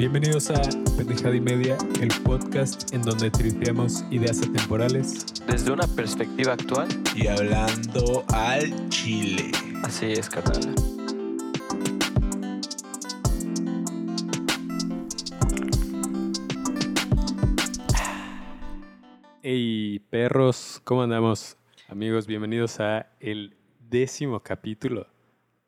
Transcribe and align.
Bienvenidos 0.00 0.50
a 0.50 0.62
Pendejada 0.96 1.36
y 1.36 1.42
Media, 1.42 1.76
el 2.00 2.08
podcast 2.22 2.94
en 2.94 3.02
donde 3.02 3.30
tripeamos 3.30 4.02
ideas 4.10 4.40
atemporales. 4.40 5.26
Desde 5.46 5.70
una 5.70 5.86
perspectiva 5.88 6.54
actual, 6.54 6.88
y 7.14 7.26
hablando 7.26 8.24
al 8.32 8.88
chile. 8.88 9.52
así 9.84 10.06
es, 10.06 10.30
carnal. 10.30 10.74
Hey 19.42 19.98
perros, 20.08 20.80
¿cómo 20.84 21.02
andamos? 21.02 21.58
Amigos, 21.88 22.26
bienvenidos 22.26 22.80
a 22.80 23.12
el 23.20 23.54
décimo 23.78 24.40
capítulo 24.40 25.08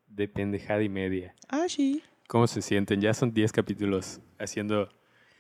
de 0.06 0.26
Pendejada 0.26 0.82
y 0.82 0.88
Media. 0.88 1.34
Ah, 1.50 1.66
sí. 1.68 2.02
¿Cómo 2.32 2.46
se 2.46 2.62
sienten? 2.62 2.98
Ya 3.02 3.12
son 3.12 3.34
10 3.34 3.52
capítulos 3.52 4.18
haciendo 4.38 4.88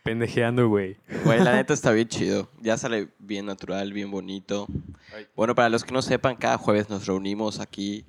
pendejeando, 0.02 0.68
güey. 0.68 0.98
Güey, 1.24 1.42
la 1.42 1.52
neta 1.56 1.72
está 1.72 1.90
bien 1.90 2.06
chido. 2.06 2.50
Ya 2.60 2.76
sale 2.76 3.08
bien 3.18 3.46
natural, 3.46 3.94
bien 3.94 4.10
bonito. 4.10 4.66
Bueno, 5.34 5.54
para 5.54 5.70
los 5.70 5.84
que 5.84 5.92
no 5.94 6.02
sepan, 6.02 6.36
cada 6.36 6.58
jueves 6.58 6.90
nos 6.90 7.06
reunimos 7.06 7.60
aquí 7.60 8.04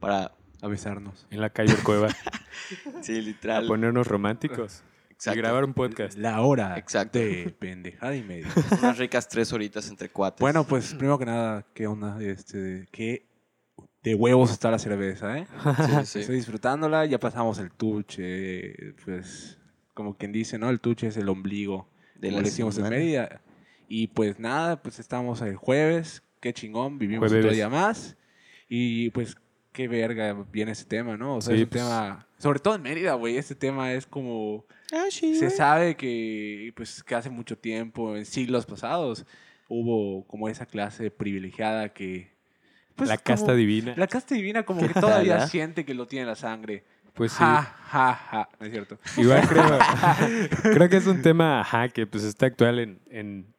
para... 0.00 0.32
Avisarnos. 0.60 1.26
En 1.30 1.40
la 1.40 1.48
calle 1.48 1.74
Cueva. 1.82 2.08
Sí, 3.00 3.16
a 3.16 3.22
literal. 3.22 3.66
ponernos 3.66 4.06
románticos. 4.06 4.82
Y 5.08 5.12
Exacto. 5.14 5.38
grabar 5.38 5.64
un 5.64 5.72
podcast. 5.72 6.18
La 6.18 6.42
hora 6.42 6.76
Exacto. 6.76 7.18
de 7.18 7.56
pendejada 7.58 8.14
y 8.14 8.22
media. 8.22 8.48
Unas 8.82 8.98
ricas 8.98 9.28
tres 9.28 9.50
horitas 9.54 9.88
entre 9.88 10.10
cuates. 10.10 10.40
bueno, 10.40 10.64
pues 10.64 10.92
primero 10.92 11.18
que 11.18 11.24
nada, 11.24 11.64
¿qué 11.72 11.86
onda? 11.86 12.22
Este, 12.22 12.86
¿Qué 12.92 13.29
de 14.02 14.14
huevos 14.14 14.50
está 14.50 14.70
la 14.70 14.78
cerveza, 14.78 15.38
eh? 15.38 15.46
Sí, 16.00 16.04
sí. 16.06 16.18
Estoy 16.20 16.36
disfrutándola, 16.36 17.04
ya 17.06 17.18
pasamos 17.20 17.58
el 17.58 17.70
tuche, 17.70 18.94
pues 19.04 19.58
como 19.94 20.16
quien 20.16 20.32
dice, 20.32 20.58
¿no? 20.58 20.70
El 20.70 20.80
tuche 20.80 21.08
es 21.08 21.16
el 21.16 21.28
ombligo, 21.28 21.88
De 22.14 22.28
como 22.28 22.38
la 22.38 22.42
le 22.42 22.48
decimos 22.48 22.78
en. 22.78 22.88
Mérida. 22.88 23.42
Y 23.88 24.06
pues 24.08 24.38
nada, 24.38 24.80
pues 24.82 24.98
estamos 25.00 25.42
el 25.42 25.56
jueves, 25.56 26.22
qué 26.40 26.52
chingón, 26.52 26.98
vivimos 26.98 27.28
Jueves. 27.28 27.44
otro 27.44 27.54
día 27.54 27.68
más. 27.68 28.16
Y 28.68 29.10
pues 29.10 29.36
qué 29.72 29.88
verga 29.88 30.32
viene 30.52 30.72
ese 30.72 30.84
tema, 30.84 31.16
¿no? 31.16 31.36
O 31.36 31.40
sea, 31.40 31.54
Sí, 31.54 31.60
es 31.62 31.64
un 31.64 31.70
pues. 31.70 31.82
tema, 31.82 32.26
sobre 32.38 32.60
todo 32.60 32.76
en 32.76 32.82
Mérida, 32.82 33.14
güey, 33.14 33.36
este 33.36 33.54
tema 33.54 33.92
es 33.92 34.06
como... 34.06 34.64
Ah, 34.92 35.06
sí, 35.10 35.34
Se 35.34 35.46
güey. 35.46 35.56
sabe 35.56 35.96
que, 35.96 36.72
pues, 36.76 37.02
que 37.02 37.14
hace 37.14 37.30
mucho 37.30 37.58
tiempo, 37.58 38.16
en 38.16 38.24
siglos 38.24 38.64
pasados, 38.66 39.26
hubo 39.68 40.24
como 40.26 40.48
esa 40.48 40.66
clase 40.66 41.10
privilegiada 41.10 41.92
que... 41.92 42.32
pues, 43.00 43.08
la 43.10 43.18
casta 43.18 43.46
como- 43.46 43.56
divina. 43.56 43.94
La 43.96 44.06
casta 44.06 44.34
divina 44.34 44.62
como 44.62 44.80
que 44.82 44.88
¿Qué 44.88 44.94
tal, 44.94 45.02
todavía 45.02 45.46
siente 45.46 45.84
que 45.84 45.94
lo 45.94 46.06
tiene 46.06 46.22
en 46.22 46.28
la 46.28 46.36
sangre. 46.36 46.84
Pues 47.14 47.32
sí. 47.32 47.38
Ja, 47.38 47.62
ja, 47.88 48.14
ja. 48.14 48.48
No 48.60 48.66
es 48.66 48.72
cierto. 48.72 48.98
Igual 49.16 49.46
creo, 49.48 49.64
creo 50.74 50.88
que 50.88 50.96
es 50.96 51.06
un 51.06 51.22
tema 51.22 51.60
ajá, 51.60 51.88
que 51.88 52.06
pues 52.06 52.22
está 52.24 52.46
actual 52.46 52.78
en, 52.78 53.00
en, 53.10 53.52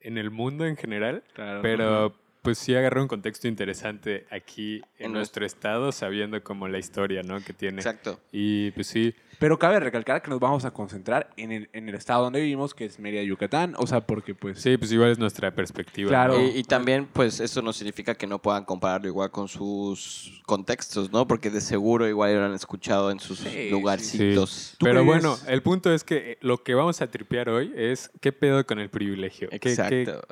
en 0.00 0.16
el 0.18 0.30
mundo 0.30 0.64
en 0.64 0.76
general, 0.76 1.22
Claro. 1.34 1.60
pero 1.60 2.14
pues 2.44 2.58
sí 2.58 2.74
agarró 2.76 3.02
un 3.02 3.08
contexto 3.08 3.48
interesante 3.48 4.26
aquí 4.30 4.76
en, 4.98 5.06
En 5.06 5.12
nuestro 5.14 5.44
estado, 5.44 5.90
sabiendo 5.90 6.40
como 6.44 6.68
la 6.68 6.78
historia 6.78 7.22
¿no? 7.24 7.40
que 7.40 7.52
tiene. 7.52 7.78
Exacto. 7.78 8.20
Y 8.30 8.70
pues 8.72 8.86
sí, 8.86 9.14
Pero 9.40 9.58
cabe 9.58 9.80
recalcar 9.80 10.22
que 10.22 10.30
nos 10.30 10.38
vamos 10.38 10.64
a 10.64 10.70
concentrar 10.70 11.30
en 11.36 11.50
el, 11.50 11.68
en 11.72 11.88
el 11.88 11.94
estado 11.96 12.22
donde 12.24 12.40
vivimos, 12.40 12.72
que 12.74 12.84
es 12.84 12.98
Mérida, 13.00 13.22
Yucatán. 13.22 13.74
O 13.78 13.86
sea, 13.86 14.00
porque 14.06 14.34
pues... 14.34 14.60
sí, 14.60 14.76
pues 14.76 14.92
igual 14.92 15.10
es 15.10 15.18
nuestra 15.18 15.52
perspectiva. 15.54 16.08
Claro. 16.10 16.34
¿no? 16.38 16.44
Y, 16.44 16.58
y 16.58 16.62
también, 16.62 17.06
pues, 17.12 17.40
eso 17.40 17.60
no 17.62 17.72
significa 17.72 18.14
que 18.14 18.26
no 18.26 18.38
puedan 18.40 18.64
compararlo 18.64 19.08
igual 19.08 19.30
con 19.30 19.48
sus 19.48 20.40
contextos, 20.46 21.10
¿no? 21.10 21.26
Porque 21.26 21.50
de 21.50 21.60
seguro 21.60 22.06
igual 22.06 22.34
lo 22.34 22.44
han 22.44 22.54
escuchado 22.54 23.10
en 23.10 23.18
sus 23.20 23.38
Sí, 23.38 23.48
sí, 23.50 23.70
lugarcitos. 23.70 24.74
¿Tú 24.78 24.84
Pero 24.84 25.00
crees? 25.00 25.06
bueno, 25.06 25.38
el 25.48 25.62
punto 25.62 25.92
es 25.92 26.04
que 26.04 26.32
eh, 26.32 26.38
lo 26.42 26.62
que 26.62 26.74
vamos 26.74 27.00
a 27.00 27.06
tripear 27.10 27.48
hoy 27.48 27.72
es 27.74 28.10
qué 28.20 28.32
pedo 28.32 28.64
con 28.66 28.78
el 28.78 28.90
privilegio. 28.90 29.48
¿Qué- 29.48 29.58
qué- 29.58 29.70
Exacto. 29.70 30.22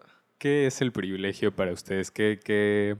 ¿Qué 0.43 0.67
es 0.67 0.81
el 0.81 0.91
privilegio 0.91 1.55
para 1.55 1.71
ustedes? 1.73 2.11
¿Qué, 2.11 2.41
qué, 2.45 2.97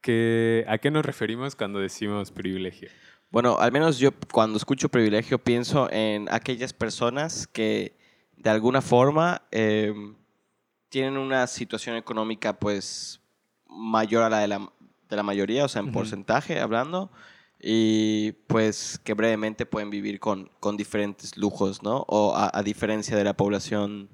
qué- 0.00 0.64
¿A 0.66 0.78
qué 0.78 0.90
nos 0.90 1.06
referimos 1.06 1.54
cuando 1.54 1.78
decimos 1.78 2.32
privilegio? 2.32 2.88
Bueno, 3.30 3.56
al 3.60 3.70
menos 3.70 4.00
yo 4.00 4.10
cuando 4.32 4.56
escucho 4.56 4.88
privilegio 4.88 5.38
pienso 5.38 5.88
en 5.92 6.26
aquellas 6.32 6.72
personas 6.72 7.46
que 7.46 7.96
de 8.36 8.50
alguna 8.50 8.82
forma 8.82 9.42
eh, 9.52 9.94
tienen 10.88 11.18
una 11.18 11.46
situación 11.46 11.94
económica 11.94 12.58
pues 12.58 13.20
mayor 13.68 14.24
a 14.24 14.28
la 14.28 14.40
de 14.40 14.48
la, 14.48 14.72
de 15.08 15.14
la 15.14 15.22
mayoría, 15.22 15.64
o 15.64 15.68
sea, 15.68 15.82
en 15.82 15.92
porcentaje 15.92 16.58
hablando, 16.58 17.12
y 17.60 18.32
pues 18.48 19.00
que 19.04 19.14
brevemente 19.14 19.66
pueden 19.66 19.88
vivir 19.90 20.18
con, 20.18 20.50
con 20.58 20.76
diferentes 20.76 21.36
lujos, 21.36 21.84
¿no? 21.84 22.04
O 22.08 22.34
a, 22.34 22.50
a 22.52 22.64
diferencia 22.64 23.16
de 23.16 23.22
la 23.22 23.36
población, 23.36 24.08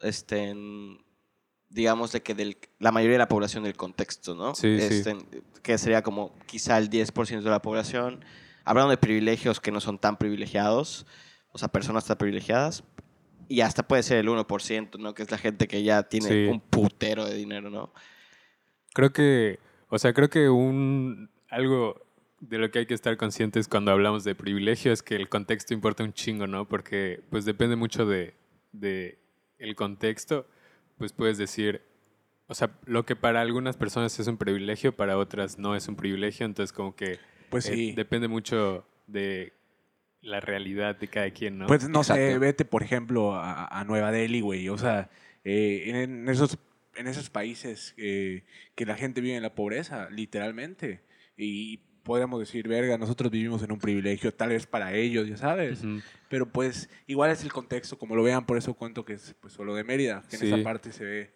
este, 0.00 0.48
en- 0.48 1.03
digamos 1.74 2.12
de 2.12 2.22
que 2.22 2.34
del, 2.34 2.56
la 2.78 2.92
mayoría 2.92 3.14
de 3.14 3.18
la 3.18 3.28
población 3.28 3.64
del 3.64 3.76
contexto, 3.76 4.34
¿no? 4.36 4.54
Sí, 4.54 4.78
sí. 4.80 4.94
Este, 4.96 5.16
Que 5.62 5.76
sería 5.76 6.02
como 6.02 6.32
quizá 6.46 6.78
el 6.78 6.88
10% 6.88 7.42
de 7.42 7.50
la 7.50 7.60
población. 7.60 8.24
Hablando 8.64 8.90
de 8.90 8.96
privilegios 8.96 9.60
que 9.60 9.72
no 9.72 9.80
son 9.80 9.98
tan 9.98 10.16
privilegiados, 10.16 11.04
o 11.50 11.58
sea, 11.58 11.68
personas 11.68 12.06
tan 12.06 12.16
privilegiadas, 12.16 12.84
y 13.48 13.60
hasta 13.60 13.82
puede 13.86 14.02
ser 14.04 14.18
el 14.18 14.28
1%, 14.28 14.98
¿no? 14.98 15.14
Que 15.14 15.22
es 15.24 15.30
la 15.30 15.36
gente 15.36 15.66
que 15.66 15.82
ya 15.82 16.04
tiene 16.04 16.28
Sí. 16.28 16.46
un 16.46 16.60
putero 16.60 17.26
de 17.26 17.34
dinero, 17.34 17.68
¿no? 17.70 17.92
Creo 18.94 19.12
que, 19.12 19.58
o 19.88 19.98
sea, 19.98 20.12
creo 20.14 20.30
que 20.30 20.48
un 20.48 21.28
algo 21.50 22.00
de 22.40 22.58
lo 22.58 22.70
que 22.70 22.78
hay 22.80 22.86
que 22.86 22.94
estar 22.94 23.16
conscientes 23.16 23.66
cuando 23.68 23.90
hablamos 23.90 24.22
de 24.22 24.34
privilegio 24.34 24.92
es 24.92 25.02
que 25.02 25.16
el 25.16 25.28
contexto 25.28 25.74
importa 25.74 26.04
un 26.04 26.12
chingo, 26.12 26.46
¿no? 26.46 26.68
Porque 26.68 27.22
pues 27.30 27.44
depende 27.44 27.74
mucho 27.76 28.06
de, 28.06 28.34
de 28.72 29.18
el 29.58 29.74
contexto, 29.74 30.46
pues 30.98 31.12
puedes 31.12 31.38
decir, 31.38 31.82
o 32.46 32.54
sea, 32.54 32.70
lo 32.86 33.04
que 33.06 33.16
para 33.16 33.40
algunas 33.40 33.76
personas 33.76 34.18
es 34.18 34.26
un 34.26 34.36
privilegio, 34.36 34.94
para 34.94 35.16
otras 35.18 35.58
no 35.58 35.74
es 35.76 35.88
un 35.88 35.96
privilegio, 35.96 36.46
entonces 36.46 36.72
como 36.72 36.94
que 36.94 37.18
Pues 37.50 37.66
eh, 37.68 37.74
sí. 37.74 37.92
depende 37.92 38.28
mucho 38.28 38.86
de 39.06 39.52
la 40.20 40.40
realidad 40.40 40.96
de 40.96 41.08
cada 41.08 41.30
quien, 41.30 41.58
¿no? 41.58 41.66
Pues 41.66 41.88
no 41.88 42.02
sé, 42.04 42.38
vete 42.38 42.64
por 42.64 42.82
ejemplo 42.82 43.34
a, 43.34 43.66
a 43.66 43.84
Nueva 43.84 44.10
Delhi, 44.10 44.40
güey. 44.40 44.68
O 44.70 44.78
sea, 44.78 45.10
eh, 45.44 45.84
en, 45.86 45.96
en 45.96 46.28
esos, 46.28 46.58
en 46.96 47.06
esos 47.08 47.28
países 47.28 47.94
eh, 47.98 48.44
que 48.74 48.86
la 48.86 48.96
gente 48.96 49.20
vive 49.20 49.36
en 49.36 49.42
la 49.42 49.54
pobreza, 49.54 50.08
literalmente. 50.10 51.02
Y 51.36 51.80
podríamos 52.04 52.38
decir, 52.38 52.68
verga, 52.68 52.96
nosotros 52.98 53.30
vivimos 53.32 53.62
en 53.62 53.72
un 53.72 53.78
privilegio, 53.80 54.32
tal 54.32 54.50
vez 54.50 54.66
para 54.66 54.92
ellos, 54.94 55.26
ya 55.28 55.36
sabes. 55.36 55.82
Ujú. 55.82 56.00
Pero 56.28 56.46
pues 56.46 56.88
igual 57.06 57.30
es 57.32 57.42
el 57.42 57.52
contexto, 57.52 57.98
como 57.98 58.14
lo 58.14 58.22
vean, 58.22 58.46
por 58.46 58.56
eso 58.58 58.74
cuento 58.74 59.04
que 59.04 59.14
es 59.14 59.34
pues 59.40 59.52
solo 59.52 59.74
de 59.74 59.82
Mérida, 59.84 60.22
que 60.30 60.36
Sí. 60.36 60.46
en 60.48 60.54
esa 60.54 60.62
parte 60.64 60.92
se 60.92 61.04
ve, 61.04 61.30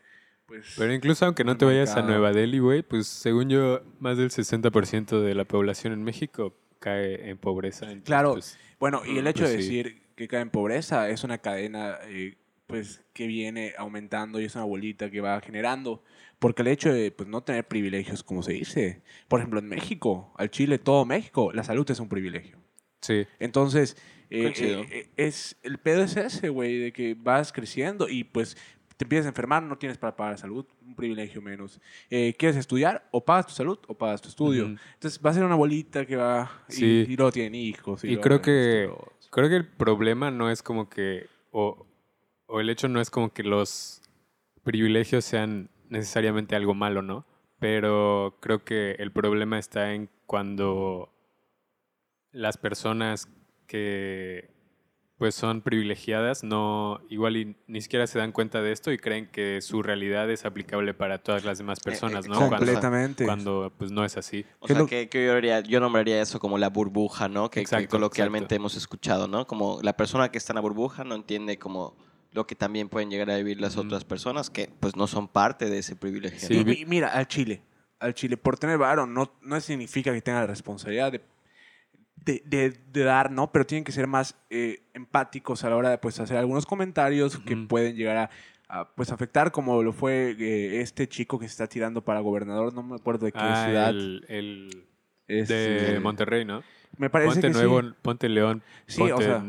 pues... 0.46 0.74
Pero 0.78 0.92
incluso 0.94 1.24
aunque 1.26 1.42
no 1.44 1.56
te 1.56 1.64
vayas 1.64 1.96
a. 1.96 2.02
Nueva 2.02 2.32
Delhi, 2.32 2.58
güey, 2.60 2.82
pues 2.82 3.06
según 3.08 3.48
yo, 3.48 3.82
más 3.98 4.16
del 4.18 4.30
60% 4.30 5.20
de 5.22 5.34
la 5.34 5.44
población 5.44 5.92
en 5.92 6.02
México 6.04 6.54
cae 6.78 7.28
en 7.30 7.38
pobreza. 7.38 7.86
entonces, 7.86 8.04
Claro. 8.06 8.32
pues, 8.34 8.58
Bueno, 8.78 9.02
y 9.04 9.18
el 9.18 9.26
hecho 9.26 9.48
de 9.48 9.54
pues 9.54 9.66
sí. 9.66 9.76
decir 9.76 10.02
que 10.14 10.28
cae 10.28 10.40
en 10.42 10.50
pobreza 10.50 11.08
es 11.10 11.24
una 11.24 11.38
cadena 11.38 11.96
eh, 12.06 12.36
pues 12.66 13.00
que 13.14 13.26
viene 13.26 13.72
aumentando 13.78 14.40
y 14.40 14.44
es 14.44 14.54
una 14.54 14.64
bolita 14.64 15.10
que 15.10 15.20
va 15.20 15.40
generando. 15.40 16.02
Porque 16.38 16.62
el 16.62 16.68
hecho 16.68 16.92
de 16.92 17.10
pues, 17.10 17.28
no 17.28 17.42
tener 17.42 17.66
privilegios, 17.66 18.22
como 18.22 18.42
se 18.42 18.52
dice, 18.52 19.02
por 19.26 19.40
ejemplo, 19.40 19.58
en 19.58 19.66
México, 19.68 20.32
al 20.36 20.50
Chile, 20.50 20.78
todo 20.78 21.04
México, 21.04 21.52
la 21.52 21.64
salud 21.64 21.90
es 21.90 21.98
un 22.00 22.08
privilegio. 22.08 22.58
sí. 23.00 23.26
Entonces, 23.40 23.96
eh, 24.30 24.52
eh, 24.58 25.08
es, 25.16 25.56
el 25.62 25.78
pedo 25.78 26.02
es 26.02 26.16
ese, 26.16 26.48
güey, 26.50 26.78
de 26.78 26.92
que 26.92 27.14
vas 27.18 27.50
creciendo 27.52 28.08
y 28.08 28.24
pues 28.24 28.56
te 28.98 29.04
empiezas 29.04 29.26
a 29.26 29.28
enfermar, 29.30 29.62
no 29.62 29.78
tienes 29.78 29.96
para 29.96 30.14
pagar 30.16 30.34
la 30.34 30.36
salud, 30.38 30.66
un 30.84 30.94
privilegio 30.94 31.40
menos. 31.40 31.80
Eh, 32.10 32.34
¿Quieres 32.38 32.56
estudiar? 32.56 33.08
O 33.12 33.24
pagas 33.24 33.46
tu 33.46 33.52
salud 33.54 33.78
o 33.86 33.94
pagas 33.96 34.20
tu 34.20 34.28
estudio. 34.28 34.66
Entonces 34.66 35.20
va 35.24 35.30
a 35.30 35.34
ser 35.34 35.44
una 35.44 35.54
bolita 35.54 36.04
que 36.04 36.16
va 36.16 36.50
y, 36.68 36.72
Sí. 36.72 37.04
y 37.08 37.16
luego 37.16 37.30
tienen 37.32 37.54
hijos. 37.54 38.04
Y 38.04 38.08
luego 38.08 38.22
creo 38.22 38.42
que, 38.42 38.90
creo 39.30 39.48
que 39.48 39.56
el 39.56 39.66
problema 39.66 40.30
no 40.30 40.50
es 40.50 40.62
como 40.62 40.88
que, 40.90 41.26
o, 41.52 41.86
o 42.46 42.60
el 42.60 42.68
hecho 42.70 42.88
no 42.88 43.00
es 43.00 43.08
como 43.08 43.32
que 43.32 43.44
los 43.44 44.02
privilegios 44.64 45.24
sean 45.24 45.70
necesariamente 45.90 46.56
algo 46.56 46.74
malo, 46.74 47.02
¿no? 47.02 47.26
Pero 47.58 48.36
creo 48.40 48.64
que 48.64 48.92
el 48.98 49.10
problema 49.12 49.58
está 49.58 49.92
en 49.94 50.08
cuando 50.26 51.12
las 52.32 52.56
personas 52.56 53.28
que 53.66 54.56
pues 55.16 55.34
son 55.34 55.62
privilegiadas 55.62 56.44
no 56.44 57.00
igual 57.10 57.36
y 57.36 57.56
ni 57.66 57.80
siquiera 57.80 58.06
se 58.06 58.20
dan 58.20 58.30
cuenta 58.30 58.62
de 58.62 58.70
esto 58.70 58.92
y 58.92 58.98
creen 58.98 59.26
que 59.26 59.60
su 59.62 59.82
realidad 59.82 60.30
es 60.30 60.44
aplicable 60.44 60.94
para 60.94 61.18
todas 61.18 61.44
las 61.44 61.58
demás 61.58 61.80
personas, 61.80 62.28
¿no? 62.28 62.36
Cuando, 62.36 62.56
Completamente. 62.58 63.24
cuando 63.24 63.72
pues 63.76 63.90
no 63.90 64.04
es 64.04 64.16
así. 64.16 64.44
O 64.60 64.68
¿Qué 64.68 64.74
sea, 64.74 64.82
lo- 64.82 64.86
que, 64.86 65.08
que 65.08 65.26
yo, 65.26 65.32
haría- 65.32 65.60
yo 65.60 65.80
nombraría 65.80 66.22
eso 66.22 66.38
como 66.38 66.56
la 66.56 66.68
burbuja, 66.68 67.28
¿no? 67.28 67.50
Que, 67.50 67.64
coloquialmente 67.88 68.44
exacto. 68.44 68.54
hemos 68.54 68.76
escuchado, 68.76 69.26
¿no? 69.26 69.44
Como 69.48 69.80
la 69.82 69.96
persona 69.96 70.30
que 70.30 70.38
está 70.38 70.52
en 70.52 70.56
la 70.56 70.60
burbuja 70.60 71.02
no 71.02 71.16
entiende 71.16 71.58
como 71.58 71.96
lo 72.38 72.46
que 72.46 72.54
también 72.54 72.88
pueden 72.88 73.10
llegar 73.10 73.28
a 73.30 73.36
vivir 73.36 73.60
las 73.60 73.76
otras 73.76 74.04
personas 74.04 74.48
que 74.48 74.70
pues 74.80 74.94
no 74.96 75.06
son 75.08 75.26
parte 75.28 75.68
de 75.68 75.78
ese 75.78 75.96
privilegio. 75.96 76.38
Sí, 76.48 76.64
Y 76.66 76.86
mira, 76.86 77.08
al 77.08 77.26
Chile. 77.26 77.60
Al 77.98 78.14
Chile, 78.14 78.36
por 78.36 78.56
tener 78.56 78.78
varo, 78.78 79.06
no, 79.06 79.32
no 79.42 79.60
significa 79.60 80.12
que 80.12 80.22
tenga 80.22 80.40
la 80.40 80.46
responsabilidad 80.46 81.10
de 81.12 81.20
de, 82.24 82.42
de- 82.46 82.70
de 82.92 83.02
dar, 83.04 83.30
¿no? 83.30 83.50
Pero 83.52 83.64
tienen 83.66 83.84
que 83.84 83.92
ser 83.92 84.06
más 84.06 84.34
eh, 84.50 84.82
empáticos 84.94 85.64
a 85.64 85.70
la 85.70 85.76
hora 85.76 85.90
de 85.90 85.98
pues, 85.98 86.18
hacer 86.20 86.36
algunos 86.36 86.66
comentarios 86.66 87.38
que 87.38 87.56
pueden 87.56 87.96
llegar 87.96 88.16
a, 88.18 88.30
a, 88.68 88.88
pues, 88.94 89.10
afectar, 89.12 89.50
como 89.50 89.82
lo 89.82 89.92
fue 89.92 90.36
eh, 90.38 90.80
este 90.80 91.08
chico 91.08 91.38
que 91.38 91.46
se 91.46 91.52
está 91.52 91.66
tirando 91.68 92.02
para 92.04 92.20
gobernador, 92.20 92.74
no 92.74 92.82
me 92.82 92.96
acuerdo 92.96 93.26
de 93.26 93.32
qué 93.32 93.38
Ah, 93.42 93.64
ciudad. 93.64 93.90
el, 93.90 94.24
el 94.28 94.86
es, 95.26 95.48
de 95.48 95.96
eh, 95.96 96.00
Monterrey, 96.00 96.44
¿no? 96.44 96.62
me 96.98 97.08
parece 97.08 97.34
Ponte 97.40 97.48
que 97.48 97.54
sí. 97.54 97.60
Nuevo, 97.60 97.94
Ponte 98.02 98.28
León, 98.28 98.62
Sí, 98.86 99.02
o 99.02 99.08
ponte 99.08 99.24
sea- 99.24 99.44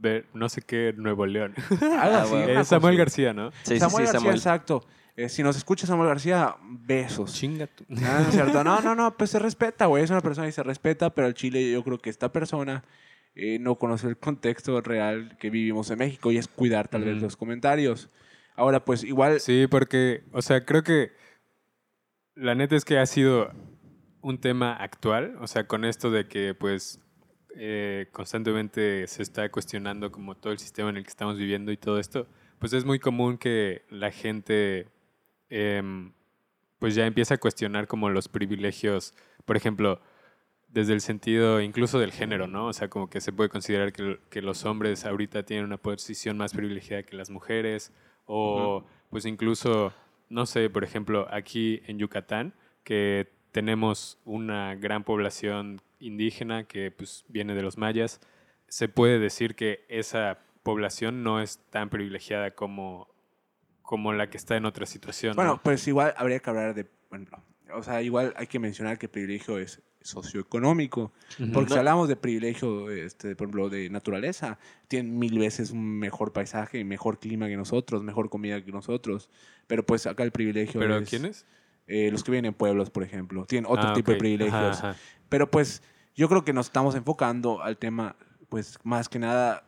Ver- 0.00 0.26
no 0.34 0.48
sé 0.48 0.62
qué 0.62 0.94
Nuevo 0.96 1.26
León. 1.26 1.54
Algo 1.98 2.16
así, 2.18 2.34
Eh, 2.36 2.64
Samuel 2.64 2.92
cosa. 2.94 2.98
García, 2.98 3.32
¿no? 3.32 3.50
Sí, 3.62 3.74
sí, 3.74 3.78
Samuel 3.80 4.06
sí, 4.06 4.12
García, 4.12 4.18
Samuel. 4.20 4.36
exacto. 4.36 4.86
Eh, 5.16 5.28
si 5.28 5.42
nos 5.42 5.56
escucha 5.56 5.86
Samuel 5.86 6.08
García, 6.08 6.54
besos. 6.62 7.34
Chinga 7.34 7.66
tú. 7.66 7.84
Ah, 7.90 8.18
no 8.20 8.28
es 8.28 8.30
cierto. 8.34 8.62
No, 8.62 8.80
no, 8.80 8.94
no, 8.94 9.16
pues 9.16 9.30
se 9.30 9.38
respeta, 9.40 9.86
güey. 9.86 10.04
Es 10.04 10.10
una 10.10 10.20
persona 10.20 10.46
y 10.46 10.52
se 10.52 10.62
respeta, 10.62 11.10
pero 11.12 11.26
el 11.26 11.34
Chile 11.34 11.72
yo 11.72 11.82
creo 11.82 11.98
que 11.98 12.08
esta 12.10 12.30
persona 12.30 12.84
eh, 13.34 13.58
no 13.58 13.74
conoce 13.74 14.06
el 14.06 14.16
contexto 14.16 14.80
real 14.80 15.36
que 15.40 15.50
vivimos 15.50 15.90
en 15.90 15.98
México 15.98 16.30
y 16.30 16.38
es 16.38 16.46
cuidar 16.46 16.86
tal 16.86 17.02
vez 17.04 17.16
Ujú. 17.16 17.24
los 17.24 17.36
comentarios. 17.36 18.08
Ahora, 18.54 18.84
pues 18.84 19.02
igual, 19.02 19.40
Sí, 19.40 19.66
porque, 19.68 20.22
o 20.32 20.42
sea, 20.42 20.64
creo 20.64 20.82
que 20.84 21.10
la 22.36 22.54
neta 22.54 22.76
es 22.76 22.84
que 22.84 22.98
ha 22.98 23.06
sido 23.06 23.50
un 24.20 24.38
tema 24.38 24.72
actual, 24.74 25.36
o 25.40 25.46
sea, 25.48 25.66
con 25.66 25.84
esto 25.84 26.10
de 26.10 26.26
que 26.28 26.54
pues 26.54 27.00
eh, 27.60 28.06
constantemente 28.12 29.06
se 29.08 29.22
está 29.22 29.50
cuestionando 29.50 30.12
como 30.12 30.36
todo 30.36 30.52
el 30.52 30.60
sistema 30.60 30.90
en 30.90 30.96
el 30.96 31.02
que 31.02 31.10
estamos 31.10 31.36
viviendo 31.36 31.72
y 31.72 31.76
todo 31.76 31.98
esto, 31.98 32.28
pues 32.60 32.72
es 32.72 32.84
muy 32.84 33.00
común 33.00 33.36
que 33.36 33.82
la 33.90 34.12
gente 34.12 34.86
em, 35.50 36.12
pues 36.78 36.94
ya 36.94 37.04
empieza 37.04 37.34
a 37.34 37.38
cuestionar 37.38 37.88
como 37.88 38.10
los 38.10 38.28
privilegios, 38.28 39.12
por 39.44 39.56
ejemplo, 39.56 40.00
desde 40.68 40.92
el 40.92 41.00
sentido 41.00 41.60
incluso 41.60 41.98
del 41.98 42.12
género, 42.12 42.46
¿no? 42.46 42.66
O 42.66 42.72
sea, 42.72 42.88
como 42.88 43.10
que 43.10 43.20
se 43.20 43.32
puede 43.32 43.48
considerar 43.48 43.92
que, 43.92 44.20
que 44.30 44.40
los 44.40 44.64
hombres 44.64 45.04
ahorita 45.04 45.42
tienen 45.44 45.64
una 45.64 45.78
posición 45.78 46.38
más 46.38 46.52
privilegiada 46.52 47.02
que 47.02 47.16
las 47.16 47.30
mujeres, 47.30 47.92
o 48.26 48.84
pues 49.10 49.24
incluso, 49.24 49.92
no 50.28 50.46
sé, 50.46 50.70
por 50.70 50.84
ejemplo, 50.84 51.26
aquí 51.30 51.82
en 51.86 51.98
Yucatán, 51.98 52.54
que 52.84 53.32
tenemos 53.52 54.18
una 54.24 54.74
gran 54.74 55.04
población 55.04 55.80
indígena 56.00 56.64
que 56.64 56.90
pues 56.90 57.24
viene 57.28 57.54
de 57.54 57.62
los 57.62 57.78
mayas, 57.78 58.20
se 58.68 58.88
puede 58.88 59.18
decir 59.18 59.54
que 59.54 59.84
esa 59.88 60.38
población 60.62 61.22
no 61.22 61.40
es 61.40 61.58
tan 61.70 61.88
privilegiada 61.88 62.50
como, 62.52 63.08
como 63.82 64.12
la 64.12 64.28
que 64.30 64.36
está 64.36 64.56
en 64.56 64.66
otra 64.66 64.86
situación. 64.86 65.32
¿no? 65.32 65.36
bueno, 65.36 65.60
pues 65.62 65.86
igual 65.88 66.14
habría 66.16 66.38
que 66.40 66.50
hablar 66.50 66.74
de, 66.74 66.86
bueno, 67.10 67.26
o 67.72 67.82
sea, 67.82 68.02
igual 68.02 68.34
hay 68.36 68.46
que 68.46 68.58
mencionar 68.58 68.98
que 68.98 69.08
privilegio 69.08 69.58
es 69.58 69.82
socioeconómico. 70.00 71.12
Porque 71.52 71.68
si 71.68 71.74
No. 71.74 71.78
hablamos 71.80 72.08
de 72.08 72.16
privilegio, 72.16 72.90
este, 72.90 73.34
por 73.36 73.46
ejemplo, 73.46 73.68
de 73.68 73.90
naturaleza, 73.90 74.58
tienen 74.88 75.18
mil 75.18 75.38
veces 75.38 75.70
un 75.70 75.98
mejor 75.98 76.32
paisaje, 76.32 76.82
mejor 76.84 77.18
clima 77.18 77.48
que 77.48 77.56
nosotros, 77.56 78.02
mejor 78.02 78.30
comida 78.30 78.64
que 78.64 78.72
nosotros. 78.72 79.28
Pero 79.66 79.84
pues 79.84 80.06
acá 80.06 80.22
el 80.22 80.30
privilegio 80.32 80.80
¿Pero 80.80 80.98
es... 80.98 81.08
quiénes? 81.08 81.46
Eh, 81.88 82.10
los 82.12 82.22
que 82.22 82.30
viven 82.30 82.44
en 82.44 82.54
pueblos, 82.54 82.90
por 82.90 83.02
ejemplo, 83.02 83.44
tienen 83.46 83.68
otro 83.68 83.88
Ah, 83.88 83.94
tipo 83.94 84.12
de 84.12 84.18
privilegios. 84.18 84.78
Ajá, 84.78 84.90
ajá. 84.90 85.00
Pero 85.28 85.50
pues 85.50 85.82
yo 86.14 86.28
creo 86.28 86.44
que 86.44 86.52
nos 86.52 86.66
estamos 86.66 86.94
enfocando 86.94 87.62
al 87.62 87.76
tema, 87.78 88.14
pues 88.48 88.78
más 88.84 89.08
que 89.08 89.18
nada 89.18 89.64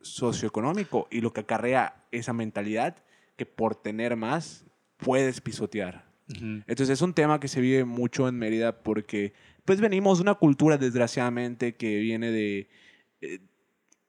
socioeconómico 0.00 1.08
y 1.10 1.20
lo 1.20 1.32
que 1.32 1.40
acarrea 1.40 1.96
esa 2.12 2.32
mentalidad 2.32 2.96
que 3.36 3.46
por 3.46 3.74
tener 3.74 4.16
más 4.16 4.64
puedes 4.98 5.40
pisotear. 5.40 6.04
Ujú. 6.30 6.62
Entonces 6.66 6.90
es 6.90 7.02
un 7.02 7.12
tema 7.14 7.40
que 7.40 7.48
se 7.48 7.60
vive 7.60 7.84
mucho 7.84 8.28
en 8.28 8.38
Mérida 8.38 8.82
porque 8.82 9.32
pues 9.64 9.80
venimos 9.80 10.18
de 10.18 10.22
una 10.22 10.34
cultura 10.34 10.78
desgraciadamente 10.78 11.74
que 11.74 11.98
viene 11.98 12.30
de, 12.30 12.68
eh, 13.20 13.40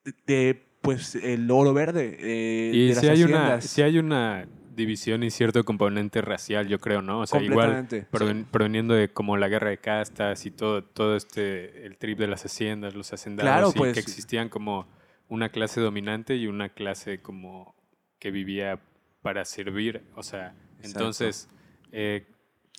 de, 0.04 0.14
de, 0.28 0.66
pues 0.82 1.16
el 1.16 1.50
oro 1.50 1.74
verde. 1.74 2.18
eh, 2.20 2.72
Y 2.74 2.88
de 2.90 2.96
si 2.96 3.06
las 3.08 3.18
hay, 3.18 3.24
una, 3.24 3.62
sí 3.62 3.82
hay 3.82 3.98
una 3.98 4.48
división 4.76 5.24
y 5.24 5.32
cierto 5.32 5.64
componente 5.64 6.22
racial, 6.22 6.68
yo 6.68 6.80
creo, 6.80 7.02
¿no? 7.02 7.22
O 7.22 7.28
sea, 7.28 7.42
igual 7.42 7.88
proven- 8.12 8.46
proveniendo 8.50 8.94
de 8.94 9.10
como 9.10 9.38
la 9.38 9.48
guerra 9.48 9.70
de 9.70 9.78
castas 9.78 10.46
y 10.46 10.52
todo, 10.52 10.84
todo 10.84 11.16
este, 11.16 11.86
el 11.86 11.98
trip 11.98 12.18
de 12.20 12.28
las 12.28 12.46
haciendas, 12.46 12.94
los 12.96 13.12
hacendados, 13.14 13.50
Claro, 13.50 13.70
y 13.76 13.78
pues. 13.78 13.94
que 13.94 14.00
existían 14.00 14.50
como 14.50 14.88
una 15.30 15.50
clase 15.50 15.82
dominante 15.82 16.36
y 16.36 16.48
una 16.48 16.70
clase 16.70 17.20
como 17.22 17.76
que 18.20 18.32
vivía 18.32 18.80
para 19.22 19.46
servir, 19.46 20.04
o 20.16 20.24
sea, 20.24 20.54
Exacto. 20.78 20.88
entonces... 21.00 21.50
eh, 21.92 22.26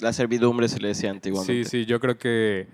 La 0.00 0.12
servidumbre 0.12 0.68
se 0.68 0.78
le 0.78 0.88
decía 0.88 1.10
antiguamente. 1.10 1.64
Sí, 1.64 1.70
sí, 1.82 1.86
yo 1.86 1.98
creo 2.00 2.18
que 2.18 2.68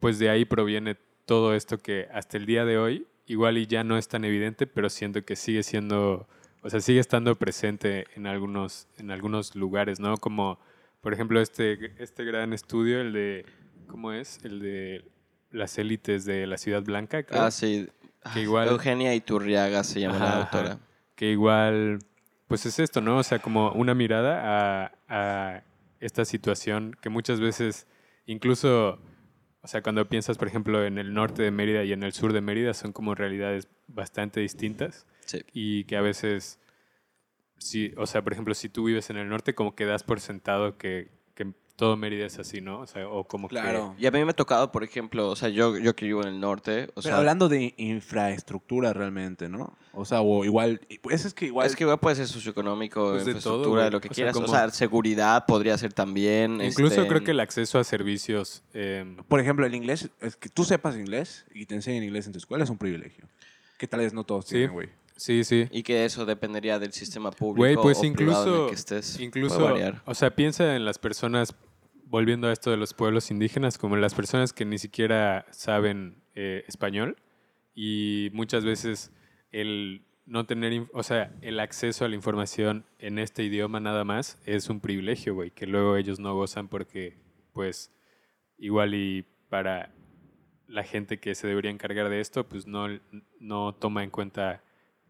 pues 0.00 0.18
de 0.18 0.28
ahí 0.28 0.44
proviene 0.44 0.96
todo 1.26 1.54
esto 1.54 1.78
que 1.78 2.08
hasta 2.12 2.36
el 2.36 2.46
día 2.46 2.64
de 2.64 2.76
hoy 2.78 3.06
igual 3.26 3.56
y 3.56 3.66
ya 3.66 3.84
no 3.84 3.96
es 3.96 4.08
tan 4.08 4.24
evidente, 4.24 4.66
pero 4.66 4.90
siento 4.90 5.24
que 5.24 5.36
sigue 5.36 5.62
siendo, 5.62 6.26
o 6.62 6.70
sea, 6.70 6.80
sigue 6.80 7.00
estando 7.00 7.34
presente 7.34 8.06
en 8.14 8.26
algunos, 8.26 8.86
en 8.98 9.10
algunos 9.10 9.54
lugares, 9.56 10.00
¿no? 10.00 10.16
Como, 10.16 10.58
por 11.00 11.12
ejemplo, 11.12 11.40
este, 11.40 11.92
este 12.02 12.24
gran 12.24 12.52
estudio, 12.52 13.00
el 13.00 13.12
de, 13.12 13.44
¿cómo 13.88 14.12
es? 14.12 14.38
El 14.44 14.60
de 14.60 15.04
las 15.50 15.76
élites 15.78 16.24
de 16.24 16.46
la 16.46 16.56
Ciudad 16.56 16.82
Blanca, 16.82 17.22
creo. 17.24 17.42
Ah, 17.42 17.50
sí. 17.50 17.88
Que 18.32 18.42
igual- 18.42 18.68
Eugenia 18.68 19.14
Iturriaga 19.14 19.82
se 19.84 20.00
llama 20.00 20.16
Ajá, 20.16 20.24
la 20.24 20.30
ajá. 20.30 20.42
autora. 20.58 20.78
que 21.16 21.30
igual, 21.30 21.98
pues 22.48 22.64
es 22.66 22.78
esto, 22.78 23.00
¿no? 23.00 23.18
O 23.18 23.22
sea, 23.22 23.38
como 23.40 23.70
una 23.72 23.94
mirada 23.94 24.40
a, 24.86 24.92
a 25.08 25.62
esta 26.00 26.24
situación 26.24 26.96
que 27.00 27.08
muchas 27.10 27.38
veces, 27.40 27.86
incluso, 28.26 28.98
o 29.62 29.68
sea, 29.68 29.82
cuando 29.82 30.08
piensas, 30.08 30.38
por 30.38 30.48
ejemplo, 30.48 30.84
en 30.84 30.98
el 30.98 31.14
norte 31.14 31.42
de 31.42 31.50
Mérida 31.50 31.84
y 31.84 31.92
en 31.92 32.02
el 32.02 32.12
sur 32.12 32.32
de 32.32 32.40
Mérida, 32.40 32.74
son 32.74 32.92
como 32.92 33.14
realidades 33.14 33.68
bastante 33.88 34.40
distintas 34.40 35.06
Sí. 35.24 35.40
y 35.52 35.84
que 35.84 35.96
a 35.96 36.00
veces, 36.00 36.58
sí, 37.58 37.92
o 37.96 38.06
sea, 38.06 38.22
por 38.22 38.32
ejemplo, 38.32 38.54
si 38.54 38.68
tú 38.68 38.84
vives 38.84 39.08
en 39.10 39.16
el 39.16 39.28
norte, 39.28 39.54
como 39.54 39.74
que 39.74 39.84
das 39.86 40.02
por 40.02 40.20
sentado 40.20 40.76
que, 40.78 41.10
que 41.21 41.21
todo 41.82 41.96
Mérida 41.96 42.26
es 42.26 42.38
así, 42.38 42.60
¿no? 42.60 42.78
O 42.78 42.86
sea, 42.86 43.08
o 43.08 43.24
como 43.24 43.48
Claro. 43.48 43.96
Y 43.98 44.06
a 44.06 44.12
mí 44.12 44.24
me 44.24 44.30
ha 44.30 44.34
tocado, 44.34 44.70
por 44.70 44.84
ejemplo, 44.84 45.28
o 45.28 45.34
sea, 45.34 45.48
yo, 45.48 45.76
yo 45.78 45.96
que 45.96 46.04
vivo 46.06 46.22
en 46.22 46.28
el 46.28 46.38
norte, 46.38 46.84
o 46.84 46.86
Pero 46.94 47.02
sea, 47.02 47.16
hablando 47.16 47.48
de 47.48 47.74
infraestructura 47.76 48.92
realmente, 48.92 49.48
¿no? 49.48 49.76
O 49.92 50.04
sea, 50.04 50.20
o 50.20 50.44
igual, 50.44 50.80
pues 51.02 51.24
es 51.24 51.34
que 51.34 51.46
igual... 51.46 51.66
es 51.66 51.74
que 51.74 51.82
igual 51.82 51.98
puede 51.98 52.14
ser 52.14 52.28
socioeconómico, 52.28 53.10
Pues 53.10 53.24
de 53.26 53.32
todo, 53.34 53.38
infraestructura, 53.64 53.90
lo 53.90 54.00
que 54.00 54.06
O 54.06 54.14
sea, 54.14 54.14
quieras. 54.14 54.36
O 54.36 54.46
sea, 54.46 54.70
seguridad 54.70 55.44
podría 55.44 55.76
ser 55.76 55.92
también. 55.92 56.58
que... 56.58 56.66
Incluso 56.66 57.00
este, 57.00 57.08
creo 57.08 57.24
que 57.24 57.32
el 57.32 57.40
acceso 57.40 57.80
a 57.80 57.82
servicios... 57.84 58.62
em, 58.74 59.16
Por 59.16 59.40
ejemplo, 59.40 59.66
el 59.66 59.74
inglés, 59.74 60.08
es 60.20 60.36
que 60.36 60.48
tú 60.48 60.62
sepas 60.62 60.96
inglés 60.96 61.46
y 61.52 61.66
te 61.66 61.74
enseñen 61.74 62.04
inglés 62.04 62.26
en 62.26 62.32
tu 62.32 62.38
escuela 62.38 62.62
es 62.62 62.70
un 62.70 62.78
privilegio. 62.78 63.26
Que 63.76 63.88
tal 63.88 63.98
vez 63.98 64.12
no 64.14 64.22
todos 64.22 64.44
Sí. 64.44 64.52
tienen, 64.54 64.72
güey. 64.72 64.88
sí, 65.16 65.42
sí. 65.42 65.66
Y 65.72 65.82
que 65.82 66.04
eso 66.04 66.24
dependería 66.26 66.78
del 66.78 66.92
sistema 66.92 67.32
público 67.32 67.58
Güey, 67.58 67.74
pues 67.74 67.98
o 67.98 68.00
privado 68.02 68.06
en 68.06 68.12
incluso, 68.12 68.62
el 68.64 68.68
que 68.70 68.74
estés. 68.76 69.18
incluso, 69.20 69.74
o 70.04 70.14
sea, 70.14 70.30
piensa 70.34 70.76
en 70.76 70.84
las 70.84 70.98
personas, 70.98 71.54
volviendo 72.12 72.46
a 72.48 72.52
esto 72.52 72.70
de 72.70 72.76
los 72.76 72.92
pueblos 72.92 73.30
indígenas, 73.30 73.78
como 73.78 73.96
las 73.96 74.14
personas 74.14 74.52
que 74.52 74.66
ni 74.66 74.76
siquiera 74.76 75.46
saben 75.50 76.22
eh, 76.34 76.62
español 76.68 77.16
y 77.74 78.28
muchas 78.34 78.66
veces 78.66 79.10
el 79.50 80.04
no 80.26 80.44
tener, 80.44 80.88
o 80.92 81.02
sea, 81.02 81.34
el 81.40 81.58
acceso 81.58 82.04
a 82.04 82.08
la 82.08 82.14
información 82.14 82.84
en 82.98 83.18
este 83.18 83.44
idioma 83.44 83.80
nada 83.80 84.04
más 84.04 84.38
es 84.44 84.68
un 84.68 84.80
privilegio, 84.80 85.34
güey, 85.34 85.52
que 85.52 85.66
luego 85.66 85.96
ellos 85.96 86.20
no 86.20 86.34
gozan 86.34 86.68
porque, 86.68 87.16
pues, 87.54 87.90
igual 88.58 88.94
y 88.94 89.24
para 89.48 89.94
la 90.68 90.84
gente 90.84 91.18
que 91.18 91.34
se 91.34 91.48
debería 91.48 91.70
encargar 91.70 92.10
de 92.10 92.20
esto, 92.20 92.46
pues 92.46 92.66
no, 92.66 92.88
no 93.40 93.74
toma 93.74 94.04
en 94.04 94.10
cuenta 94.10 94.62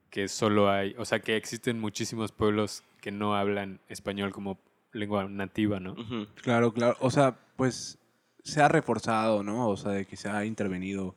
que 0.09 0.29
solo 0.29 0.71
hay, 0.71 0.95
o 0.97 1.05
sea, 1.05 1.19
que 1.19 1.35
existen 1.35 1.81
muchísimos 1.81 2.31
pueblos 2.31 2.85
que 3.01 3.11
no 3.11 3.35
hablan 3.35 3.81
español 3.89 4.31
como 4.31 4.61
lengua 4.93 5.29
nativa, 5.29 5.81
¿no? 5.81 5.97
Claro, 6.43 6.73
claro. 6.73 6.97
O 7.01 7.11
sea, 7.11 7.39
pues 7.57 7.99
se 8.45 8.61
ha 8.61 8.69
reforzado, 8.69 9.43
¿no? 9.43 9.69
O 9.69 9.77
sea, 9.77 9.93
de 9.93 10.07
que 10.07 10.17
se 10.17 10.29
ha 10.29 10.45
intervenido, 10.45 11.15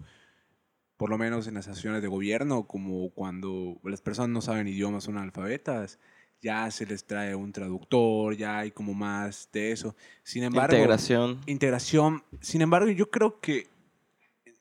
por 0.97 1.09
lo 1.09 1.17
menos 1.17 1.47
en 1.47 1.55
las 1.55 1.67
acciones 1.67 2.01
de 2.01 2.07
gobierno, 2.07 2.67
como 2.67 3.09
cuando 3.11 3.79
las 3.83 4.01
personas 4.01 4.29
no 4.29 4.41
saben 4.41 4.67
idiomas, 4.67 5.03
son 5.03 5.17
analfabetas, 5.17 5.99
ya 6.41 6.69
se 6.69 6.85
les 6.85 7.05
trae 7.05 7.33
un 7.33 7.51
traductor, 7.51 8.35
ya 8.35 8.59
hay 8.59 8.71
como 8.71 8.93
más 8.93 9.49
de 9.51 9.71
eso. 9.71 9.95
Sin 10.23 10.43
embargo, 10.43 10.75
Integración. 10.75 11.41
integración. 11.47 12.23
Sin 12.41 12.61
embargo, 12.61 12.89
yo 12.89 13.09
creo 13.09 13.39
que 13.39 13.67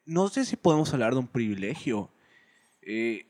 no 0.07 0.29
sé 0.29 0.45
si 0.45 0.57
podemos 0.57 0.93
hablar 0.93 1.13
de 1.13 1.21
un 1.21 1.29
privilegio. 1.29 2.11
Eh, 2.83 3.27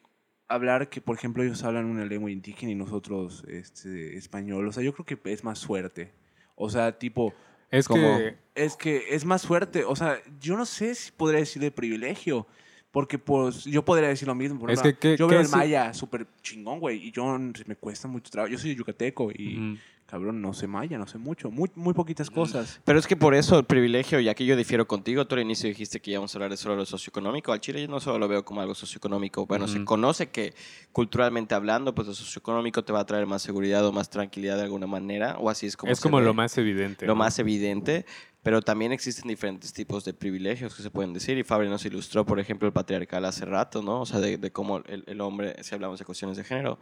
hablar 0.49 0.89
que, 0.89 1.01
por 1.01 1.17
ejemplo, 1.17 1.43
ellos 1.43 1.63
hablan 1.65 1.87
una 1.87 2.05
lengua 2.05 2.31
indígena 2.31 2.73
y 2.73 2.75
nosotros 2.75 3.45
este, 3.49 4.17
español. 4.17 4.67
O 4.69 4.73
sea, 4.73 4.83
yo 4.83 4.93
creo 4.93 5.05
que 5.07 5.19
es 5.33 5.45
más 5.45 5.59
suerte. 5.59 6.13
O 6.55 6.69
sea, 6.71 6.99
tipo, 6.99 7.33
Es 7.71 7.89
Como- 7.89 8.19
que 8.19 8.37
es 8.55 8.77
que 8.77 9.03
es 9.11 9.25
más 9.25 9.43
suerte. 9.43 9.85
O 9.85 9.97
sea, 9.97 10.19
yo 10.41 10.57
no 10.57 10.65
sé 10.65 10.95
si 10.95 11.11
podría 11.11 11.41
decir 11.41 11.61
de 11.61 11.71
privilegio. 11.73 12.47
Porque, 12.93 13.19
pues, 13.19 13.65
yo 13.65 13.85
podría 13.85 14.09
decir 14.09 14.29
lo 14.29 14.37
mismo. 14.37 14.61
Por 14.61 14.71
Es 14.71 14.81
que, 14.81 14.95
¿qué- 14.97 15.17
yo 15.17 15.27
qué 15.27 15.35
veo 15.35 15.43
el 15.43 15.49
maya 15.51 15.93
súper 15.93 16.29
chingón, 16.43 16.79
güey. 16.79 17.09
Y 17.09 17.11
yo 17.11 17.25
me 17.67 17.75
cuesta 17.75 18.07
mucho 18.07 18.31
trabajo. 18.31 18.53
Yo 18.53 18.59
soy 18.59 18.77
yucateco 18.77 19.33
y. 19.33 19.81
cabrón, 20.07 20.43
no 20.43 20.53
sé 20.53 20.67
maya, 20.67 20.99
no 20.99 21.07
sé 21.07 21.19
mucho, 21.19 21.51
muy, 21.51 21.71
muy 21.75 21.95
poquitas 21.95 22.31
cosas. 22.31 22.81
Pero 22.85 22.99
es 22.99 23.07
que 23.07 23.17
por 23.17 23.35
eso 23.35 23.59
el 23.59 23.65
privilegio, 23.65 24.21
ya 24.21 24.35
que 24.35 24.45
yo 24.45 24.57
difiero 24.57 24.87
contigo, 24.87 25.27
tú 25.27 25.35
al 25.35 25.41
inicio 25.41 25.69
dijiste 25.69 26.01
que 26.01 26.13
íbamos 26.13 26.35
a 26.35 26.39
hablar 26.39 26.51
de 26.51 26.57
solo 26.57 26.77
lo 26.77 26.85
socioeconómico. 26.85 27.53
Al 27.53 27.61
Chile 27.61 27.81
yo 27.81 27.89
no 27.89 28.01
solo 28.01 28.19
lo 28.19 28.29
veo 28.29 28.45
como 28.45 28.61
algo 28.61 28.75
socioeconómico. 28.75 29.47
Bueno, 29.47 29.67
se 29.67 29.85
conoce 29.85 30.29
que 30.29 30.55
culturalmente 30.93 31.55
hablando, 31.55 31.95
pues 31.95 32.07
lo 32.07 32.15
socioeconómico 32.15 32.85
te 32.85 32.93
va 32.93 33.01
a 33.01 33.07
traer 33.07 33.27
más 33.27 33.43
seguridad 33.43 33.85
o 33.87 33.93
más 33.93 34.11
tranquilidad 34.11 34.57
de 34.57 34.65
alguna 34.65 34.87
manera, 34.87 35.37
o 35.39 35.49
así 35.49 35.67
es 35.67 35.77
como 35.77 35.93
es 35.93 36.01
como 36.01 36.19
ve. 36.19 36.25
lo 36.25 36.35
más 36.35 36.57
evidente. 36.59 37.07
lo 37.07 37.15
¿no? 37.15 37.19
más 37.19 37.39
evidente, 37.39 38.05
pero 38.43 38.61
también 38.61 38.93
existen 38.93 39.29
diferentes 39.29 39.73
tipos 39.73 40.05
de 40.05 40.13
privilegios 40.13 40.75
que 40.75 40.83
se 40.83 40.91
pueden 40.91 41.15
decir. 41.15 41.39
Y 41.39 41.45
Fabri 41.45 41.69
nos 41.69 41.85
ilustró, 41.87 42.27
por 42.27 42.39
ejemplo, 42.39 42.69
el 42.69 42.73
patriarcal 42.73 43.25
hace 43.25 43.47
rato, 43.47 43.83
¿no? 43.83 44.03
O 44.03 44.07
sea, 44.07 44.21
de, 44.21 44.37
de 44.37 44.53
cómo 44.53 44.79
el, 44.87 45.05
el 45.07 45.21
hombre, 45.23 45.57
si 45.63 45.75
hablamos 45.75 45.99
de 45.99 46.05
cuestiones 46.05 46.37
de 46.37 46.45
género, 46.45 46.79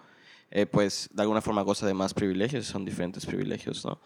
eh, 0.54 0.66
pues 0.66 1.08
de 1.12 1.22
alguna 1.22 1.40
forma 1.40 1.62
goza 1.62 1.86
de 1.86 1.94
más 1.94 2.12
privilegios, 2.12 2.66
son 2.66 2.84
diferentes 2.84 3.24
privilegios, 3.24 3.84
¿no? 3.86 3.98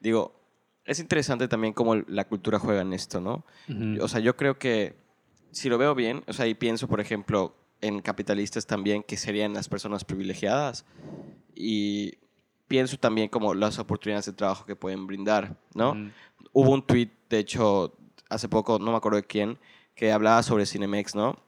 Digo, 0.00 0.38
es 0.84 1.00
interesante 1.00 1.48
también 1.48 1.72
cómo 1.72 1.96
la 1.96 2.28
cultura 2.28 2.58
juega 2.58 2.82
en 2.82 2.92
esto, 2.92 3.22
¿no? 3.22 3.44
Ujú. 3.68 4.04
O 4.04 4.08
sea, 4.08 4.20
yo 4.20 4.36
creo 4.36 4.58
que 4.58 4.96
si 5.50 5.70
lo 5.70 5.78
veo 5.78 5.94
bien, 5.94 6.22
o 6.26 6.32
sea, 6.34 6.46
y 6.46 6.54
pienso, 6.54 6.88
por 6.88 7.00
ejemplo, 7.00 7.56
en 7.80 8.00
capitalistas 8.00 8.66
también, 8.66 9.02
que 9.02 9.16
serían 9.16 9.54
las 9.54 9.68
personas 9.68 10.04
privilegiadas, 10.04 10.84
y 11.54 12.18
pienso 12.68 12.98
también 12.98 13.30
como 13.30 13.54
las 13.54 13.78
oportunidades 13.78 14.26
de 14.26 14.34
trabajo 14.34 14.66
que 14.66 14.76
pueden 14.76 15.06
brindar, 15.06 15.56
¿no? 15.74 15.96
Hubo 16.52 16.70
un 16.70 16.82
tweet, 16.82 17.10
de 17.30 17.38
hecho, 17.38 17.94
hace 18.28 18.48
poco, 18.48 18.78
no 18.78 18.90
me 18.90 18.96
acuerdo 18.98 19.16
de 19.16 19.24
quién, 19.24 19.58
que 19.94 20.12
hablaba 20.12 20.42
sobre 20.42 20.66
Cinemex, 20.66 21.14
¿no? 21.14 21.38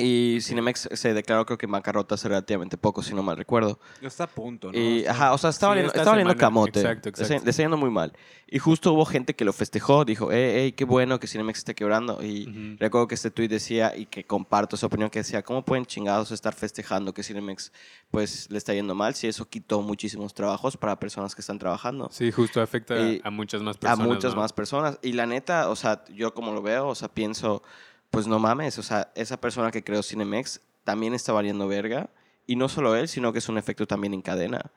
Y 0.00 0.40
Cinemex 0.40 0.88
se 0.92 1.14
declaró 1.14 1.44
creo 1.46 1.58
que 1.58 1.66
bancarrota 1.66 2.14
hace 2.14 2.28
relativamente 2.28 2.76
poco, 2.76 3.02
si 3.02 3.14
no 3.14 3.22
mal 3.22 3.36
recuerdo. 3.36 3.78
Está 4.00 4.24
a 4.24 4.26
punto, 4.26 4.72
¿no? 4.72 4.78
Y, 4.78 5.04
ajá, 5.06 5.32
o 5.32 5.38
sea, 5.38 5.50
estaba 5.50 5.72
Sí, 5.72 5.76
valiendo, 5.76 5.88
esta 5.90 6.00
estaba 6.00 6.16
valiendo 6.16 6.36
camote. 6.36 6.80
exacto, 6.80 7.08
exacto. 7.10 7.44
Le 7.44 7.50
está 7.50 7.62
yendo 7.62 7.76
muy 7.76 7.90
mal. 7.90 8.12
Y 8.52 8.58
justo 8.58 8.92
hubo 8.92 9.04
gente 9.04 9.34
que 9.36 9.44
lo 9.44 9.52
festejó, 9.52 10.04
dijo, 10.04 10.30
hey, 10.32 10.52
hey, 10.54 10.72
qué 10.72 10.84
bueno 10.84 11.20
que 11.20 11.26
Cinemex 11.28 11.58
esté 11.60 11.74
quebrando. 11.74 12.22
Y 12.22 12.48
Ujú. 12.48 12.76
recuerdo 12.80 13.06
que 13.06 13.14
este 13.14 13.30
tweet 13.30 13.48
decía, 13.48 13.96
y 13.96 14.06
que 14.06 14.24
comparto 14.24 14.74
esa 14.76 14.86
opinión, 14.86 15.08
que 15.10 15.20
decía, 15.20 15.42
¿cómo 15.42 15.64
pueden 15.64 15.86
chingados 15.86 16.32
estar 16.32 16.54
festejando 16.54 17.14
que 17.14 17.22
Cinemex 17.22 17.72
pues 18.10 18.50
le 18.50 18.58
está 18.58 18.74
yendo 18.74 18.94
mal 18.94 19.14
si 19.14 19.28
eso 19.28 19.48
quitó 19.48 19.82
muchísimos 19.82 20.34
trabajos 20.34 20.76
para 20.76 20.98
personas 20.98 21.34
que 21.34 21.42
están 21.42 21.58
trabajando? 21.58 22.08
Sí, 22.10 22.32
justo 22.32 22.60
afecta 22.60 22.98
Y 22.98 23.20
a 23.22 23.30
muchas 23.30 23.62
más 23.62 23.76
a 23.76 23.80
personas. 23.80 24.06
muchas 24.08 24.34
¿no? 24.34 24.40
más 24.40 24.52
personas. 24.52 24.98
Y 25.02 25.12
la 25.12 25.26
neta, 25.26 25.68
o 25.70 25.76
sea, 25.76 26.04
yo 26.12 26.34
como 26.34 26.52
lo 26.52 26.60
veo, 26.62 26.88
o 26.88 26.94
sea, 26.96 27.08
pienso, 27.08 27.62
pues 28.10 28.26
no 28.26 28.38
mames, 28.38 28.78
o 28.78 28.82
sea, 28.82 29.12
esa 29.14 29.40
persona 29.40 29.70
que 29.70 29.84
creó 29.84 30.02
Cinemex 30.02 30.60
también 30.84 31.14
está 31.14 31.32
valiendo 31.32 31.68
verga. 31.68 32.10
Y 32.46 32.56
no 32.56 32.68
solo 32.68 32.96
él, 32.96 33.06
sino 33.06 33.32
que 33.32 33.38
es 33.38 33.48
un 33.48 33.58
efecto 33.58 33.86
también 33.86 34.12
en 34.12 34.22
cadena. 34.22 34.72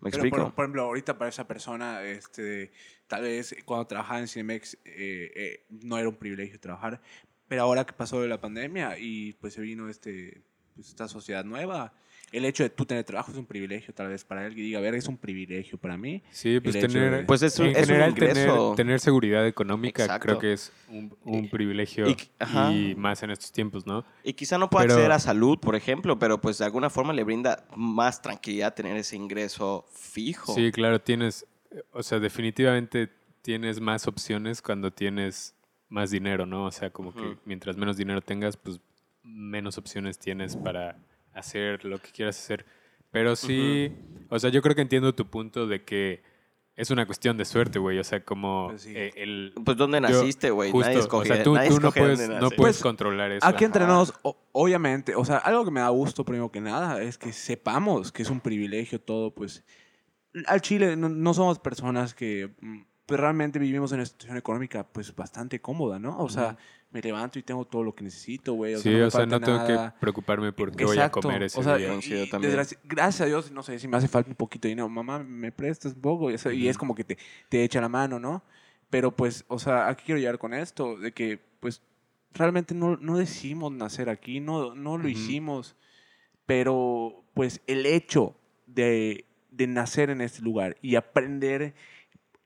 ¿Me 0.00 0.10
Pero, 0.10 0.22
explico? 0.22 0.36
por, 0.36 0.54
por 0.54 0.64
ejemplo, 0.64 0.82
ahorita 0.82 1.18
para 1.18 1.28
esa 1.28 1.48
persona, 1.48 2.02
este, 2.04 2.70
tal 3.08 3.22
vez 3.22 3.56
cuando 3.64 3.86
trabajaba 3.86 4.20
en 4.20 4.28
Cinemex 4.28 4.74
eh, 4.84 5.32
eh, 5.34 5.66
no 5.70 5.98
era 5.98 6.08
un 6.08 6.16
privilegio 6.16 6.60
trabajar, 6.60 7.00
pero 7.48 7.62
ahora 7.62 7.84
que 7.84 7.94
pasó 7.94 8.20
de 8.20 8.28
la 8.28 8.40
pandemia 8.40 8.98
y 8.98 9.32
pues 9.34 9.54
se 9.54 9.60
vino 9.60 9.88
este, 9.88 10.42
pues, 10.74 10.88
esta 10.88 11.08
sociedad 11.08 11.44
nueva, 11.44 11.94
el 12.32 12.44
hecho 12.44 12.62
de 12.64 12.70
tú 12.70 12.84
tener 12.84 13.04
trabajo 13.04 13.30
es 13.30 13.36
un 13.38 13.46
privilegio 13.46 13.94
tal 13.94 14.08
vez 14.08 14.24
para 14.24 14.46
él 14.46 14.54
que 14.54 14.60
diga, 14.60 14.78
a 14.78 14.82
ver, 14.82 14.94
es 14.94 15.06
un 15.08 15.16
privilegio 15.16 15.78
para 15.78 15.96
mí. 15.96 16.22
Sí, 16.30 16.58
pues 16.60 16.74
el 16.74 16.90
tener, 16.92 17.10
de- 17.18 17.22
Pues 17.24 17.42
es 17.42 17.58
un- 17.58 17.66
en 17.66 17.72
es 17.72 17.78
un 17.78 17.84
general 17.86 18.14
tener, 18.14 18.50
tener 18.76 19.00
seguridad 19.00 19.46
económica 19.46 20.02
Exacto. 20.04 20.26
creo 20.26 20.38
que 20.38 20.52
es 20.52 20.72
un, 20.88 21.16
un 21.24 21.48
privilegio 21.48 22.06
y- 22.08 22.94
más 22.96 23.22
en 23.22 23.30
estos 23.30 23.52
tiempos, 23.52 23.86
¿no? 23.86 24.04
Y 24.24 24.32
quizá 24.32 24.58
no 24.58 24.68
pueda 24.68 24.84
Pero- 24.84 24.94
acceder 24.94 25.12
a 25.12 25.18
salud, 25.18 25.58
por 25.58 25.76
ejemplo, 25.76 26.18
pero 26.18 26.40
pues 26.40 26.58
de 26.58 26.64
alguna 26.64 26.90
forma 26.90 27.12
le 27.12 27.22
brinda 27.24 27.64
más 27.76 28.20
tranquilidad 28.20 28.74
tener 28.74 28.96
ese 28.96 29.16
ingreso 29.16 29.86
fijo. 29.94 30.52
Sí, 30.54 30.72
claro, 30.72 31.00
tienes, 31.00 31.46
o 31.92 32.02
sea, 32.02 32.18
definitivamente 32.18 33.08
tienes 33.42 33.80
más 33.80 34.08
opciones 34.08 34.60
cuando 34.60 34.92
tienes 34.92 35.54
más 35.88 36.10
dinero, 36.10 36.46
¿no? 36.46 36.64
O 36.66 36.70
sea, 36.72 36.90
como 36.90 37.14
que 37.14 37.36
mientras 37.44 37.76
menos 37.76 37.96
dinero 37.96 38.20
tengas, 38.20 38.56
pues 38.56 38.80
menos 39.22 39.78
opciones 39.78 40.18
tienes 40.18 40.56
para 40.56 40.96
hacer 41.36 41.84
lo 41.84 41.98
que 41.98 42.10
quieras 42.10 42.38
hacer. 42.38 42.64
Pero 43.10 43.36
sí, 43.36 43.92
o 44.28 44.38
sea, 44.38 44.50
yo 44.50 44.60
creo 44.62 44.74
que 44.74 44.82
entiendo 44.82 45.14
tu 45.14 45.28
punto 45.30 45.66
de 45.66 45.84
que 45.84 46.22
es 46.74 46.90
una 46.90 47.06
cuestión 47.06 47.38
de 47.38 47.44
suerte, 47.46 47.78
güey. 47.78 47.98
O 47.98 48.04
sea, 48.04 48.22
como 48.24 48.68
Pues 48.68 48.82
sí. 48.82 48.92
eh, 48.94 49.12
el... 49.16 49.54
Pues 49.64 49.76
¿dónde 49.76 49.96
yo- 49.96 50.08
naciste, 50.08 50.50
güey? 50.50 50.70
justo, 50.70 50.88
Nadie 50.88 51.00
escoge, 51.00 51.32
o 51.32 51.34
sea, 51.34 51.42
tú, 51.42 51.54
no 51.80 51.90
puedes, 51.92 52.28
no 52.28 52.50
Pues, 52.50 52.80
controlar 52.80 53.32
eso. 53.32 53.46
Aquí 53.46 53.64
entre 53.64 53.86
nos, 53.86 54.12
obviamente, 54.52 55.14
o 55.14 55.24
sea, 55.24 55.38
algo 55.38 55.64
que 55.64 55.70
me 55.70 55.80
da 55.80 55.88
gusto 55.88 56.24
primero 56.24 56.50
que 56.50 56.60
nada 56.60 57.00
es 57.02 57.16
que 57.16 57.32
sepamos 57.32 58.12
que 58.12 58.22
es 58.22 58.28
un 58.30 58.40
privilegio 58.40 59.00
todo, 59.00 59.32
pues 59.34 59.64
al 60.46 60.60
Chile 60.60 60.96
no, 60.96 61.08
no 61.08 61.32
somos 61.32 61.58
personas 61.58 62.12
que 62.12 62.50
mm, 62.60 62.80
pues, 63.06 63.18
realmente 63.18 63.58
vivimos 63.58 63.92
en 63.92 64.00
una 64.00 64.06
situación 64.06 64.36
económica 64.36 64.86
pues 64.86 65.14
bastante 65.16 65.60
cómoda, 65.60 65.98
¿no? 65.98 66.18
O 66.18 66.28
sea. 66.28 66.58
Me 66.96 67.02
levanto 67.02 67.38
y 67.38 67.42
tengo 67.42 67.64
todo 67.66 67.84
lo 67.84 67.94
que 67.94 68.04
necesito, 68.04 68.54
güey. 68.54 68.74
O 68.74 68.78
sí, 68.78 68.84
sea, 68.84 68.98
no 68.98 69.06
o 69.06 69.10
sea, 69.10 69.26
no 69.26 69.40
tengo 69.40 69.58
nada. 69.58 69.92
que 69.92 70.00
preocuparme 70.00 70.50
por 70.52 70.74
qué 70.74 70.86
voy 70.86 70.98
a 70.98 71.10
comer 71.10 71.42
ese 71.42 71.60
o 71.60 71.62
sea, 71.62 71.76
día. 71.76 71.94
Y 72.02 72.26
también. 72.26 72.56
gracias 72.84 73.20
a 73.20 73.26
Dios, 73.26 73.50
no 73.50 73.62
sé 73.62 73.78
si 73.78 73.86
me 73.86 73.98
hace 73.98 74.08
falta 74.08 74.30
un 74.30 74.36
poquito 74.36 74.66
de 74.66 74.70
dinero. 74.70 74.88
Mamá, 74.88 75.18
me 75.18 75.52
prestas 75.52 75.92
un 75.92 76.00
poco. 76.00 76.30
Y, 76.30 76.68
es 76.68 76.78
como 76.78 76.94
que 76.94 77.04
te, 77.04 77.18
te 77.50 77.62
echa 77.62 77.82
la 77.82 77.90
mano, 77.90 78.18
¿no? 78.18 78.42
Pero 78.88 79.14
pues, 79.14 79.44
o 79.48 79.58
sea, 79.58 79.88
aquí 79.88 80.04
quiero 80.06 80.18
llegar 80.18 80.38
con 80.38 80.54
esto, 80.54 80.96
de 80.96 81.12
que 81.12 81.38
pues 81.60 81.82
realmente 82.32 82.74
no, 82.74 82.96
no 82.96 83.18
decidimos 83.18 83.72
nacer 83.72 84.08
aquí, 84.08 84.40
no, 84.40 84.74
no 84.74 84.96
lo 84.96 85.08
hicimos, 85.08 85.76
pero 86.46 87.24
pues 87.34 87.60
el 87.66 87.84
hecho 87.84 88.36
de, 88.66 89.26
de 89.50 89.66
nacer 89.66 90.08
en 90.08 90.22
este 90.22 90.40
lugar 90.40 90.76
y 90.80 90.94
aprender 90.94 91.74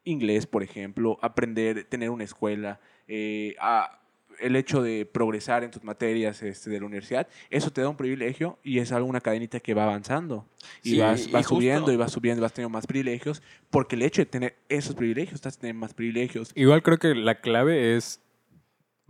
inglés, 0.04 0.46
por 0.46 0.62
ejemplo, 0.62 1.18
aprender, 1.22 1.84
tener 1.84 2.10
una 2.10 2.24
escuela, 2.24 2.80
eh, 3.06 3.54
a- 3.60 3.99
el 4.40 4.56
hecho 4.56 4.82
de 4.82 5.06
progresar 5.06 5.64
en 5.64 5.70
tus 5.70 5.84
materias 5.84 6.42
este, 6.42 6.70
de 6.70 6.80
la 6.80 6.86
universidad, 6.86 7.28
eso 7.50 7.70
te 7.70 7.80
da 7.82 7.88
un 7.88 7.96
privilegio 7.96 8.58
y 8.62 8.78
es 8.78 8.92
alguna 8.92 9.20
cadenita 9.20 9.60
que 9.60 9.74
va 9.74 9.84
avanzando. 9.84 10.46
Y 10.82 10.90
Sí, 10.90 10.98
vas, 10.98 11.26
y 11.26 11.30
vas 11.30 11.46
justo- 11.46 11.54
subiendo 11.56 11.92
y 11.92 11.96
vas 11.96 12.12
subiendo 12.12 12.40
y 12.40 12.42
vas 12.42 12.52
teniendo 12.52 12.70
más 12.76 12.86
privilegios, 12.86 13.42
porque 13.70 13.96
el 13.96 14.02
hecho 14.02 14.22
de 14.22 14.26
tener 14.26 14.56
esos 14.68 14.94
privilegios, 14.96 15.34
estás 15.34 15.58
teniendo 15.58 15.80
más 15.80 15.94
privilegios. 15.94 16.52
Igual 16.54 16.82
creo 16.82 16.98
que 16.98 17.14
la 17.14 17.40
clave 17.40 17.96
es, 17.96 18.20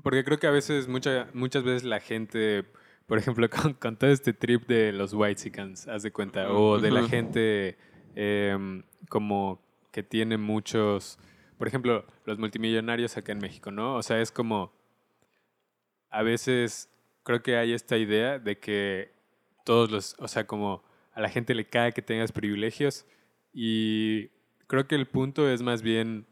porque 0.02 0.24
creo 0.24 0.38
que 0.38 0.46
a 0.46 0.50
veces, 0.50 0.88
mucha, 0.88 1.28
muchas 1.34 1.62
veces 1.62 1.84
la 1.84 2.00
gente, 2.00 2.64
por 3.06 3.18
ejemplo, 3.18 3.48
con, 3.50 3.74
con 3.74 3.96
todo 3.96 4.10
este 4.10 4.32
trip 4.32 4.66
de 4.66 4.92
los 4.92 5.12
whitesicans, 5.12 5.88
haz 5.88 6.02
de 6.02 6.10
cuenta, 6.10 6.50
o 6.52 6.78
de 6.78 6.90
la 6.90 7.06
gente 7.08 7.76
em, 8.14 8.82
como 9.08 9.60
que 9.92 10.02
tiene 10.02 10.36
muchos, 10.36 11.18
por 11.58 11.68
ejemplo, 11.68 12.04
los 12.24 12.38
multimillonarios 12.38 13.16
acá 13.16 13.32
en 13.32 13.38
México, 13.38 13.70
¿no? 13.70 13.96
O 13.96 14.02
sea, 14.02 14.20
es 14.20 14.30
como, 14.32 14.72
a 16.10 16.22
veces 16.22 16.88
creo 17.22 17.42
que 17.42 17.56
hay 17.56 17.72
esta 17.72 17.96
idea 17.96 18.38
de 18.38 18.58
que 18.58 19.12
todos 19.64 19.90
los, 19.90 20.16
o 20.18 20.28
sea, 20.28 20.46
como 20.46 20.82
a 21.12 21.20
la 21.20 21.28
gente 21.28 21.54
le 21.54 21.68
cae 21.68 21.92
que 21.92 22.02
tengas 22.02 22.32
privilegios 22.32 23.06
y 23.52 24.28
creo 24.66 24.86
que 24.86 24.94
el 24.94 25.06
punto 25.06 25.48
es 25.48 25.62
más 25.62 25.82
bien, 25.82 26.26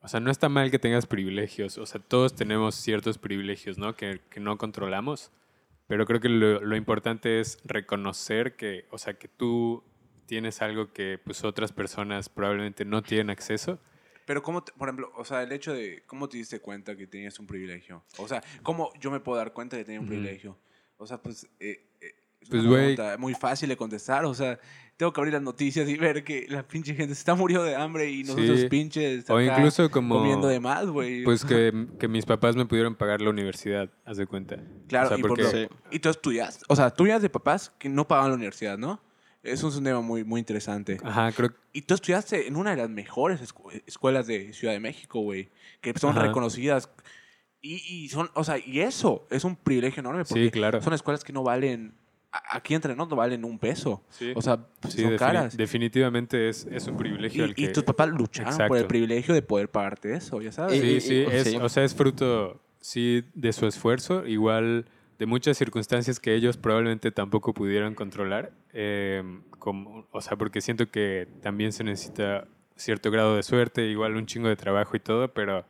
o 0.00 0.08
sea, 0.08 0.20
no 0.20 0.30
está 0.30 0.48
mal 0.48 0.70
que 0.70 0.78
tengas 0.78 1.06
privilegios, 1.06 1.78
o 1.78 1.86
sea, 1.86 2.00
todos 2.00 2.34
tenemos 2.34 2.74
ciertos 2.74 3.18
privilegios, 3.18 3.78
¿no? 3.78 3.94
Que, 3.94 4.20
que 4.30 4.40
no 4.40 4.58
controlamos, 4.58 5.30
pero 5.86 6.06
creo 6.06 6.20
que 6.20 6.28
lo, 6.28 6.60
lo 6.60 6.76
importante 6.76 7.40
es 7.40 7.58
reconocer 7.64 8.56
que, 8.56 8.86
o 8.90 8.98
sea, 8.98 9.14
que 9.14 9.28
tú 9.28 9.82
tienes 10.26 10.62
algo 10.62 10.92
que 10.92 11.18
pues 11.22 11.44
otras 11.44 11.72
personas 11.72 12.28
probablemente 12.28 12.84
no 12.84 13.02
tienen 13.02 13.30
acceso. 13.30 13.78
Pero 14.26 14.42
cómo, 14.42 14.62
te- 14.64 14.72
por 14.72 14.88
ejemplo, 14.88 15.12
o 15.16 15.24
sea, 15.24 15.42
el 15.42 15.52
hecho 15.52 15.72
de 15.72 16.02
cómo 16.06 16.28
te 16.28 16.36
diste 16.38 16.60
cuenta 16.60 16.96
que 16.96 17.06
tenías 17.06 17.38
un 17.38 17.46
privilegio. 17.46 18.02
O 18.18 18.26
sea, 18.28 18.42
cómo 18.62 18.90
yo 19.00 19.10
me 19.10 19.20
puedo 19.20 19.38
dar 19.38 19.52
cuenta 19.52 19.76
de 19.76 19.82
que 19.82 19.86
tenía 19.86 20.00
un 20.00 20.06
privilegio. 20.06 20.56
O 20.96 21.06
sea, 21.06 21.18
pues, 21.20 21.44
eh, 21.60 21.86
eh, 22.00 22.14
es 22.40 22.48
Pues, 22.48 22.60
una 22.62 22.70
güey. 22.70 22.94
pregunta 22.94 23.16
muy 23.18 23.34
fácil 23.34 23.68
de 23.68 23.76
contestar. 23.76 24.24
O 24.24 24.32
sea, 24.34 24.58
tengo 24.96 25.12
que 25.12 25.20
abrir 25.20 25.32
las 25.34 25.42
noticias 25.42 25.88
y 25.88 25.96
ver 25.96 26.22
que 26.24 26.46
la 26.48 26.62
pinche 26.66 26.94
gente 26.94 27.14
se 27.14 27.18
está 27.20 27.34
muriendo 27.34 27.64
de 27.64 27.74
hambre 27.74 28.08
y 28.10 28.22
nosotros 28.22 28.60
Sí. 28.60 28.68
pinches 28.68 29.28
O 29.28 29.40
incluso 29.40 29.90
como... 29.90 30.16
comiendo 30.18 30.46
de 30.46 30.60
más, 30.60 30.86
güey. 30.86 31.24
Pues 31.24 31.44
que, 31.44 31.72
que 31.98 32.06
mis 32.08 32.24
papás 32.24 32.54
me 32.54 32.64
pudieron 32.64 32.94
pagar 32.94 33.20
la 33.20 33.30
universidad, 33.30 33.90
haz 34.04 34.16
de 34.18 34.26
cuenta. 34.26 34.56
Claro, 34.88 35.06
o 35.06 35.08
sea, 35.08 35.18
y, 35.18 35.20
por 35.22 35.30
porque- 35.30 35.42
lo- 35.42 35.50
Sí. 35.50 35.68
y 35.90 35.98
tú 35.98 36.08
estudias. 36.10 36.60
O 36.68 36.76
sea, 36.76 36.90
tú 36.90 37.04
eras 37.06 37.22
de 37.22 37.28
papás 37.30 37.72
que 37.78 37.88
no 37.88 38.06
pagaban 38.06 38.30
la 38.30 38.36
universidad, 38.36 38.78
¿no? 38.78 39.00
Eso 39.44 39.68
es 39.68 39.76
un 39.76 39.84
tema 39.84 40.00
muy, 40.00 40.24
muy 40.24 40.40
interesante. 40.40 40.98
Ajá, 41.04 41.30
creo 41.32 41.50
que... 41.50 41.56
Y 41.72 41.82
tú 41.82 41.94
estudiaste 41.94 42.48
en 42.48 42.56
una 42.56 42.70
de 42.70 42.76
las 42.78 42.88
mejores 42.90 43.40
escu- 43.42 43.82
escuelas 43.86 44.26
de 44.26 44.52
Ciudad 44.52 44.72
de 44.74 44.80
México, 44.80 45.20
güey. 45.20 45.50
Que 45.80 45.92
son 45.98 46.10
Ajá. 46.16 46.26
reconocidas. 46.26 46.88
Y, 47.60 47.74
y 48.04 48.08
son, 48.08 48.30
o 48.34 48.42
sea, 48.44 48.58
y 48.58 48.80
eso 48.80 49.26
es 49.30 49.44
un 49.44 49.56
privilegio 49.56 50.00
enorme. 50.00 50.24
Porque 50.24 50.44
Sí, 50.44 50.50
claro. 50.50 50.80
son 50.82 50.92
escuelas 50.94 51.24
que 51.24 51.32
no 51.32 51.42
valen, 51.42 51.94
a- 52.32 52.56
aquí 52.56 52.74
entre 52.74 52.92
nosotros 52.94 53.10
no 53.10 53.16
valen 53.16 53.44
un 53.44 53.58
peso. 53.58 54.02
Sí. 54.10 54.32
O 54.34 54.40
sea, 54.42 54.56
pues, 54.80 54.94
Sí, 54.94 55.02
son 55.02 55.12
defini- 55.12 55.18
caras. 55.18 55.56
definitivamente 55.56 56.48
es, 56.48 56.66
es 56.70 56.86
un 56.86 56.96
privilegio 56.96 57.42
Y, 57.42 57.44
el 57.44 57.50
y 57.52 57.54
que... 57.54 57.68
tus 57.68 57.84
papás 57.84 58.08
lucharon 58.08 58.52
por 58.56 58.62
el 58.62 58.82
Exacto. 58.84 58.88
privilegio 58.88 59.34
de 59.34 59.42
poder 59.42 59.70
pagarte 59.70 60.14
eso, 60.14 60.40
ya 60.40 60.52
sabes. 60.52 60.80
Sí, 60.80 60.86
y- 60.86 61.00
sí, 61.00 61.14
y- 61.14 61.26
es, 61.30 61.44
sí. 61.48 61.56
o 61.56 61.68
sea, 61.68 61.84
es 61.84 61.94
fruto, 61.94 62.60
sí, 62.80 63.24
de 63.34 63.52
su 63.52 63.66
esfuerzo, 63.66 64.26
igual 64.26 64.86
de 65.18 65.26
muchas 65.26 65.56
circunstancias 65.56 66.18
que 66.20 66.34
ellos 66.34 66.56
probablemente 66.56 67.10
tampoco 67.12 67.54
pudieron 67.54 67.94
controlar, 67.94 68.52
eh, 68.72 69.22
como, 69.58 70.06
o 70.10 70.20
sea, 70.20 70.36
porque 70.36 70.60
siento 70.60 70.90
que 70.90 71.28
también 71.42 71.72
se 71.72 71.84
necesita 71.84 72.48
cierto 72.76 73.10
grado 73.10 73.36
de 73.36 73.42
suerte, 73.42 73.86
igual 73.86 74.16
un 74.16 74.26
chingo 74.26 74.48
de 74.48 74.56
trabajo 74.56 74.96
y 74.96 75.00
todo, 75.00 75.32
pero, 75.32 75.64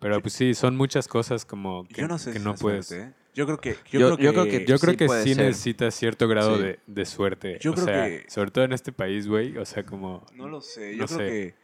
pero 0.00 0.20
pues 0.22 0.32
sí, 0.34 0.54
son 0.54 0.76
muchas 0.76 1.08
cosas 1.08 1.44
como 1.44 1.86
que, 1.86 2.00
yo 2.00 2.08
no 2.08 2.18
sé 2.18 2.32
que 2.32 2.38
si 2.38 2.44
no 2.44 2.54
puedes. 2.54 2.86
suerte, 2.86 3.08
¿eh? 3.10 3.14
Yo 3.34 3.44
creo 3.44 3.58
que... 3.60 3.76
Yo, 3.90 4.00
Yo- 4.00 4.16
creo 4.16 4.16
que, 4.16 4.22
yo 4.24 4.32
creo 4.32 4.44
que- 4.46 4.64
Yo 4.64 4.78
creo 4.78 4.92
Sí 4.92 4.96
que 4.96 5.08
sí 5.08 5.34
ser. 5.34 5.44
necesitas 5.44 5.94
cierto 5.94 6.26
grado 6.26 6.56
Sí. 6.56 6.62
de, 6.62 6.78
de 6.86 7.04
suerte. 7.04 7.58
Yo 7.60 7.72
o 7.72 7.74
creo 7.74 7.84
sea, 7.84 8.06
que- 8.08 8.24
sobre 8.30 8.50
todo 8.50 8.64
en 8.64 8.72
este 8.72 8.92
país, 8.92 9.28
güey. 9.28 9.58
O 9.58 9.66
sea, 9.66 9.82
como. 9.82 10.24
No 10.34 10.48
lo 10.48 10.62
sé. 10.62 10.92
Yo 10.96 11.02
No 11.02 11.06
creo 11.06 11.18
sé. 11.18 11.54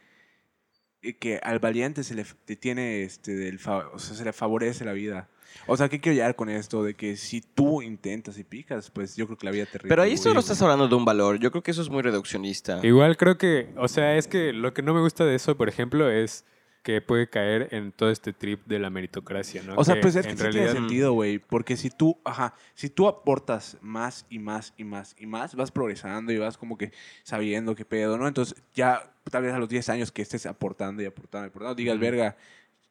que 1.01 1.13
que 1.19 1.37
al 1.43 1.57
valiente 1.59 2.03
se 2.03 2.13
le 2.15 2.23
tiene 2.55 3.03
este 3.03 3.35
del 3.35 3.55
o 3.55 3.97
sea, 3.99 4.15
se 4.15 4.23
le 4.23 4.31
favorece 4.33 4.85
la 4.85 4.93
vida. 4.93 5.29
O 5.67 5.77
sea, 5.77 5.89
¿qué 5.89 5.99
quiero 5.99 6.15
llegar 6.15 6.35
con 6.35 6.49
esto? 6.49 6.83
De 6.83 6.93
que 6.93 7.15
si 7.17 7.41
tú 7.41 7.81
intentas 7.81 8.37
y 8.37 8.43
picas, 8.43 8.89
pues 8.91 9.15
yo 9.15 9.25
creo 9.25 9.37
que 9.37 9.45
la 9.45 9.51
vida 9.51 9.65
te 9.65 9.79
Pero 9.79 10.01
ahí 10.01 10.17
solo 10.17 10.39
estás 10.39 10.61
hablando 10.61 10.87
de 10.87 10.95
un 10.95 11.05
valor. 11.05 11.39
Yo 11.39 11.51
creo 11.51 11.63
que 11.63 11.71
eso 11.71 11.81
es 11.81 11.89
muy 11.89 12.01
reduccionista. 12.01 12.79
Igual 12.83 13.17
creo 13.17 13.37
que. 13.37 13.69
O 13.77 13.87
sea, 13.87 14.15
es 14.17 14.27
que 14.27 14.53
lo 14.53 14.73
que 14.73 14.81
no 14.81 14.93
me 14.93 15.01
gusta 15.01 15.25
de 15.25 15.35
eso, 15.35 15.55
por 15.57 15.69
ejemplo, 15.69 16.09
es 16.09 16.45
que 16.83 16.99
puede 16.99 17.29
caer 17.29 17.69
en 17.71 17.93
todo 17.93 18.09
este 18.11 18.33
trip 18.33 18.65
de 18.65 18.77
la 18.77 18.89
meritocracia, 18.89 19.63
¿no? 19.63 19.75
O 19.77 19.85
sea, 19.85 19.95
Que 19.95 20.01
pues 20.01 20.17
es 20.17 20.25
que 20.25 20.31
en 20.33 20.37
sí 20.37 20.43
realidad. 20.43 20.65
tiene 20.65 20.79
sentido, 20.79 21.13
güey. 21.13 21.39
Porque 21.39 21.77
si 21.77 21.89
tú, 21.89 22.19
ajá, 22.25 22.55
si 22.73 22.89
tú 22.89 23.07
aportas 23.07 23.77
más 23.81 24.25
y 24.29 24.37
más 24.37 24.73
y 24.75 24.83
más 24.83 25.15
y 25.17 25.25
más, 25.25 25.55
vas 25.55 25.71
progresando 25.71 26.33
y 26.33 26.37
vas 26.37 26.57
como 26.57 26.77
que 26.77 26.91
sabiendo 27.23 27.73
qué 27.73 27.85
pedo, 27.85 28.17
¿no? 28.17 28.27
Entonces 28.27 28.61
ya, 28.75 29.13
tal 29.31 29.43
vez 29.43 29.53
a 29.53 29.59
los 29.59 29.69
10 29.69 29.87
años 29.87 30.11
que 30.11 30.21
estés 30.21 30.45
aportando 30.45 31.01
y 31.01 31.05
aportando 31.05 31.47
y 31.47 31.49
aportando, 31.49 31.75
digas, 31.75 31.95
Ujú. 31.95 32.01
verga, 32.01 32.35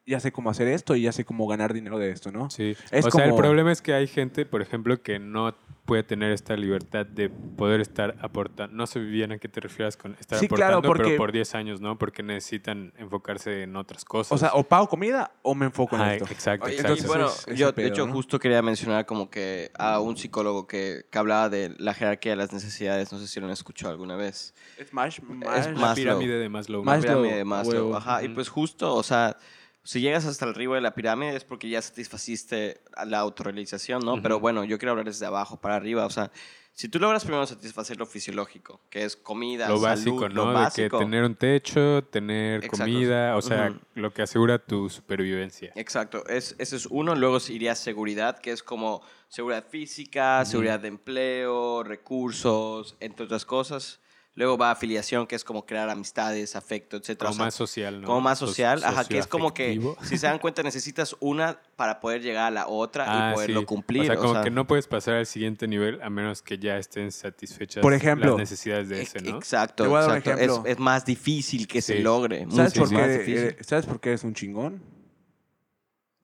ya 0.05 0.19
sé 0.19 0.31
cómo 0.31 0.49
hacer 0.49 0.67
esto 0.67 0.95
y 0.95 1.03
ya 1.03 1.11
sé 1.11 1.23
cómo 1.25 1.47
ganar 1.47 1.73
dinero 1.73 1.97
de 1.97 2.11
esto, 2.11 2.31
¿no? 2.31 2.49
Sí. 2.49 2.75
Es 2.91 3.05
o 3.05 3.11
sea, 3.11 3.23
el 3.25 3.31
como- 3.31 3.41
problema 3.41 3.71
es 3.71 3.81
que 3.81 3.93
hay 3.93 4.07
gente, 4.07 4.45
por 4.45 4.61
ejemplo, 4.61 5.01
que 5.01 5.17
no 5.19 5.55
puede 5.85 6.03
tener 6.03 6.31
esta 6.31 6.55
libertad 6.55 7.05
de 7.05 7.29
poder 7.29 7.81
estar 7.81 8.15
aportando. 8.21 8.73
No 8.73 8.87
sé 8.87 8.99
bien 8.99 9.33
a 9.33 9.37
qué 9.37 9.49
te 9.49 9.59
refieres 9.59 9.97
con 9.97 10.15
estar 10.17 10.39
Sí, 10.39 10.47
claro, 10.47 10.77
aportando, 10.77 10.87
porque- 10.87 11.03
pero 11.03 11.17
por 11.17 11.31
10 11.33 11.55
años, 11.55 11.81
¿no? 11.81 11.97
Porque 11.97 12.23
necesitan 12.23 12.93
enfocarse 12.97 13.63
en 13.63 13.75
otras 13.75 14.05
cosas. 14.05 14.31
O 14.31 14.37
sea, 14.37 14.53
o 14.53 14.63
pago 14.63 14.87
comida 14.87 15.31
o 15.41 15.53
me 15.55 15.65
enfoco 15.65 15.95
en 15.97 16.01
Ajá, 16.01 16.15
esto. 16.15 16.31
exacto, 16.31 16.65
Oye, 16.67 16.75
y 16.75 16.79
exacto. 16.79 16.93
Entonces, 17.03 17.07
bueno, 17.07 17.53
es- 17.53 17.59
yo 17.59 17.67
de 17.67 17.73
pedo, 17.73 17.87
hecho 17.87 18.07
¿no? 18.07 18.13
justo 18.13 18.39
quería 18.39 18.61
mencionar 18.61 19.05
como 19.05 19.29
que 19.29 19.71
a 19.77 19.99
un 19.99 20.15
psicólogo 20.15 20.67
que, 20.67 21.05
que 21.11 21.17
hablaba 21.17 21.49
de 21.49 21.75
la 21.77 21.93
jerarquía 21.93 22.31
de 22.31 22.37
las 22.37 22.53
necesidades, 22.53 23.11
no 23.11 23.19
sé 23.19 23.27
si 23.27 23.39
lo 23.41 23.47
han 23.47 23.51
escuchado 23.51 23.91
alguna 23.91 24.15
vez. 24.15 24.53
Es 24.77 24.93
más, 24.93 25.17
Es 25.17 25.23
más- 25.23 25.75
la 25.75 25.95
pirámide 25.95 26.39
de 26.39 26.47
Maslow. 26.49 26.83
Más-. 26.83 26.97
Maslow, 26.99 27.15
pirámide 27.21 27.37
de 27.39 27.45
Maslow, 27.45 27.95
ajá, 27.95 28.21
y 28.23 28.27
Ujú. 28.27 28.35
pues 28.35 28.47
justo, 28.49 28.95
o 28.95 29.03
sea, 29.03 29.35
si 29.83 30.01
llegas 30.01 30.25
hasta 30.25 30.45
arriba 30.45 30.75
de 30.75 30.81
la 30.81 30.95
pirámide 30.95 31.35
es 31.35 31.43
porque 31.43 31.69
ya 31.69 31.81
satisfaciste 31.81 32.81
la 33.05 33.19
autorrealización, 33.19 34.05
¿no? 34.05 34.21
Pero 34.21 34.39
bueno, 34.39 34.63
yo 34.63 34.77
quiero 34.77 34.91
hablar 34.91 35.07
desde 35.07 35.25
abajo 35.25 35.57
para 35.57 35.75
arriba, 35.75 36.05
o 36.05 36.09
sea, 36.09 36.31
si 36.75 36.89
tú 36.89 36.97
logras 36.99 37.23
primero 37.23 37.45
satisfacer 37.45 37.97
lo 37.97 38.07
fisiológico, 38.07 38.81
que 38.89 39.03
es 39.03 39.15
comida, 39.15 39.69
lo 39.69 39.77
salud, 39.79 39.83
básico, 39.83 40.27
lo 40.29 40.45
¿no? 40.45 40.47
De 40.47 40.53
básico, 40.55 40.97
que 40.97 41.05
tener 41.05 41.23
un 41.23 41.35
techo, 41.35 42.03
tener 42.05 42.63
Exacto. 42.63 42.77
comida, 42.79 43.37
o 43.37 43.41
sea, 43.43 43.79
lo 43.93 44.11
que 44.11 44.23
asegura 44.23 44.57
tu 44.57 44.89
supervivencia. 44.89 45.71
Exacto, 45.75 46.25
es, 46.27 46.55
ese 46.57 46.77
es 46.77 46.87
uno. 46.87 47.13
Luego 47.13 47.37
iría 47.49 47.75
seguridad, 47.75 48.39
que 48.39 48.51
es 48.51 48.63
como 48.63 49.03
seguridad 49.27 49.65
física, 49.69 50.43
seguridad 50.45 50.79
de 50.79 50.87
empleo, 50.87 51.83
recursos, 51.83 52.95
entre 52.99 53.25
otras 53.25 53.45
cosas. 53.45 53.99
Luego 54.35 54.57
va 54.57 54.71
afiliación, 54.71 55.27
que 55.27 55.35
es 55.35 55.43
como 55.43 55.63
crear 55.65 55.89
amistades, 55.91 56.55
afecto, 56.55 56.97
etc. 56.97 57.17
Como 57.19 57.35
más 57.35 57.53
social, 57.53 58.01
¿no? 58.01 58.07
como 58.07 58.21
más 58.21 58.39
So- 58.39 58.47
social, 58.47 58.83
ajá, 58.83 59.05
que 59.05 59.19
es 59.19 59.27
como 59.27 59.53
que, 59.53 59.79
si 60.01 60.17
se 60.17 60.25
dan 60.25 60.39
cuenta, 60.39 60.63
necesitas 60.63 61.15
una 61.19 61.59
para 61.75 61.99
poder 61.99 62.23
llegar 62.23 62.45
a 62.47 62.51
la 62.51 62.67
otra 62.67 63.05
Ah, 63.07 63.29
y 63.31 63.33
poderlo 63.35 63.59
sí. 63.59 63.65
cumplir. 63.67 64.01
O 64.01 64.05
sea, 64.05 64.15
como 64.15 64.41
que 64.41 64.49
no 64.49 64.65
puedes 64.65 64.87
pasar 64.87 65.15
al 65.15 65.27
siguiente 65.27 65.67
nivel 65.67 66.01
a 66.01 66.09
menos 66.09 66.41
que 66.41 66.57
ya 66.57 66.77
estén 66.79 67.11
satisfechas 67.11 67.81
Por 67.83 67.93
ejemplo, 67.93 68.31
las 68.31 68.37
necesidades 68.37 68.89
de 68.89 69.03
ese, 69.03 69.19
Ex- 69.19 69.29
¿no? 69.29 69.37
Exacto, 69.37 69.85
exacto. 69.99 70.63
Es, 70.65 70.79
más 70.79 71.05
difícil 71.05 71.67
que 71.67 71.83
se 71.83 71.99
logre. 71.99 72.47
¿Sabes, 72.49 72.73
por 72.73 72.89
qué, 72.89 73.07
difícil. 73.07 73.37
eh, 73.37 73.57
¿Sabes 73.61 73.85
por 73.85 73.99
qué 73.99 74.09
eres 74.09 74.23
un 74.23 74.33
chingón? 74.33 74.81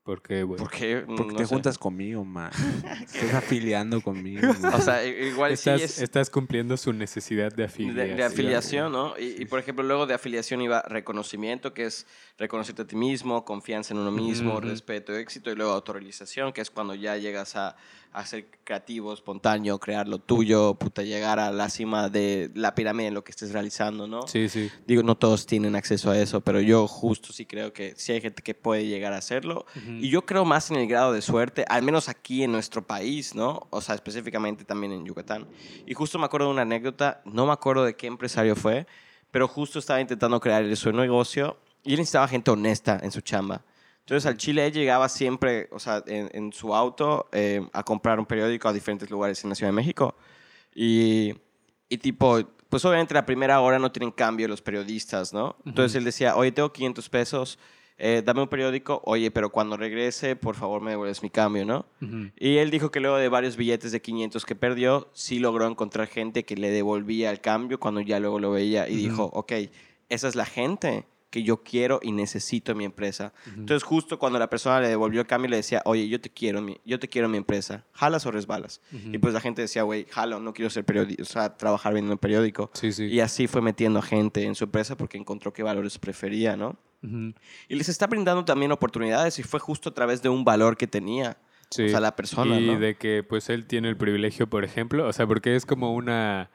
Porque, 0.10 0.42
güey. 0.42 0.58
Porque, 0.58 1.04
Porque 1.06 1.34
no 1.34 1.38
te 1.38 1.46
sé. 1.46 1.54
juntas 1.54 1.78
conmigo, 1.78 2.26
man. 2.26 2.50
Estás 3.14 3.32
afiliando 3.32 4.02
conmigo. 4.02 4.42
O 4.74 4.82
sea, 4.82 5.06
igual 5.06 5.56
sí 5.56 5.70
Estás, 5.70 5.82
es... 5.84 6.02
estás 6.02 6.32
cumpliendo 6.32 6.78
su 6.78 6.94
necesidad 6.94 7.54
de 7.54 7.66
afiliación. 7.66 8.18
de 8.18 8.24
afiliación, 8.24 8.92
¿no? 8.92 9.14
Y, 9.20 9.40
y, 9.40 9.46
por 9.46 9.60
ejemplo, 9.60 9.84
luego 9.84 10.08
de 10.08 10.16
afiliación 10.16 10.64
iba 10.64 10.82
reconocimiento, 10.82 11.76
que 11.76 11.86
es 11.86 12.08
reconocerte 12.40 12.82
a 12.82 12.88
ti 12.88 12.96
mismo, 12.96 13.46
confianza 13.46 13.94
en 13.94 14.00
uno 14.00 14.10
mismo, 14.10 14.60
respeto, 14.60 15.16
éxito, 15.16 15.52
y 15.52 15.56
luego 15.56 15.74
autorrealización, 15.74 16.54
que 16.54 16.62
es 16.62 16.72
cuando 16.72 16.96
ya 16.96 17.16
llegas 17.16 17.56
a, 17.56 17.76
a 18.12 18.26
ser 18.26 18.48
creativo, 18.64 19.14
espontáneo, 19.14 19.80
crear 19.80 20.08
lo 20.08 20.18
tuyo, 20.18 20.74
puta, 20.76 21.04
llegar 21.04 21.40
a 21.40 21.52
la 21.52 21.70
cima 21.70 22.10
de 22.10 22.52
la 22.56 22.74
pirámide 22.74 23.08
en 23.08 23.14
lo 23.14 23.24
que 23.24 23.32
estés 23.32 23.52
realizando, 23.52 24.08
¿no? 24.08 24.28
Sí, 24.28 24.50
sí. 24.50 24.70
Digo, 24.88 25.04
no 25.04 25.16
todos 25.16 25.46
tienen 25.46 25.76
acceso 25.76 26.10
a 26.10 26.18
eso, 26.18 26.42
pero 26.42 26.60
yo 26.60 26.88
justo 26.88 27.32
sí 27.32 27.46
creo 27.46 27.72
que 27.72 27.94
sí 27.98 28.12
hay 28.12 28.22
gente 28.22 28.42
que 28.42 28.56
puede 28.56 28.88
llegar 28.88 29.14
a 29.14 29.18
hacerlo. 29.18 29.66
Y 29.86 30.10
yo 30.10 30.26
creo 30.26 30.44
más 30.44 30.72
en 30.72 30.78
el 30.78 30.88
grado 30.88 31.14
de 31.14 31.22
suerte, 31.22 31.66
al 31.68 31.84
menos 31.84 32.10
aquí 32.10 32.44
en 32.44 32.52
nuestro 32.52 32.86
país, 32.86 33.36
¿no? 33.36 33.68
O 33.70 33.82
sea, 33.82 33.96
específicamente 33.96 34.66
también 34.66 34.92
en 34.92 35.06
Yucatán. 35.06 35.48
Y 35.86 35.94
justo 35.94 36.18
me 36.18 36.26
acuerdo 36.26 36.48
de 36.48 36.54
una 36.54 36.64
anécdota, 36.64 37.22
no 37.26 37.46
me 37.46 37.54
acuerdo 37.54 37.86
de 37.86 37.96
qué 37.96 38.08
empresario 38.08 38.56
fue, 38.56 38.88
pero 39.32 39.48
justo 39.48 39.80
estaba 39.80 40.02
intentando 40.02 40.40
crear 40.40 40.76
su 40.76 40.92
negocio 40.92 41.58
y 41.84 41.94
él 41.94 42.00
necesitaba 42.00 42.28
gente 42.28 42.52
honesta 42.52 43.00
en 43.02 43.12
su 43.12 43.22
chamba. 43.22 43.64
Entonces 44.10 44.26
al 44.26 44.38
Chile 44.38 44.66
él 44.66 44.74
llegaba 44.74 45.08
siempre, 45.08 45.70
o 45.72 45.78
sea, 45.78 46.04
en, 46.08 46.32
en 46.34 46.52
su 46.52 46.74
auto 46.74 47.30
eh, 47.32 47.62
a 47.74 47.84
comprar 47.84 48.20
un 48.20 48.26
periódico 48.26 48.68
a 48.68 48.74
diferentes 48.74 49.12
lugares 49.12 49.44
en 49.44 49.50
la 49.52 49.56
Ciudad 49.56 49.72
de 49.72 49.76
México. 49.76 50.16
Y, 50.74 51.36
y 51.88 51.98
tipo, 52.00 52.40
pues 52.70 52.84
obviamente 52.86 53.14
la 53.14 53.24
primera 53.28 53.60
hora 53.62 53.78
no 53.78 53.92
tienen 53.92 54.10
cambio 54.10 54.48
los 54.48 54.64
periodistas, 54.64 55.32
¿no? 55.32 55.58
Entonces 55.64 55.96
él 55.96 56.06
decía, 56.06 56.36
oye, 56.36 56.52
tengo 56.52 56.74
500 56.74 57.08
pesos, 57.08 57.60
eh, 58.00 58.24
dame 58.26 58.42
un 58.42 58.48
periódico, 58.48 59.00
oye, 59.06 59.30
pero 59.30 59.52
cuando 59.52 59.78
regrese, 59.78 60.36
por 60.36 60.56
favor 60.56 60.82
me 60.82 60.90
devuelves 60.90 61.22
mi 61.22 61.30
cambio, 61.30 61.64
¿no? 61.64 61.86
Ujú. 62.02 62.32
Y 62.36 62.58
él 62.58 62.72
dijo 62.72 62.90
que 62.90 63.02
luego 63.02 63.18
de 63.18 63.30
varios 63.30 63.58
billetes 63.58 63.92
de 63.92 64.02
500 64.02 64.44
que 64.44 64.56
perdió, 64.56 65.08
sí 65.14 65.38
logró 65.38 65.68
encontrar 65.68 66.08
gente 66.08 66.46
que 66.46 66.56
le 66.56 66.72
devolvía 66.72 67.30
el 67.30 67.42
cambio 67.42 67.80
cuando 67.80 68.02
ya 68.02 68.20
luego 68.20 68.40
lo 68.40 68.50
veía 68.50 68.90
y 68.90 68.94
Ujú. 68.94 69.02
dijo, 69.02 69.24
ok, 69.34 69.52
esa 70.10 70.28
es 70.28 70.34
la 70.36 70.46
gente 70.46 71.06
que 71.30 71.44
yo 71.44 71.64
quiero 71.64 72.00
y 72.02 72.12
necesito 72.12 72.72
en 72.72 72.78
mi 72.80 72.86
empresa. 72.86 73.34
Entonces 73.56 73.84
justo 73.84 74.18
cuando 74.18 74.40
la 74.40 74.50
persona 74.50 74.80
le 74.82 74.88
devolvió 74.88 75.22
el 75.22 75.28
cambio 75.28 75.50
le 75.50 75.58
decía, 75.58 75.82
oye, 75.86 76.08
yo 76.08 76.20
te 76.20 76.30
quiero, 76.30 76.66
yo 76.86 77.00
te 77.00 77.08
quiero 77.08 77.26
en 77.26 77.32
mi 77.32 77.38
empresa, 77.38 77.86
jalas 77.94 78.26
o 78.26 78.32
resbalas. 78.32 78.82
Y 78.92 79.18
pues 79.18 79.34
la 79.34 79.42
gente 79.42 79.62
decía, 79.62 79.84
güey, 79.84 80.06
jalo, 80.10 80.40
no 80.40 80.54
quiero 80.54 80.70
ser 80.70 80.86
periodista, 80.86 81.22
o 81.22 81.26
sea, 81.26 81.58
trabajar 81.58 81.94
vendiendo 81.94 82.14
un 82.14 82.20
periódico. 82.20 82.72
Sí, 82.74 82.92
sí. 82.92 83.06
Y 83.06 83.20
así 83.20 83.48
fue 83.48 83.62
metiendo 83.62 84.00
a 84.00 84.02
gente 84.02 84.44
en 84.44 84.56
su 84.56 84.66
empresa 84.66 84.98
porque 84.98 85.18
encontró 85.18 85.54
qué 85.54 85.64
valores 85.64 85.98
prefería, 86.00 86.56
¿no? 86.56 86.78
Y 87.02 87.76
les 87.76 87.88
está 87.88 88.08
brindando 88.08 88.44
también 88.44 88.72
oportunidades 88.74 89.40
y 89.40 89.44
fue 89.44 89.60
justo 89.60 89.90
a 89.90 89.94
través 89.94 90.22
de 90.22 90.30
un 90.30 90.44
valor 90.44 90.76
que 90.76 90.86
tenía. 90.86 91.38
Sí. 91.70 91.86
O 91.86 91.90
sea, 91.90 92.00
la 92.00 92.16
persona, 92.16 92.60
Y 92.60 92.66
¿no? 92.66 92.80
de 92.80 92.96
que 92.96 93.24
pues 93.24 93.50
él 93.50 93.68
tiene 93.68 93.90
el 93.90 93.96
privilegio, 93.96 94.50
por 94.50 94.66
ejemplo, 94.66 95.08
o 95.08 95.14
sea, 95.14 95.28
porque 95.28 95.56
es 95.56 95.66
como 95.66 95.94
una 95.94 96.50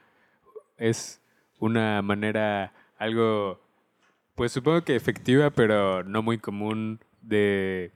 es 0.77 1.21
una 1.59 2.03
manera 2.03 2.73
algo 2.99 3.61
pues 4.35 4.53
supongo 4.53 4.83
que 4.83 4.97
efectiva, 4.97 5.51
pero 5.51 6.03
no 6.05 6.23
muy 6.23 6.39
común 6.39 7.01
de 7.23 7.93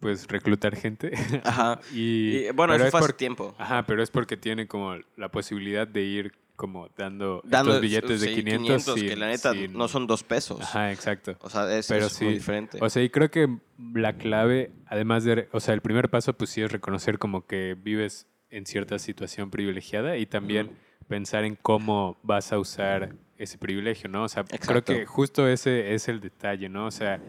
pues 0.00 0.26
reclutar 0.26 0.74
gente. 0.76 1.12
Ajá. 1.44 1.78
y, 1.92 2.46
Y, 2.46 2.50
bueno, 2.52 2.74
eso 2.74 2.84
es 2.86 2.90
fue 2.90 3.00
hace 3.00 3.08
por- 3.10 3.16
tiempo. 3.16 3.54
Ajá, 3.58 3.84
pero 3.86 4.02
es 4.02 4.10
porque 4.10 4.36
tiene 4.36 4.66
como 4.66 4.96
la 5.16 5.30
posibilidad 5.30 5.86
de 5.86 6.02
ir 6.02 6.32
como 6.56 6.88
dando, 6.96 7.40
Dando 7.44 7.70
estos 7.72 7.82
billetes 7.82 8.20
de 8.20 8.28
sí, 8.28 8.34
500, 8.44 8.84
sin- 8.84 9.08
que 9.08 9.16
la 9.16 9.28
neta 9.28 9.52
sin- 9.52 9.72
no 9.72 9.88
son 9.88 10.06
dos 10.06 10.22
pesos. 10.22 10.60
Ajá, 10.60 10.92
exacto. 10.92 11.36
O 11.40 11.48
sea, 11.50 11.72
es, 11.76 11.86
Pero 11.88 12.06
es 12.06 12.12
sí. 12.12 12.24
muy 12.24 12.34
diferente. 12.34 12.78
O 12.80 12.88
sea, 12.90 13.02
y 13.02 13.10
creo 13.10 13.30
que 13.30 13.48
la 13.94 14.12
clave, 14.14 14.70
además 14.86 15.24
de, 15.24 15.48
o 15.52 15.60
sea, 15.60 15.74
el 15.74 15.80
primer 15.80 16.08
paso, 16.10 16.32
pues 16.34 16.50
sí 16.50 16.62
es 16.62 16.70
reconocer 16.70 17.18
como 17.18 17.46
que 17.46 17.76
vives 17.80 18.26
en 18.50 18.66
cierta 18.66 18.98
situación 18.98 19.50
privilegiada 19.50 20.16
y 20.18 20.26
también 20.26 20.70
pensar 21.08 21.44
en 21.44 21.56
cómo 21.56 22.18
vas 22.22 22.52
a 22.52 22.58
usar 22.58 23.14
ese 23.42 23.58
privilegio, 23.58 24.08
¿no? 24.08 24.24
O 24.24 24.28
sea, 24.28 24.44
creo 24.44 24.84
que 24.84 25.06
justo 25.06 25.48
ese 25.48 25.94
es 25.94 26.08
el 26.08 26.20
detalle, 26.20 26.68
¿no? 26.68 26.86
O 26.86 26.90
sea, 26.90 27.20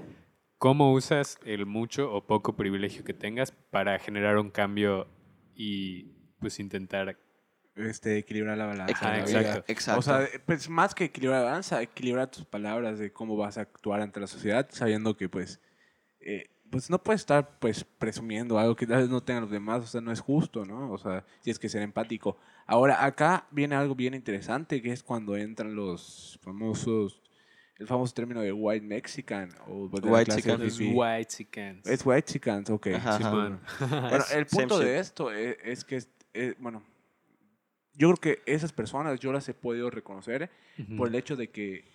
cómo 0.58 0.94
usas 0.94 1.40
el 1.46 1.66
mucho 1.66 2.14
o 2.14 2.26
poco 2.26 2.56
privilegio 2.56 3.04
que 3.04 3.14
tengas 3.14 3.52
para 3.52 3.98
generar 4.00 4.38
un 4.38 4.50
cambio 4.50 5.08
y 5.56 6.04
pues 6.40 6.60
intentar... 6.60 7.18
Este, 7.76 8.20
equilibrar 8.20 8.58
la 8.58 8.68
balanza. 8.68 8.94
Ajá, 8.94 9.20
exacto. 9.20 9.64
Exacto. 9.68 10.00
O 10.00 10.02
sea, 10.04 10.28
pues 10.46 10.70
más 10.70 10.94
que 10.94 11.06
equilibrar 11.06 11.42
la 11.42 11.46
balanza, 11.46 11.82
equilibrar 11.82 12.30
tus 12.30 12.46
palabras 12.46 13.00
de 13.00 13.12
cómo 13.12 13.36
vas 13.36 13.58
a 13.58 13.62
actuar 13.62 14.02
ante 14.02 14.20
la 14.20 14.28
sociedad, 14.28 14.68
sabiendo 14.72 15.18
que 15.18 15.28
pues, 15.28 15.60
eh, 16.20 16.53
pues 16.74 16.90
no 16.90 16.98
puedes 16.98 17.22
estar 17.22 17.60
pues 17.60 17.84
presumiendo 17.84 18.58
algo 18.58 18.76
que 18.76 18.88
tal 18.88 19.02
vez 19.02 19.10
no 19.10 19.22
tengan 19.22 19.44
los 19.44 19.52
demás, 19.52 19.84
o 19.84 19.88
sea, 19.88 20.02
no 20.02 20.12
es 20.12 20.20
justo, 20.20 20.66
¿no? 20.66 20.92
O 20.92 20.98
sea, 20.98 21.24
tienes 21.44 21.60
que 21.60 21.70
ser 21.70 21.84
empático. 21.84 22.36
Ahora, 22.66 23.06
acá 23.06 23.46
viene 23.52 23.76
algo 23.76 23.94
bien 23.94 24.16
interesante, 24.16 24.82
que 24.82 24.92
es 24.92 25.04
cuando 25.04 25.38
entran 25.38 25.76
los 25.76 26.40
famosos, 26.42 27.22
el 27.78 27.86
famoso 27.86 28.14
término 28.16 28.42
de 28.42 28.52
white 28.52 28.84
mexican 28.86 29.52
o 29.68 29.88
de 29.88 30.10
White. 30.10 30.32
Los 30.58 30.78
fifi. 30.78 30.92
white 30.96 31.26
chickens. 31.28 31.86
Es 31.86 32.04
white 32.04 32.24
chicans, 32.34 32.70
ok. 32.72 32.88
Ajá. 32.96 33.20
Bueno, 33.80 34.16
el 34.16 34.22
Same 34.24 34.46
punto 34.46 34.80
shit. 34.80 34.88
de 34.88 35.00
esto 35.00 35.32
es, 35.32 35.58
es 35.64 35.86
que, 35.86 35.98
es- 35.98 36.10
es- 36.34 36.56
bueno, 36.60 36.82
yo 37.94 38.08
creo 38.16 38.36
que 38.38 38.52
esas 38.52 38.74
personas 38.74 39.20
yo 39.20 39.32
las 39.32 39.48
he 39.48 39.54
podido 39.54 39.92
reconocer 39.92 40.50
por 40.98 41.08
el 41.08 41.14
hecho 41.14 41.36
de 41.36 41.52
que 41.52 41.86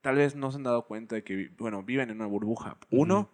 tal 0.00 0.14
vez 0.14 0.36
no 0.36 0.52
se 0.52 0.58
han 0.58 0.62
dado 0.62 0.86
cuenta 0.86 1.16
de 1.16 1.24
que, 1.24 1.50
bueno, 1.58 1.82
viven 1.82 2.10
en 2.10 2.16
una 2.18 2.26
burbuja. 2.26 2.76
Uno, 2.92 3.30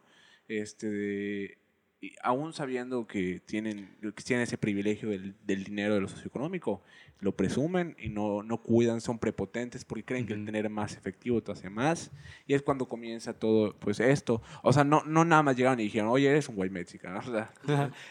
este, 0.60 0.88
de- 0.90 1.58
y 2.00 2.14
aún 2.24 2.52
sabiendo 2.52 3.06
que 3.06 3.38
tienen, 3.46 3.96
que 4.00 4.24
tienen 4.24 4.42
ese 4.42 4.58
privilegio 4.58 5.08
del, 5.10 5.36
del 5.46 5.62
dinero 5.62 5.94
de 5.94 6.00
lo 6.00 6.08
socioeconómico, 6.08 6.82
lo 7.20 7.36
presumen 7.36 7.94
y 7.96 8.08
no, 8.08 8.42
no 8.42 8.60
cuidan, 8.60 9.00
son 9.00 9.20
prepotentes 9.20 9.84
porque 9.84 10.04
creen 10.04 10.26
que 10.26 10.32
el 10.32 10.44
tener 10.44 10.68
más 10.68 10.96
efectivo 10.96 11.40
te 11.40 11.52
hace 11.52 11.70
más. 11.70 12.10
Y 12.44 12.54
es 12.54 12.62
cuando 12.62 12.88
comienza 12.88 13.32
todo, 13.32 13.78
pues 13.78 14.00
esto. 14.00 14.42
O 14.64 14.72
sea, 14.72 14.82
no, 14.82 15.04
no 15.06 15.24
nada 15.24 15.44
más 15.44 15.56
llegaron 15.56 15.78
y 15.78 15.84
dijeron, 15.84 16.08
oye, 16.08 16.28
eres 16.28 16.48
un 16.48 16.56
white 16.58 16.72
mexican. 16.74 17.16
O 17.18 17.22
sea, 17.22 17.52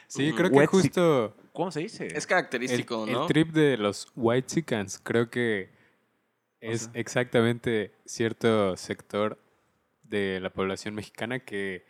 Sí, 0.07 0.31
creo 0.37 0.49
que 0.49 0.65
justo 0.67 1.35
¿cómo 1.51 1.69
se 1.69 1.81
dice? 1.81 2.07
Es 2.07 2.13
el, 2.23 2.27
característico, 2.27 3.05
el 3.05 3.11
¿no? 3.11 3.25
trip 3.25 3.49
de 3.51 3.75
los 3.75 4.09
white 4.15 4.63
creo 5.03 5.29
que 5.29 5.69
es 6.61 6.83
sea. 6.83 6.91
exactamente 6.93 7.91
cierto 8.05 8.77
sector 8.77 9.37
de 10.03 10.39
la 10.39 10.49
población 10.53 10.95
mexicana 10.95 11.39
que, 11.39 11.83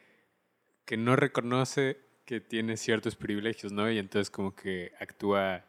que 0.91 0.97
no 0.97 1.15
reconoce 1.15 2.01
que 2.25 2.41
tiene 2.41 2.75
ciertos 2.75 3.15
privilegios, 3.15 3.71
¿no? 3.71 3.89
Y 3.89 3.97
entonces 3.97 4.29
como 4.29 4.53
que 4.53 4.91
actúa 4.99 5.63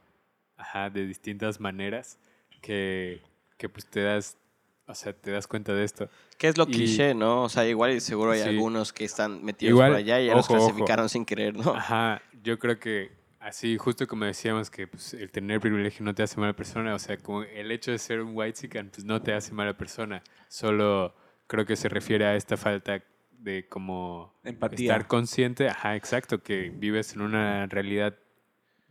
ajá, 0.57 0.91
de 0.91 1.07
distintas 1.07 1.61
maneras 1.61 2.19
que, 2.61 3.23
que 3.57 3.69
pues 3.69 3.87
te 3.87 4.03
das, 4.03 4.37
o 4.85 4.95
sea, 4.97 5.13
te 5.13 5.31
das 5.31 5.47
cuenta 5.47 5.75
de 5.75 5.85
esto. 5.85 6.09
Que 6.39 6.49
es 6.49 6.59
lo 6.59 6.65
Y- 6.65 6.73
cliché, 6.73 7.15
¿no? 7.15 7.45
O 7.45 7.49
sea, 7.49 7.65
igual 7.69 7.93
y 7.93 8.01
seguro 8.01 8.33
hay 8.33 8.41
Sí. 8.41 8.49
algunos 8.49 8.93
que 8.93 9.05
están 9.05 9.45
metidos 9.45 9.71
Igual, 9.75 9.91
por 9.91 9.99
allá 9.99 10.21
y 10.21 10.27
ya 10.27 10.35
los 10.35 10.47
ojo, 10.47 10.55
ojo. 10.55 10.65
clasificaron 10.67 11.09
sin 11.09 11.25
querer, 11.25 11.55
¿no? 11.55 11.73
Ajá, 11.73 12.21
yo 12.43 12.59
creo 12.59 12.81
que 12.81 13.13
así, 13.39 13.79
justo 13.79 14.09
como 14.09 14.25
decíamos 14.25 14.71
que 14.71 14.89
pues, 14.89 15.15
el 15.15 15.31
tener 15.31 15.61
privilegio 15.61 16.05
no 16.05 16.17
te 16.17 16.25
hace 16.25 16.41
mala 16.41 16.55
persona, 16.57 16.97
o 16.97 16.99
sea, 16.99 17.17
como 17.17 17.45
el 17.45 17.71
hecho 17.71 17.93
de 17.93 17.99
ser 17.99 18.21
un 18.23 18.33
white 18.35 18.69
pues 18.91 19.05
no 19.05 19.23
te 19.23 19.33
hace 19.33 19.53
mala 19.53 19.77
persona, 19.77 20.21
solo 20.49 21.15
creo 21.47 21.65
que 21.65 21.77
se 21.77 21.89
refiere 21.89 22.25
a 22.25 22.35
esta 22.35 22.57
falta 22.57 23.05
de 23.43 23.67
como 23.69 24.35
Empatía. 24.45 24.93
estar 24.95 25.09
consciente, 25.09 25.69
ajá, 25.69 25.97
exacto, 25.97 26.43
que 26.43 26.71
vives 26.71 27.15
en 27.15 27.23
una 27.23 27.67
realidad 27.67 28.17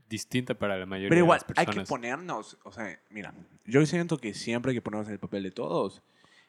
distinta 0.10 0.56
para 0.56 0.78
la 0.78 0.86
mayoría 0.86 1.10
Pero 1.10 1.20
igual, 1.20 1.40
de 1.40 1.46
las 1.48 1.58
hay 1.60 1.66
personas. 1.66 1.88
que 1.88 1.90
ponernos, 1.90 2.58
o 2.64 2.72
sea, 2.72 3.00
mira, 3.10 3.34
yo 3.66 3.86
siento 3.86 4.18
que 4.18 4.34
siempre 4.34 4.72
hay 4.72 4.78
que 4.78 4.82
ponernos 4.82 5.08
en 5.08 5.14
el 5.14 5.20
papel 5.20 5.44
de 5.44 5.52
todos. 5.52 6.02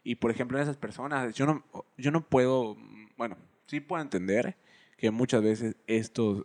Y 0.02 0.16
por 0.16 0.32
ejemplo, 0.32 0.58
en 0.58 0.64
esas 0.64 0.76
personas, 0.76 1.32
yo 1.34 1.46
no, 1.46 1.64
yo 1.96 2.10
no 2.10 2.26
puedo, 2.28 2.76
bueno, 3.16 3.36
sí 3.66 3.80
puedo 3.80 4.02
entender 4.02 4.56
que 4.98 5.10
muchas 5.12 5.42
veces 5.42 5.76
estos 5.86 6.44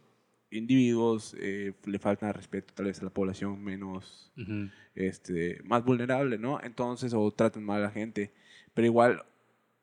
individuos 0.51 1.35
eh, 1.39 1.73
le 1.85 1.99
faltan 1.99 2.33
respeto 2.33 2.73
tal 2.73 2.85
vez 2.85 3.01
a 3.01 3.03
la 3.05 3.09
población 3.09 3.61
menos, 3.63 4.31
Ujú. 4.37 4.69
este, 4.95 5.59
más 5.63 5.83
vulnerable, 5.83 6.37
¿no? 6.37 6.61
Entonces, 6.61 7.13
o 7.15 7.31
tratan 7.31 7.63
mal 7.63 7.79
a 7.79 7.85
la 7.85 7.91
gente. 7.91 8.31
Pero 8.75 8.85
igual, 8.85 9.25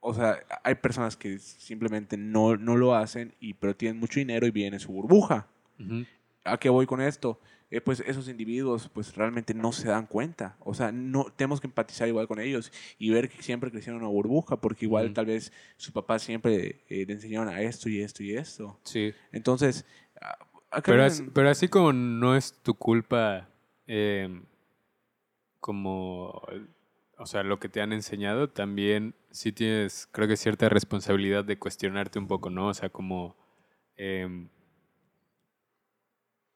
o 0.07 0.13
sea, 0.15 0.39
hay 0.63 0.75
personas 0.75 1.17
que 1.17 1.39
simplemente 1.39 2.17
no, 2.17 2.57
no 2.57 2.77
lo 2.77 2.95
hacen, 2.95 3.35
y, 3.41 3.55
pero 3.55 3.75
tienen 3.75 3.99
mucho 3.99 4.21
dinero 4.21 4.47
y 4.47 4.51
viven 4.51 4.75
en 4.75 4.81
su 4.81 4.93
burbuja. 4.93 5.47
¿A 6.45 6.59
qué 6.59 6.69
voy 6.69 6.85
con 6.87 7.01
esto? 7.01 7.41
Eh, 7.71 7.81
pues 7.81 8.01
esos 8.07 8.29
individuos 8.29 8.89
pues 8.93 9.17
realmente 9.17 9.55
no 9.55 9.73
se 9.73 9.89
dan 9.89 10.07
cuenta. 10.07 10.57
O 10.61 10.75
sea, 10.75 10.93
no 10.93 11.25
tenemos 11.35 11.61
que 11.61 11.67
empatizar 11.67 12.07
igual 12.07 12.29
con 12.29 12.39
ellos 12.39 12.71
y 12.99 13.11
ver 13.11 13.29
que 13.31 13.43
siempre 13.43 13.71
crecieron 13.71 14.01
en 14.01 14.05
una 14.07 14.13
burbuja 14.13 14.57
porque 14.61 14.85
igual 14.85 15.13
tal 15.15 15.27
vez 15.27 15.51
su 15.79 15.91
papá 15.93 16.19
siempre 16.19 16.83
eh, 16.89 17.05
le 17.07 17.15
enseñaron 17.15 17.49
a 17.49 17.63
esto 17.63 17.89
y 17.89 18.01
esto 18.03 18.23
y 18.23 18.37
esto. 18.37 18.79
Sí, 18.85 19.13
Entonces, 19.33 19.85
ah, 20.21 20.37
pero, 20.85 20.99
vienen- 20.99 21.07
as- 21.29 21.33
pero 21.35 21.49
así 21.51 21.67
como 21.69 21.93
no 21.95 22.37
es 22.37 22.53
tu 22.63 22.75
culpa, 22.75 23.49
eh, 23.87 24.29
como, 25.61 26.43
o 27.19 27.27
sea, 27.27 27.43
lo 27.43 27.59
que 27.61 27.69
te 27.69 27.81
han 27.81 27.93
enseñado, 27.93 28.51
también 28.51 29.15
sí 29.31 29.53
tienes, 29.53 30.09
creo 30.11 30.29
que 30.29 30.37
cierta 30.37 30.69
responsabilidad 30.69 31.45
de 31.45 31.59
cuestionarte 31.59 32.19
un 32.19 32.27
poco, 32.27 32.51
¿no? 32.51 32.69
O 32.69 32.75
sea, 32.75 32.89
como, 32.89 33.37
em, 33.97 34.49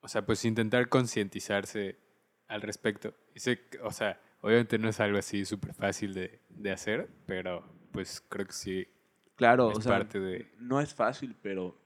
o 0.00 0.08
sea, 0.08 0.24
pues 0.24 0.44
intentar 0.44 0.88
concientizarse 0.88 1.98
al 2.48 2.62
respecto. 2.62 3.14
Y 3.34 3.40
sé, 3.40 3.60
o 3.82 3.92
sea, 3.92 4.20
obviamente 4.40 4.78
no 4.78 4.88
es 4.88 5.00
algo 5.00 5.18
así 5.18 5.44
súper 5.44 5.74
fácil 5.74 6.14
de, 6.14 6.40
de 6.48 6.72
hacer, 6.72 7.08
pero 7.26 7.64
pues 7.92 8.20
creo 8.28 8.46
que 8.46 8.52
sí 8.52 8.88
claro, 9.36 9.70
es 9.70 9.78
o 9.78 9.82
sea, 9.82 9.92
parte 9.92 10.20
de... 10.20 10.50
no 10.58 10.80
es 10.80 10.94
fácil, 10.94 11.36
pero, 11.40 11.80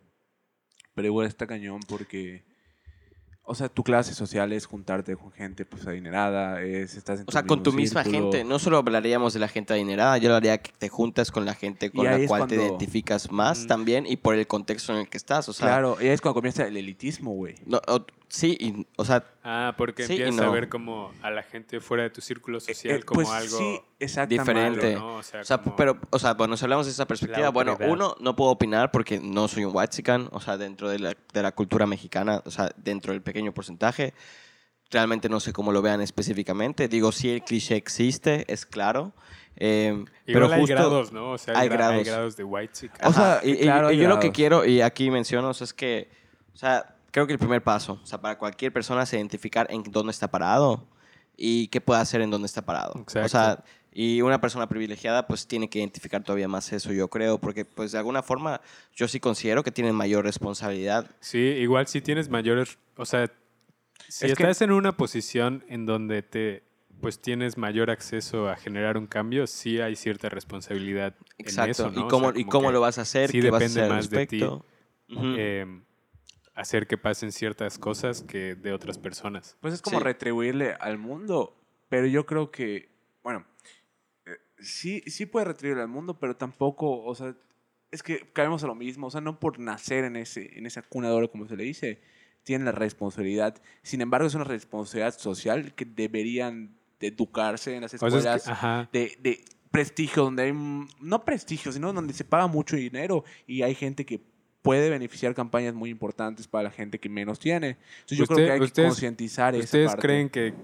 pero 0.95 1.07
igual 1.07 1.27
está 1.27 1.47
cañón 1.47 1.81
porque, 1.89 2.45
o 3.45 3.55
sea, 3.55 3.69
tu 3.69 3.83
clase 3.83 4.15
social 4.15 4.53
es 4.53 4.67
juntarte 4.67 5.17
con 5.17 5.33
gente 5.33 5.65
pues 5.65 5.87
adinerada, 5.87 6.63
es, 6.63 6.97
estás 6.97 7.21
en 7.21 7.25
O 7.29 7.33
sea, 7.33 7.43
con 7.43 7.63
tu 7.63 7.73
misma 7.73 8.03
círculo. 8.05 8.31
gente. 8.33 8.45
No 8.45 8.59
solo 8.59 8.79
hablaríamos 8.79 9.35
de 9.35 9.41
la 9.41 9.49
gente 9.49 9.73
adinerada, 9.75 10.17
yo 10.19 10.29
hablaría 10.31 10.59
que 10.59 10.71
te 10.79 10.89
juntas 10.89 11.31
con 11.33 11.45
la 11.45 11.55
gente 11.55 11.91
con 11.91 12.05
la 12.05 12.25
cual 12.27 12.47
te 12.47 12.55
identificas 12.55 13.31
más 13.33 13.65
Mm. 13.65 13.67
también 13.67 14.07
y 14.07 14.17
por 14.17 14.35
el 14.37 14.47
contexto 14.47 14.93
en 14.93 15.01
el 15.01 15.09
que 15.09 15.17
estás. 15.19 15.49
O 15.49 15.53
sea, 15.53 15.67
Claro, 15.69 15.97
y 16.01 16.05
ahí 16.05 16.11
es 16.11 16.21
cuando 16.21 16.35
comienza 16.35 16.67
el 16.67 16.77
elitismo, 16.77 17.33
güey. 17.33 17.57
no, 17.67 17.81
sí, 18.35 18.57
y, 18.59 18.87
o 18.97 19.05
sea, 19.05 19.23
Ah, 19.45 19.75
porque 19.77 20.07
Sí 20.07 20.15
y 20.15 20.17
empiezas 20.23 20.41
a 20.41 20.47
no. 20.47 20.53
ver 20.53 20.69
como 20.71 21.13
a 21.21 21.31
la 21.31 21.43
gente 21.43 21.81
fuera 21.81 22.05
de 22.05 22.11
tu 22.11 22.21
círculo 22.23 22.61
social 22.61 22.95
Eh, 22.97 23.03
como 23.03 23.17
pues 23.21 23.29
algo 23.29 23.59
sí, 23.59 23.81
diferente. 24.27 24.95
¿no? 24.95 25.17
O 25.17 25.23
sea, 25.23 25.41
O 25.41 25.45
sea, 25.45 25.59
como- 25.59 25.77
pero, 25.77 25.99
o 26.11 26.19
sea, 26.19 26.33
bueno, 26.35 26.57
si 26.57 26.65
hablamos 26.65 26.87
de 26.87 26.93
esa 26.93 27.07
perspectiva, 27.07 27.51
bueno, 27.51 27.77
uno, 27.87 28.17
no 28.21 28.35
puedo 28.35 28.51
opinar 28.53 28.91
porque 28.91 29.21
no 29.21 29.49
soy 29.49 29.65
un 29.65 29.77
whitezican, 29.77 30.29
o 30.33 30.41
sea, 30.41 30.57
dentro 30.57 30.89
de 30.89 30.99
la, 30.99 31.13
de 31.33 31.43
la 31.43 31.53
cultura 31.53 31.87
mexicana, 31.87 32.41
o 32.45 32.51
sea, 32.51 32.71
dentro 32.77 33.13
del 33.13 33.21
pequeño 33.23 33.53
porcentaje, 33.53 34.15
realmente 34.91 35.29
no 35.29 35.41
sé 35.41 35.53
cómo 35.53 35.71
lo 35.73 35.83
vean 35.83 36.01
específicamente. 36.01 36.89
Digo, 36.89 37.13
sí, 37.13 37.31
el 37.31 37.43
cliché 37.43 37.77
existe, 37.77 38.45
es 38.53 38.65
claro, 38.67 39.13
eh, 39.57 40.05
pero 40.25 40.39
Igual 40.47 40.53
hay 40.55 40.61
justo... 40.61 40.75
grados, 40.75 41.13
¿no? 41.13 41.33
O 41.33 41.39
sea, 41.39 41.55
hay 41.55 41.63
hay, 41.63 41.69
gra- 41.69 41.73
hay 41.73 41.79
grados. 41.79 42.07
grados 42.07 42.37
de 42.37 42.45
white 42.45 42.73
chick. 42.73 42.93
O 43.05 43.13
sea, 43.13 43.35
Ajá, 43.35 43.41
y, 43.47 43.51
y- 43.53 43.57
claro, 43.59 43.89
hay 43.89 43.97
y 43.97 44.01
yo 44.01 44.09
lo 44.09 44.17
que 44.17 44.29
grados. 44.29 44.37
quiero, 44.37 44.65
y 44.65 44.81
aquí 44.81 45.11
menciono, 45.11 45.51
o 45.51 45.55
sea, 45.55 45.65
es 45.67 45.75
que, 45.75 46.09
o 46.55 46.57
sea, 46.57 46.95
creo 47.13 47.27
que 47.29 47.33
el 47.35 47.39
primer 47.39 47.63
paso, 47.63 48.01
o 48.03 48.07
sea, 48.07 48.21
para 48.21 48.37
cualquier 48.39 48.73
persona 48.73 49.05
es 49.05 49.13
identificar 49.13 49.69
en 49.71 49.85
dónde 49.85 50.11
está 50.11 50.29
parado 50.29 50.89
y 51.37 51.69
qué 51.69 51.81
puede 51.81 52.01
hacer 52.01 52.21
en 52.21 52.31
dónde 52.31 52.47
está 52.47 52.63
parado. 52.63 52.95
O 52.95 53.01
Exacto. 53.01 53.29
sea, 53.29 53.65
y 53.95 54.21
una 54.23 54.41
persona 54.41 54.69
privilegiada 54.69 55.27
pues 55.27 55.47
tiene 55.47 55.69
que 55.71 55.79
identificar 55.79 56.23
todavía 56.25 56.49
más 56.49 56.73
eso, 56.73 56.93
yo 56.93 57.09
creo, 57.09 57.39
porque 57.39 57.65
pues 57.65 57.93
de 57.93 57.99
alguna 57.99 58.23
forma 58.23 58.61
yo 58.95 59.07
sí 59.07 59.21
considero 59.21 59.63
que 59.63 59.71
tienen 59.71 59.95
mayor 59.95 60.25
responsabilidad. 60.25 61.11
Sí, 61.21 61.39
igual 61.39 61.87
si 61.87 62.01
tienes 62.01 62.29
mayores, 62.29 62.79
o 62.97 63.05
sea, 63.05 63.31
si 64.09 64.27
Es 64.27 64.35
que- 64.35 64.43
estás 64.43 64.63
en 64.63 64.73
una 64.73 64.97
posición 64.97 65.65
en 65.69 65.87
donde 65.87 66.23
te 66.23 66.65
pues 67.01 67.21
tienes 67.21 67.59
mayor 67.59 67.91
acceso 67.91 68.49
a 68.49 68.55
generar 68.57 68.97
un 68.97 69.09
cambio, 69.09 69.49
sí 69.49 69.81
hay 69.81 69.97
cierta 69.97 70.29
responsabilidad 70.29 71.15
Exacto. 71.37 71.65
en 71.65 71.71
eso, 71.71 71.91
¿no? 71.91 72.01
¿Y 72.01 72.05
O 72.05 72.09
cómo, 72.09 72.31
sea, 72.33 72.41
y 72.41 72.45
cómo 72.45 72.69
que, 72.69 72.73
lo 72.75 72.81
vas 72.81 72.99
a 72.99 73.03
hacer? 73.03 73.29
sí 73.31 73.41
¿Qué 73.41 73.51
vas 73.51 73.61
a 73.61 73.65
depende 73.65 73.81
hacer 73.81 73.91
al 73.91 73.97
más 73.99 74.09
de 74.11 74.27
ti. 74.27 74.39
respecto? 74.39 74.65
Ujú. 75.11 75.35
em, 75.37 75.85
hacer 76.55 76.87
que 76.87 76.99
pasen 76.99 77.33
ciertas 77.33 77.79
cosas 77.79 78.23
que 78.23 78.55
de 78.55 78.73
otras 78.73 78.99
personas. 78.99 79.57
Pues 79.61 79.75
es 79.75 79.83
como 79.83 79.99
Sí. 79.99 80.05
retribuirle 80.05 80.75
al 80.81 80.99
mundo, 80.99 81.57
pero 81.89 82.07
yo 82.07 82.27
creo 82.27 82.51
que, 82.51 82.89
bueno, 83.23 83.45
eh, 84.27 84.37
sí, 84.59 85.03
sí 85.07 85.27
puede 85.27 85.47
retribuirle 85.47 85.83
al 85.83 85.89
mundo, 85.89 86.19
pero 86.19 86.37
tampoco, 86.37 87.03
o 87.05 87.15
sea, 87.15 87.35
es 87.91 88.03
que 88.03 88.31
caemos 88.33 88.63
a 88.65 88.67
lo 88.67 88.75
mismo, 88.75 89.07
o 89.07 89.11
sea, 89.11 89.21
no 89.21 89.39
por 89.41 89.59
nacer 89.59 90.05
en, 90.05 90.17
ese, 90.17 90.59
en 90.59 90.67
esa 90.67 90.83
cuna 90.83 91.09
de 91.09 91.15
oro, 91.15 91.31
como 91.31 91.47
se 91.47 91.57
le 91.57 91.65
dice, 91.65 92.01
tienen 92.43 92.65
la 92.65 92.73
responsabilidad. 92.73 93.61
Sin 93.83 94.01
embargo, 94.01 94.27
es 94.27 94.35
una 94.35 94.45
responsabilidad 94.45 95.17
social 95.19 95.75
que 95.75 95.85
deberían 95.85 96.75
de 97.01 97.09
educarse 97.09 97.75
en 97.75 97.83
las 97.83 97.95
O 97.95 97.99
sea, 97.99 98.09
es 98.37 98.45
que- 98.45 98.51
escuelas 98.53 98.93
de, 98.93 99.17
de 99.21 99.45
prestigio, 99.71 100.25
donde 100.25 100.43
hay, 100.45 100.53
mm, 100.53 100.89
no 101.01 101.25
prestigio, 101.25 101.73
sino 101.73 101.93
donde 101.93 102.13
se 102.15 102.25
paga 102.25 102.47
mucho 102.47 102.77
dinero 102.77 103.25
y 103.47 103.63
hay 103.63 103.75
gente 103.75 104.05
que 104.05 104.21
puede 104.63 104.89
beneficiar 104.91 105.35
campañas 105.35 105.75
muy 105.75 105.91
importantes 105.91 106.47
para 106.49 106.65
la 106.65 106.71
gente 106.71 106.99
que 106.99 107.09
menos 107.09 107.39
tiene. 107.39 107.77
Entonces 108.01 108.19
yo 108.19 108.27
creo 108.27 108.37
Usted- 108.37 108.47
que 108.47 108.53
hay 108.53 108.59
que 108.61 108.65
ustedes- 108.65 108.89
concientizar 108.91 109.55
esa 109.55 109.65
¿Ustedes 109.65 109.87
parte. 109.91 110.03
creen 110.03 110.31
que 110.31 110.55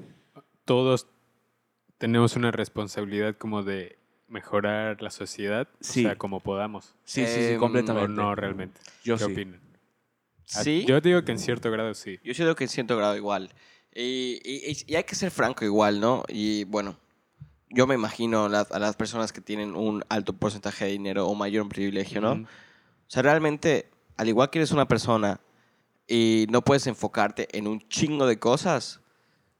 todos 0.64 1.06
tenemos 1.98 2.36
una 2.36 2.50
responsabilidad 2.50 3.36
como 3.36 3.62
de 3.62 3.98
mejorar 4.28 5.02
la 5.02 5.10
sociedad? 5.10 5.68
Sí. 5.80 6.00
O 6.04 6.08
sea, 6.08 6.16
como 6.16 6.40
podamos. 6.40 6.94
Sí, 7.04 7.24
sí, 7.26 7.32
sí, 7.34 7.40
Em, 7.54 7.58
completamente. 7.58 8.04
O 8.12 8.14
no 8.14 8.34
realmente. 8.34 8.80
Yo 9.04 9.16
¿Qué 9.16 9.24
sí. 9.24 9.32
opinan? 9.32 9.60
Ah, 10.54 10.62
Sí. 10.62 10.84
Yo 10.86 11.00
digo 11.00 11.24
que 11.24 11.32
en 11.32 11.38
cierto 11.38 11.70
grado 11.70 11.92
sí. 11.94 12.18
Yo 12.24 12.34
siento 12.34 12.54
que 12.54 12.64
en 12.64 12.70
cierto 12.70 12.96
grado 12.96 13.16
igual. 13.16 13.50
Y, 13.94 14.40
y- 14.44 14.76
y- 14.86 14.94
hay 14.94 15.04
que 15.04 15.14
ser 15.14 15.30
franco 15.30 15.64
igual, 15.64 15.98
¿no? 16.00 16.22
Y 16.28 16.64
bueno, 16.64 16.96
yo 17.70 17.86
me 17.86 17.94
imagino 17.96 18.48
las- 18.48 18.70
a 18.70 18.78
las 18.78 18.94
personas 18.96 19.32
que 19.32 19.40
tienen 19.40 19.74
un 19.74 20.04
alto 20.08 20.34
porcentaje 20.34 20.84
de 20.84 20.92
dinero 20.92 21.26
o 21.26 21.34
mayor 21.34 21.68
privilegio, 21.68 22.20
¿no? 22.20 22.46
O 23.08 23.10
sea, 23.10 23.22
realmente, 23.22 23.88
al 24.16 24.28
igual 24.28 24.50
que 24.50 24.58
eres 24.58 24.70
una 24.70 24.86
persona 24.86 25.40
y 26.06 26.46
no 26.50 26.62
puedes 26.62 26.86
enfocarte 26.86 27.48
en 27.56 27.66
un 27.66 27.80
chingo 27.88 28.26
de 28.26 28.38
cosas, 28.38 29.00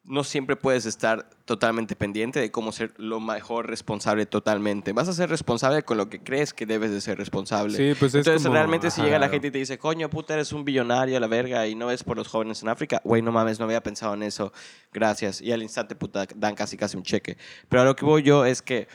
no 0.05 0.25
siempre 0.25 0.57
puedes 0.57 0.87
estar 0.87 1.29
totalmente 1.45 1.95
pendiente 1.95 2.41
de 2.41 2.51
cómo 2.51 2.73
ser 2.73 2.95
lo 2.97 3.21
mejor 3.21 3.67
responsable 3.69 4.25
totalmente. 4.25 4.95
Vas 4.95 5.09
a 5.09 5.13
ser 5.13 5.29
responsable 5.29 5.83
con 5.83 5.99
lo 5.99 6.09
que 6.09 6.21
crees 6.23 6.55
que 6.55 6.65
debes 6.65 6.91
de 6.91 7.03
ser 7.03 7.19
responsable. 7.19 7.77
Sí, 7.77 7.99
pues 7.99 8.13
es 8.15 8.21
Entonces, 8.21 8.43
como- 8.45 8.55
realmente 8.55 8.91
si 8.91 9.01
ajá. 9.03 9.07
llega 9.07 9.19
la 9.19 9.29
gente 9.29 9.49
y 9.49 9.51
te 9.51 9.59
dice, 9.59 9.77
coño, 9.79 10.09
puta, 10.09 10.33
eres 10.35 10.53
un 10.55 10.65
billonario 10.65 11.17
a 11.19 11.21
la 11.21 11.27
verga 11.27 11.67
y 11.67 11.75
no 11.75 11.87
ves 11.89 12.05
por 12.05 12.17
los 12.17 12.29
jóvenes 12.29 12.63
en 12.63 12.69
África, 12.71 13.03
güey, 13.05 13.21
no 13.21 13.33
mames, 13.33 13.59
no 13.59 13.67
había 13.67 13.83
pensado 13.83 14.15
en 14.15 14.23
eso, 14.23 14.51
gracias. 14.95 15.43
Y 15.43 15.53
al 15.53 15.63
instante, 15.63 15.95
puta, 15.95 16.27
dan 16.37 16.55
casi 16.55 16.79
casi 16.79 16.97
un 16.97 17.03
cheque. 17.03 17.37
Pero 17.69 17.83
a 17.83 17.85
lo 17.85 17.95
que 17.95 18.07
voy 18.07 18.23
yo 18.23 18.47
es 18.47 18.63
que 18.63 18.89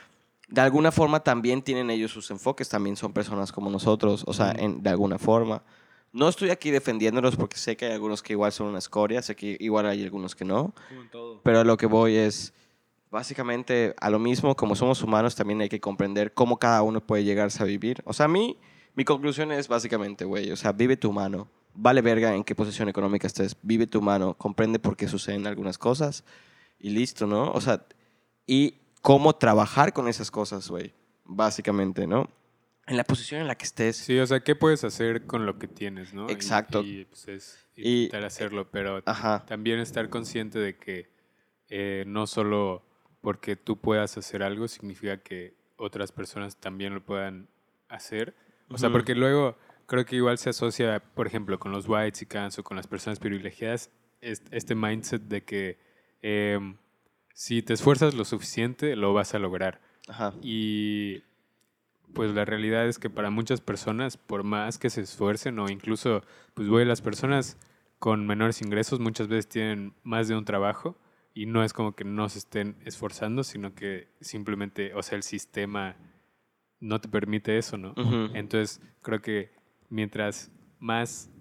de 0.53 0.61
alguna 0.61 0.91
forma 0.91 1.19
también 1.21 1.63
tienen 1.63 1.89
ellos 1.89 2.11
sus 2.11 2.29
enfoques, 2.29 2.69
también 2.69 2.95
son 2.95 3.11
personas 3.11 3.51
como 3.51 3.71
nosotros, 3.71 4.23
o 4.27 4.33
sea, 4.33 4.51
en- 4.51 4.83
de 4.83 4.89
alguna 4.91 5.17
forma. 5.17 5.63
No 6.11 6.29
estoy 6.29 6.51
aquí 6.51 6.69
defendiéndolos 6.69 7.35
porque 7.35 7.57
sé 7.57 7.75
que 7.75 7.87
hay 7.87 7.93
algunos 7.93 8.21
que 8.21 8.33
igual 8.33 8.51
son 8.51 8.67
una 8.67 8.77
escoria, 8.77 9.23
sé 9.23 9.35
que 9.35 9.57
igual 9.59 9.87
hay 9.87 10.03
algunos 10.03 10.35
que 10.35 10.45
no, 10.45 10.75
pero 11.43 11.61
a 11.61 11.63
lo 11.63 11.75
que 11.75 11.87
voy 11.87 12.17
es, 12.17 12.53
básicamente, 13.09 13.95
a 13.99 14.11
lo 14.11 14.19
mismo, 14.19 14.55
como 14.55 14.75
somos 14.75 15.01
humanos, 15.01 15.35
también 15.35 15.59
hay 15.61 15.69
que 15.69 15.79
comprender 15.79 16.35
cómo 16.35 16.57
cada 16.57 16.83
uno 16.83 17.01
puede 17.01 17.23
llegarse 17.23 17.63
a 17.63 17.65
vivir. 17.65 18.03
O 18.05 18.13
sea, 18.13 18.25
a 18.25 18.29
mí, 18.29 18.55
mi 18.93 19.05
conclusión 19.05 19.51
es 19.51 19.67
básicamente, 19.67 20.23
güey, 20.23 20.51
o 20.51 20.55
sea, 20.55 20.71
vive 20.71 20.97
tu 20.97 21.09
humano. 21.09 21.47
Vale 21.73 22.01
verga 22.03 22.35
en 22.35 22.43
qué 22.43 22.53
posición 22.53 22.89
económica 22.89 23.25
estés, 23.25 23.57
vive 23.63 23.87
tu 23.87 23.97
humano, 23.97 24.35
comprende 24.35 24.77
por 24.77 24.95
qué 24.95 25.07
suceden 25.07 25.47
algunas 25.47 25.79
cosas 25.79 26.23
y 26.79 26.91
listo, 26.91 27.25
¿no? 27.25 27.51
O 27.51 27.59
sea, 27.59 27.83
y 28.45 28.75
cómo 29.03 29.33
trabajar 29.35 29.93
con 29.93 30.07
esas 30.07 30.31
cosas, 30.31 30.67
güey, 30.69 30.93
básicamente, 31.25 32.07
¿no? 32.07 32.27
En 32.87 32.97
la 32.97 33.03
posición 33.03 33.41
en 33.41 33.47
la 33.47 33.55
que 33.55 33.65
estés. 33.65 33.97
Sí, 33.97 34.17
o 34.17 34.25
sea, 34.25 34.39
¿qué 34.39 34.55
puedes 34.55 34.83
hacer 34.83 35.25
con 35.25 35.45
lo 35.45 35.59
que 35.59 35.67
tienes, 35.67 36.13
no? 36.13 36.27
Y- 36.29 36.31
Exacto. 36.33 36.81
Y, 36.81 37.05
pues 37.05 37.27
es 37.27 37.65
Y- 37.75 38.05
intentar 38.05 38.25
hacerlo, 38.25 38.69
pero 38.71 39.01
Ajá. 39.05 39.45
también 39.45 39.79
estar 39.79 40.09
consciente 40.09 40.57
de 40.57 40.75
que 40.77 41.11
eh, 41.69 42.03
no 42.07 42.27
solo 42.27 42.83
porque 43.21 43.55
tú 43.55 43.77
puedas 43.79 44.17
hacer 44.17 44.41
algo 44.43 44.67
significa 44.67 45.17
que 45.17 45.53
otras 45.77 46.11
personas 46.11 46.55
también 46.57 46.93
lo 46.93 47.03
puedan 47.03 47.47
hacer. 47.89 48.35
O 48.69 48.77
sea, 48.77 48.89
porque 48.89 49.15
luego 49.15 49.57
creo 49.85 50.05
que 50.05 50.15
igual 50.17 50.37
se 50.37 50.49
asocia, 50.49 51.01
por 51.13 51.27
ejemplo, 51.27 51.59
con 51.59 51.71
los 51.71 51.87
whites 51.87 52.21
y 52.21 52.25
cans 52.25 52.57
o 52.59 52.63
con 52.63 52.77
las 52.77 52.87
personas 52.87 53.19
privilegiadas, 53.19 53.89
es- 54.21 54.43
este 54.51 54.75
mindset 54.75 55.21
de 55.23 55.43
que 55.43 55.77
em, 56.21 56.77
si 57.33 57.61
te 57.61 57.73
esfuerzas 57.73 58.13
lo 58.13 58.25
suficiente, 58.25 58.95
lo 58.95 59.13
vas 59.13 59.33
a 59.33 59.39
lograr. 59.39 59.81
Ajá. 60.07 60.33
Y 60.41 61.23
pues 62.13 62.33
la 62.33 62.45
realidad 62.45 62.87
es 62.87 62.99
que 62.99 63.09
para 63.09 63.29
muchas 63.29 63.61
personas, 63.61 64.17
por 64.17 64.43
más 64.43 64.77
que 64.77 64.89
se 64.89 65.01
esfuercen 65.01 65.59
o 65.59 65.69
incluso, 65.69 66.21
pues 66.53 66.67
güey, 66.67 66.85
las 66.85 67.01
personas 67.01 67.57
con 67.99 68.27
menores 68.27 68.61
ingresos 68.61 68.99
muchas 68.99 69.27
veces 69.27 69.47
tienen 69.47 69.93
más 70.03 70.27
de 70.27 70.35
un 70.35 70.45
trabajo 70.45 70.97
y 71.33 71.45
no 71.47 71.63
es 71.63 71.73
como 71.73 71.95
que 71.95 72.03
no 72.03 72.29
se 72.29 72.39
estén 72.39 72.77
esforzando, 72.85 73.43
sino 73.43 73.73
que 73.73 74.09
simplemente, 74.21 74.93
o 74.93 75.01
sea, 75.01 75.15
el 75.15 75.23
sistema 75.23 75.95
no 76.79 77.01
te 77.01 77.07
permite 77.07 77.57
eso, 77.57 77.77
¿no? 77.77 77.95
Entonces, 78.33 78.81
creo 79.01 79.21
que 79.21 79.51
mientras 79.89 80.51
más, 80.79 81.31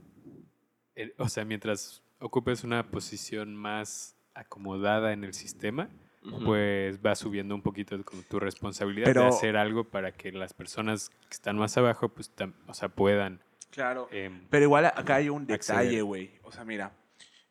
eh, 0.95 1.13
o 1.19 1.29
sea, 1.29 1.45
mientras 1.45 2.03
ocupes 2.21 2.65
una 2.65 2.91
posición 2.91 3.55
más 3.57 4.12
acomodada 4.35 5.13
en 5.13 5.25
el 5.25 5.35
sistema, 5.35 5.89
pues 6.45 7.01
va 7.05 7.15
subiendo 7.17 7.55
un 7.55 7.63
poquito 7.63 8.01
como 8.05 8.23
tu 8.23 8.39
responsabilidad 8.39 9.13
de 9.13 9.25
hacer 9.27 9.57
algo 9.57 9.85
para 9.85 10.13
que 10.13 10.31
las 10.33 10.53
personas 10.55 11.09
que 11.11 11.31
están 11.35 11.57
más 11.59 11.77
abajo, 11.77 12.09
pues, 12.11 12.33
o 12.69 12.75
sea, 12.75 12.89
puedan. 12.89 13.41
Claro. 13.71 14.09
em, 14.13 14.47
Pero 14.51 14.65
igual 14.65 14.87
acá 14.87 15.17
hay 15.17 15.29
un 15.31 15.47
detalle, 15.47 16.03
güey. 16.03 16.31
O 16.45 16.53
sea, 16.53 16.65
mira, 16.65 16.93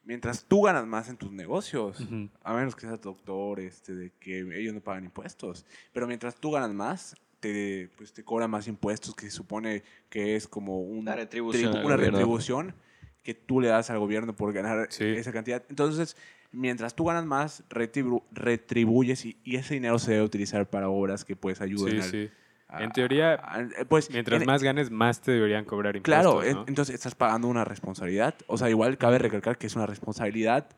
mientras 0.04 0.46
tú 0.46 0.62
ganas 0.62 0.86
más 0.86 1.10
en 1.10 1.18
tus 1.18 1.32
negocios, 1.32 1.98
a 2.44 2.54
menos 2.54 2.76
que 2.76 2.82
seas 2.82 3.02
doctor, 3.02 3.60
este, 3.60 3.94
de 3.94 4.12
que 4.20 4.40
ellos 4.40 4.74
no 4.74 4.80
pagan 4.82 5.04
impuestos, 5.04 5.66
pero 5.92 6.08
mientras 6.08 6.36
tú 6.36 6.52
ganas 6.52 6.74
más, 6.74 7.16
te, 7.42 7.90
pues, 7.98 8.14
te 8.14 8.24
cobran 8.24 8.52
más 8.52 8.68
impuestos, 8.68 9.16
que 9.16 9.26
se 9.26 9.32
supone 9.32 9.84
que 10.10 10.36
es 10.36 10.48
como 10.48 10.80
un- 10.80 11.04
La 11.06 11.16
retribución 11.16 11.74
tribu- 11.74 11.86
una 11.86 11.98
retribución 11.98 12.76
que 13.24 13.34
tú 13.34 13.60
le 13.60 13.68
das 13.68 13.90
al 13.90 14.00
gobierno 14.00 14.36
por 14.36 14.54
ganar 14.54 14.88
Sí. 14.92 15.06
esa 15.06 15.32
cantidad. 15.34 15.64
Entonces, 15.70 16.16
mientras 16.52 16.96
tú 16.96 17.06
ganas 17.06 17.26
más, 17.26 17.64
retribu- 17.70 18.24
retribuyes 18.32 19.26
y, 19.26 19.38
y 19.44 19.56
ese 19.56 19.74
dinero 19.76 19.98
se 20.00 20.12
debe 20.12 20.24
utilizar 20.24 20.70
para 20.70 20.90
obras 20.90 21.24
que 21.26 21.36
pues 21.36 21.62
ayuden 21.62 21.96
sí, 21.96 22.00
al- 22.02 22.12
sí. 22.12 22.30
a- 22.68 22.84
En 22.84 22.92
teoría, 22.92 23.34
a- 23.36 23.68
pues, 23.88 24.10
Mientras 24.12 24.42
en- 24.42 24.46
más 24.48 24.62
ganes, 24.64 24.92
más 24.92 25.22
te 25.22 25.32
deberían 25.32 25.66
cobrar 25.66 25.96
impuestos. 25.96 26.44
Claro, 26.44 26.64
entonces 26.68 26.96
estás 26.96 27.16
pagando 27.16 27.48
una 27.48 27.64
responsabilidad. 27.66 28.36
O 28.48 28.58
sea, 28.58 28.70
igual 28.70 28.98
cabe 28.98 29.18
recalcar 29.18 29.58
que 29.58 29.68
es 29.68 29.76
una 29.76 29.86
responsabilidad. 29.86 30.70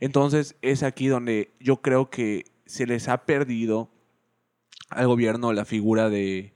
Entonces 0.00 0.56
es 0.62 0.82
aquí 0.82 1.08
donde 1.08 1.52
yo 1.60 1.82
creo 1.82 2.08
que 2.10 2.44
se 2.66 2.86
les 2.86 3.08
ha 3.08 3.24
perdido 3.26 3.90
al 4.90 5.06
gobierno 5.06 5.52
la 5.52 5.64
figura 5.64 6.08
de, 6.08 6.54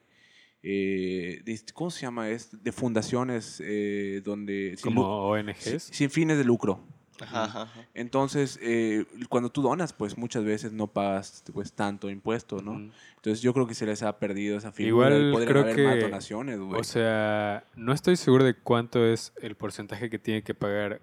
eh, 0.63 1.41
de- 1.45 1.61
¿cómo 1.75 1.91
se 1.91 2.03
llama? 2.03 2.29
Es 2.31 2.63
de 2.63 2.73
fundaciones 2.73 3.61
eh, 3.65 4.21
donde 4.25 4.77
como 4.83 5.29
ONGs. 5.31 5.59
sin- 5.59 5.81
sin 5.81 6.11
fines 6.11 6.39
de 6.39 6.45
lucro. 6.45 6.81
Ajá, 7.23 7.45
ajá, 7.45 7.63
ajá. 7.63 7.87
Entonces, 7.95 8.59
eh, 8.63 9.05
cuando 9.29 9.51
tú 9.51 9.63
donas, 9.63 9.93
pues 9.93 10.19
muchas 10.19 10.45
veces 10.45 10.73
no 10.73 10.89
pagas 10.89 11.45
pues 11.53 11.73
tanto 11.73 12.11
impuesto, 12.11 12.61
¿no? 12.61 12.91
Entonces 13.17 13.41
yo 13.43 13.53
creo 13.55 13.67
que 13.67 13.75
se 13.75 13.87
les 13.87 14.03
ha 14.03 14.19
perdido 14.19 14.59
esa 14.59 14.73
figura 14.73 15.17
Igual 15.17 15.33
podrían 15.33 15.53
creo 15.53 15.63
haber 15.63 15.85
más 15.85 15.95
que, 15.95 16.01
donaciones, 16.03 16.59
güey. 16.59 16.81
O 16.81 16.85
sea, 16.85 17.65
no 17.77 17.93
estoy 17.93 18.17
seguro 18.17 18.45
de 18.45 18.55
cuánto 18.55 19.07
es 19.07 19.33
el 19.41 19.55
porcentaje 19.55 20.11
que 20.11 20.19
tiene 20.19 20.43
que 20.43 20.55
pagar 20.55 21.01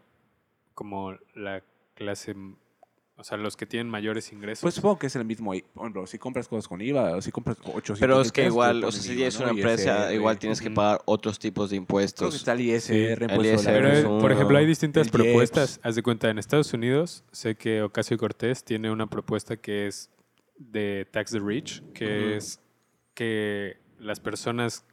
como 0.73 1.17
la 1.33 1.63
clase, 1.95 2.35
o 3.19 3.23
sea, 3.25 3.37
los 3.37 3.57
que 3.57 3.65
tienen 3.65 3.89
mayores 3.89 4.31
ingresos. 4.31 4.61
Pues 4.61 4.75
supongo 4.75 4.97
que 4.97 5.07
es 5.07 5.15
el 5.17 5.25
mismo. 5.25 5.51
Por 5.73 5.83
ejemplo, 5.83 6.07
si 6.07 6.17
compras 6.17 6.47
cosas 6.47 6.69
con 6.69 6.81
IVA 6.81 7.17
o 7.17 7.21
si 7.21 7.31
compras 7.31 7.57
800 7.59 7.99
Pero 7.99 8.21
es 8.21 8.31
que 8.31 8.43
pesos, 8.43 8.53
igual, 8.53 8.83
o 8.85 8.91
sea, 8.93 9.01
si 9.01 9.11
IVA, 9.11 9.27
es 9.27 9.37
¿no? 9.39 9.43
una 9.45 9.51
empresa, 9.53 10.05
ISR, 10.05 10.13
igual 10.15 10.39
tienes 10.39 10.61
que 10.61 10.71
pagar 10.71 11.01
otros 11.05 11.37
tipos 11.37 11.69
de 11.69 11.75
Creo 11.75 11.79
que 11.79 11.83
impuestos. 11.83 12.35
está 12.35 12.53
el 12.53 12.61
ISR, 12.61 12.81
Sí, 12.81 12.93
impuesto 13.25 13.41
el 13.41 13.67
a 13.67 13.71
la 13.71 13.77
Pero, 13.77 13.87
eh, 13.89 13.99
es 13.99 14.05
por 14.05 14.31
ejemplo, 14.31 14.57
hay 14.57 14.65
distintas 14.65 15.07
el 15.07 15.13
IEPS. 15.13 15.23
propuestas. 15.23 15.79
Haz 15.83 15.95
de 15.95 16.03
cuenta, 16.03 16.29
en 16.29 16.39
Estados 16.39 16.73
Unidos, 16.73 17.25
sé 17.33 17.55
que 17.55 17.81
Ocasio 17.81 18.17
Cortés 18.17 18.63
tiene 18.63 18.89
una 18.89 19.07
propuesta 19.07 19.57
que 19.57 19.87
es 19.87 20.09
de 20.57 21.05
Tax 21.11 21.31
the 21.31 21.39
Rich, 21.39 21.83
que 21.93 22.37
es 22.37 22.61
que 23.13 23.77
las 23.99 24.21
personas 24.21 24.85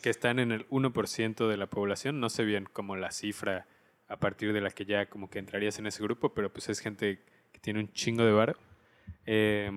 que 0.00 0.08
están 0.08 0.38
en 0.38 0.52
el 0.52 0.66
1% 0.70 1.48
de 1.48 1.56
la 1.58 1.66
población, 1.66 2.18
no 2.18 2.30
sé 2.30 2.44
bien 2.44 2.66
como 2.72 2.96
la 2.96 3.10
cifra 3.10 3.66
a 4.08 4.16
partir 4.16 4.52
de 4.52 4.60
la 4.60 4.70
que 4.70 4.84
ya 4.84 5.06
como 5.06 5.28
que 5.28 5.38
entrarías 5.38 5.78
en 5.78 5.86
ese 5.86 6.02
grupo, 6.02 6.34
pero 6.34 6.52
pues 6.52 6.68
es 6.68 6.80
gente 6.80 7.20
tiene 7.62 7.80
un 7.80 7.90
chingo 7.92 8.24
de 8.24 8.32
varo. 8.32 8.54
eh, 9.24 9.70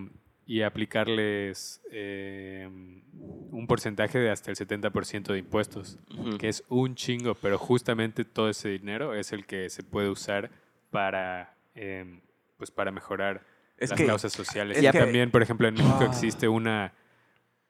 y 0.48 0.62
aplicarles 0.62 1.82
eh, 1.92 2.68
un 2.70 3.66
porcentaje 3.68 4.20
de 4.20 4.30
hasta 4.30 4.52
el 4.52 4.58
70% 4.58 5.34
de 5.34 5.40
impuestos 5.40 5.98
que 6.40 6.50
es 6.50 6.64
un 6.70 6.94
chingo, 6.94 7.34
pero 7.34 7.58
justamente 7.58 8.26
todo 8.26 8.50
ese 8.50 8.70
dinero 8.70 9.16
es 9.16 9.32
el 9.32 9.48
que 9.48 9.70
se 9.72 9.82
puede 9.82 10.08
usar 10.10 10.52
para, 10.92 11.56
em, 11.74 12.22
pues 12.58 12.70
para 12.70 12.92
mejorar 12.92 13.44
Es 13.78 13.90
las 13.90 13.98
que- 14.00 14.06
causas 14.06 14.34
sociales. 14.34 14.78
es 14.78 14.84
Y 14.84 14.92
que- 14.92 15.00
también, 15.00 15.32
por 15.32 15.42
ejemplo, 15.42 15.68
en 15.68 15.74
México 15.76 15.98
Ah. 16.02 16.06
existe 16.06 16.48
una 16.48 16.94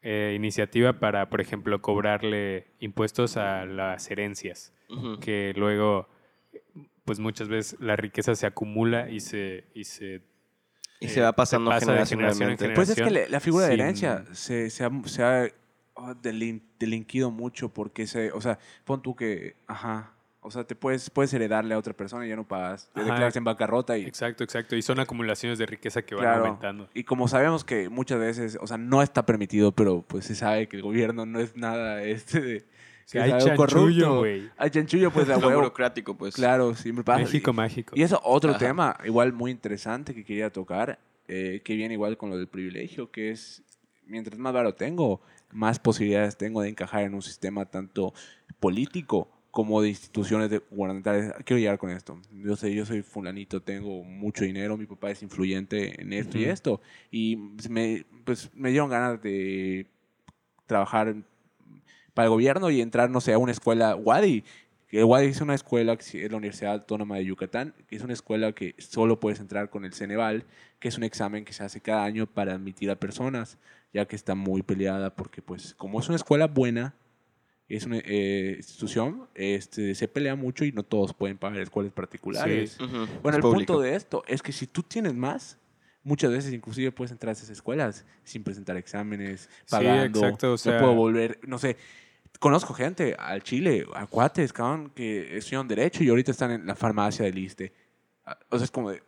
eh, 0.08 0.34
iniciativa 0.36 0.94
para, 1.00 1.30
por 1.30 1.42
ejemplo, 1.42 1.82
cobrarle 1.82 2.68
impuestos 2.80 3.38
a 3.38 3.66
las 3.66 4.12
herencias, 4.12 4.72
que 5.22 5.54
luego, 5.56 6.08
pues 7.06 7.20
muchas 7.20 7.48
veces 7.48 7.80
la 7.80 7.96
riqueza 7.96 8.36
se 8.36 8.46
acumula 8.46 9.10
y 9.10 9.20
se... 9.22 9.66
Y 9.74 9.84
se 9.86 10.22
Y 11.00 11.06
eh, 11.06 11.10
se 11.10 11.22
va 11.22 11.34
pasando 11.34 11.70
pasa 11.70 11.80
de 11.80 11.86
generación 12.06 12.20
en 12.20 12.22
generacionalmente. 12.22 12.70
Pues 12.76 12.90
es 12.90 12.96
que 12.96 13.04
generación 13.04 13.32
la 13.32 13.40
figura 13.40 13.68
de 13.68 13.74
herencia 13.74 14.26
se, 14.34 14.70
se 14.70 14.84
ha, 14.84 14.90
se 15.06 15.24
ha, 15.24 15.48
oh, 15.94 16.14
delin- 16.16 16.62
delinquido 16.80 17.32
mucho 17.32 17.70
porque 17.70 18.08
se, 18.08 18.32
o 18.32 18.42
sea, 18.42 18.58
pon 18.86 19.02
tú 19.02 19.16
que, 19.16 19.56
ajá, 19.68 20.12
o 20.42 20.52
sea, 20.52 20.64
te 20.64 20.76
puedes, 20.76 21.10
puedes 21.10 21.34
heredarle 21.34 21.74
a 21.74 21.78
otra 21.80 21.94
persona 21.94 22.26
y 22.26 22.30
ya 22.30 22.36
no 22.36 22.48
pagas, 22.48 22.90
te 22.94 23.00
Ajá. 23.02 23.10
declaras 23.10 23.36
en 23.36 23.44
bancarrota 23.44 23.98
y, 23.98 24.06
Exacto, 24.06 24.44
exacto. 24.44 24.76
Y 24.76 24.82
son 24.84 25.00
acumulaciones 25.00 25.58
de 25.58 25.66
riqueza 25.66 26.04
que 26.04 26.14
van 26.16 26.24
Claro. 26.24 26.46
aumentando. 26.46 26.88
y 26.94 27.04
como 27.04 27.28
sabemos 27.28 27.64
que 27.64 27.90
muchas 27.90 28.20
veces, 28.20 28.58
o 28.62 28.68
sea, 28.68 28.78
no 28.78 29.02
está 29.02 29.26
permitido, 29.26 29.72
pero 29.72 30.04
pues 30.08 30.26
se 30.26 30.36
sabe 30.36 30.68
que 30.68 30.78
el 30.78 30.84
gobierno 30.84 31.26
no 31.26 31.40
es 31.40 31.56
nada 31.56 32.04
este 32.04 32.42
de... 32.42 32.66
Que 33.12 33.20
es 33.20 33.24
hay 33.26 33.32
chanchullo, 33.32 33.56
corrupto. 33.56 34.18
güey. 34.20 34.50
Hay 34.58 34.70
chanchullo, 34.72 35.12
pues 35.12 35.28
de 35.28 35.36
huevo. 35.36 35.56
burocrático, 35.62 36.16
pues. 36.18 36.36
Claro, 36.36 36.74
siempre 36.76 37.04
pasa. 37.04 37.20
México 37.20 37.52
Y- 37.52 37.54
mágico. 37.54 37.94
Y 37.96 38.02
eso 38.04 38.20
otro 38.24 38.52
Ajá. 38.52 38.60
tema 38.60 38.98
igual 39.06 39.32
muy 39.34 39.52
interesante 39.52 40.14
que 40.16 40.24
quería 40.26 40.50
tocar, 40.52 41.00
eh, 41.28 41.62
que 41.64 41.76
viene 41.76 41.94
igual 41.94 42.18
con 42.18 42.30
lo 42.30 42.38
del 42.38 42.48
privilegio, 42.48 43.12
que 43.12 43.32
es, 43.32 43.64
mientras 44.08 44.38
más 44.40 44.54
varo 44.54 44.74
tengo, 44.74 45.22
más 45.52 45.80
posibilidades 45.80 46.36
tengo 46.38 46.62
de 46.62 46.70
encajar 46.70 47.04
en 47.04 47.14
un 47.14 47.22
sistema 47.22 47.66
tanto 47.66 48.14
político 48.60 49.30
como 49.52 49.82
de 49.82 49.90
instituciones 49.90 50.50
de- 50.50 50.60
gubernamentales. 50.70 51.32
Quiero 51.46 51.60
llegar 51.60 51.78
con 51.78 51.90
esto. 51.92 52.20
Yo 52.32 52.56
sé, 52.58 52.74
yo 52.76 52.86
soy 52.86 53.04
fulanito, 53.04 53.62
tengo 53.62 54.04
mucho 54.04 54.44
dinero, 54.44 54.76
mi 54.78 54.86
papá 54.86 55.12
es 55.12 55.22
influyente 55.24 56.02
en 56.02 56.12
esto 56.12 56.38
y 56.38 56.44
esto. 56.46 56.82
Y 57.12 57.38
me, 57.70 58.06
pues, 58.26 58.50
me 58.54 58.70
dieron 58.72 58.90
ganas 58.90 59.22
de 59.22 59.88
trabajar 60.66 61.16
para 62.16 62.26
el 62.28 62.30
gobierno 62.32 62.72
y 62.72 62.82
entrar, 62.82 63.12
no 63.12 63.22
sé, 63.22 63.34
a 63.34 63.38
una 63.38 63.52
escuela 63.52 63.96
WADI. 63.96 64.44
Que 64.88 65.04
WADI 65.04 65.28
es 65.28 65.42
una 65.42 65.54
escuela, 65.54 65.96
que 65.98 66.04
sí, 66.04 66.22
es 66.22 66.32
la 66.32 66.38
Universidad 66.38 66.74
Autónoma 66.74 67.18
de 67.18 67.26
Yucatán, 67.26 67.74
que 67.88 67.96
es 67.98 68.02
una 68.04 68.14
escuela 68.14 68.54
que 68.54 68.74
solo 68.78 69.20
puedes 69.20 69.40
entrar 69.40 69.70
con 69.70 69.84
el 69.84 69.94
Ceneval, 69.94 70.46
que 70.80 70.88
es 70.88 70.98
un 70.98 71.04
examen 71.04 71.44
que 71.44 71.52
se 71.54 71.64
hace 71.64 71.82
cada 71.82 72.06
año 72.06 72.26
para 72.26 72.54
admitir 72.54 72.90
a 72.90 72.96
personas, 72.96 73.58
ya 73.94 74.06
que 74.08 74.16
está 74.16 74.34
muy 74.34 74.62
peleada 74.64 75.14
porque, 75.14 75.42
pues, 75.42 75.74
como 75.76 76.00
es 76.00 76.08
una 76.08 76.16
escuela 76.16 76.48
buena, 76.48 76.96
es 77.68 77.86
una 77.86 77.98
eh, 78.06 78.54
institución, 78.58 79.28
este, 79.34 79.94
se 79.96 80.08
pelea 80.08 80.36
mucho 80.36 80.64
y 80.64 80.72
no 80.72 80.84
todos 80.84 81.14
pueden 81.14 81.38
pagar 81.38 81.60
escuelas 81.60 81.92
particulares. 81.92 82.80
Ujú. 82.80 82.92
Bueno, 83.22 83.30
Es 83.32 83.36
el 83.36 83.42
público. 83.42 83.74
punto 83.74 83.82
de 83.82 83.96
esto 83.96 84.24
es 84.28 84.42
que 84.42 84.54
si 84.54 84.68
tú 84.68 84.84
tienes 84.84 85.16
más, 85.16 85.58
muchas 86.04 86.32
veces 86.32 86.54
inclusive 86.54 86.92
puedes 86.92 87.12
entrar 87.12 87.30
a 87.30 87.34
esas 87.34 87.50
escuelas 87.50 88.06
sin 88.24 88.44
presentar 88.44 88.78
exámenes, 88.78 89.50
Sí, 89.66 89.72
pagando. 89.72 90.20
exacto, 90.20 90.54
o 90.54 90.58
sea- 90.58 90.74
no 90.74 90.80
puedo 90.80 90.94
volver, 90.94 91.40
no 91.46 91.58
sé. 91.58 91.76
Conozco 92.40 92.74
gente 92.74 93.16
al 93.18 93.42
Chile, 93.44 93.86
a 93.96 94.06
cuates, 94.08 94.52
cabrón, 94.54 94.92
que 94.94 95.38
estudian 95.38 95.68
Derecho 95.68 96.04
y 96.04 96.10
ahorita 96.10 96.32
están 96.32 96.52
en 96.52 96.66
la 96.66 96.76
farmacia 96.76 97.26
del 97.26 97.38
ISTE. 97.38 97.74
Ah, 98.26 98.38
O 98.50 98.58
sea, 98.58 98.66
es 98.66 98.72
como 98.72 98.92
de, 98.92 99.02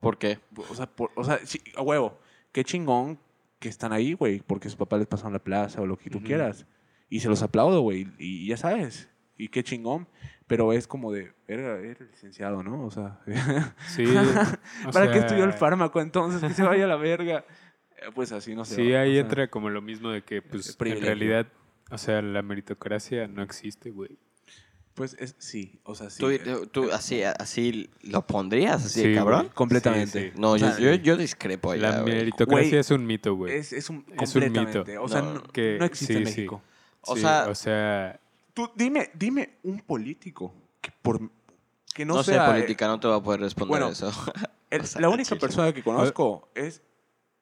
¿Por 0.00 0.18
qué? 0.18 0.38
o 0.68 0.74
sea, 0.74 0.86
por- 0.86 1.10
o 1.16 1.24
sea, 1.24 1.38
sí, 1.44 1.60
a 1.76 1.82
huevo, 1.82 2.18
qué 2.52 2.62
chingón 2.64 3.18
que 3.58 3.68
están 3.70 3.92
ahí, 3.92 4.12
güey, 4.12 4.40
porque 4.40 4.68
sus 4.68 4.76
papás 4.76 4.98
les 4.98 5.08
pasaron 5.08 5.32
la 5.32 5.38
plaza 5.38 5.80
o 5.80 5.86
lo 5.86 5.96
que 5.96 6.10
tú 6.10 6.22
quieras. 6.22 6.66
Y 7.08 7.20
se 7.20 7.28
los 7.28 7.42
aplaudo, 7.42 7.80
güey, 7.80 8.08
y 8.18 8.46
ya 8.46 8.56
sabes, 8.58 9.08
y 9.38 9.48
qué 9.48 9.62
chingón. 9.64 10.06
Pero 10.46 10.74
es 10.74 10.86
como 10.86 11.10
de, 11.10 11.32
era, 11.48 11.78
era 11.78 12.04
licenciado, 12.04 12.62
¿no? 12.62 12.84
O 12.84 12.90
sea, 12.90 13.18
Sí. 13.88 14.04
o 14.04 14.90
¿para 14.92 15.10
qué 15.10 15.20
estudió 15.20 15.44
el 15.44 15.54
fármaco 15.54 16.02
entonces? 16.02 16.42
Que 16.42 16.52
se 16.54 16.62
vaya 16.62 16.84
a 16.84 16.88
la 16.88 16.96
verga. 16.96 17.46
Eh, 18.06 18.10
Pues 18.14 18.32
así, 18.32 18.54
no 18.54 18.64
sé. 18.64 18.76
Sí, 18.76 18.92
o 18.92 19.00
ahí 19.00 19.12
sea, 19.12 19.20
entra 19.20 19.48
como 19.48 19.70
lo 19.70 19.80
mismo 19.82 20.10
de 20.10 20.22
que, 20.22 20.42
pues, 20.42 20.76
en 20.80 21.00
realidad, 21.00 21.46
o 21.90 21.98
sea, 21.98 22.22
la 22.22 22.42
meritocracia 22.42 23.26
no 23.28 23.42
existe, 23.42 23.90
güey. 23.90 24.16
Pues 24.94 25.16
es, 25.18 25.34
sí, 25.38 25.80
o 25.82 25.96
sea, 25.96 26.08
sí. 26.08 26.20
¿Tú, 26.20 26.28
eh, 26.30 26.38
tú- 26.38 26.66
tú 26.68 26.92
así, 26.92 27.22
así 27.24 27.90
lo 28.02 28.24
pondrías, 28.26 28.84
así 28.84 29.00
Sí, 29.02 29.08
de 29.08 29.14
cabrón? 29.16 29.40
güey. 29.46 29.54
Completamente. 29.54 30.22
Sí, 30.22 30.30
sí. 30.32 30.40
No, 30.40 30.52
O 30.52 30.56
yo, 30.56 30.70
sea, 30.70 30.78
yo, 30.78 30.94
yo 30.94 31.16
discrepo 31.16 31.72
allá, 31.72 31.90
La 31.98 32.02
meritocracia 32.04 32.68
Güey, 32.68 32.78
es 32.80 32.90
un 32.92 33.04
mito, 33.04 33.34
güey. 33.34 33.54
Es, 33.56 33.72
es 33.72 33.90
un, 33.90 34.06
Es 34.20 34.36
un 34.36 34.52
mito. 34.52 34.84
O 35.00 35.08
sea, 35.08 35.22
No, 35.22 35.34
no, 35.34 35.42
que- 35.42 35.78
no 35.80 35.84
existe 35.84 36.14
sí, 36.14 36.18
en 36.20 36.26
sí. 36.26 36.30
México. 36.36 36.62
O 37.00 37.16
Sí, 37.16 37.22
sea- 37.22 37.48
o 37.48 37.54
sea, 37.56 38.20
Tú 38.54 38.70
dime, 38.76 39.10
dime 39.14 39.54
un 39.64 39.80
político 39.80 40.54
que 40.80 40.92
por 41.02 41.20
que 41.92 42.04
no, 42.04 42.14
No, 42.14 42.22
sé 42.22 42.32
sea 42.32 42.46
política, 42.46 42.86
no 42.86 43.00
te 43.00 43.08
voy 43.08 43.18
a 43.18 43.20
poder 43.20 43.40
responder 43.40 43.68
bueno, 43.80 43.88
eso. 43.88 44.12
el- 44.70 44.80
o 44.82 44.86
sea, 44.86 45.00
la 45.00 45.08
única 45.08 45.34
persona 45.34 45.72
que 45.72 45.82
conozco 45.82 46.48
es 46.54 46.82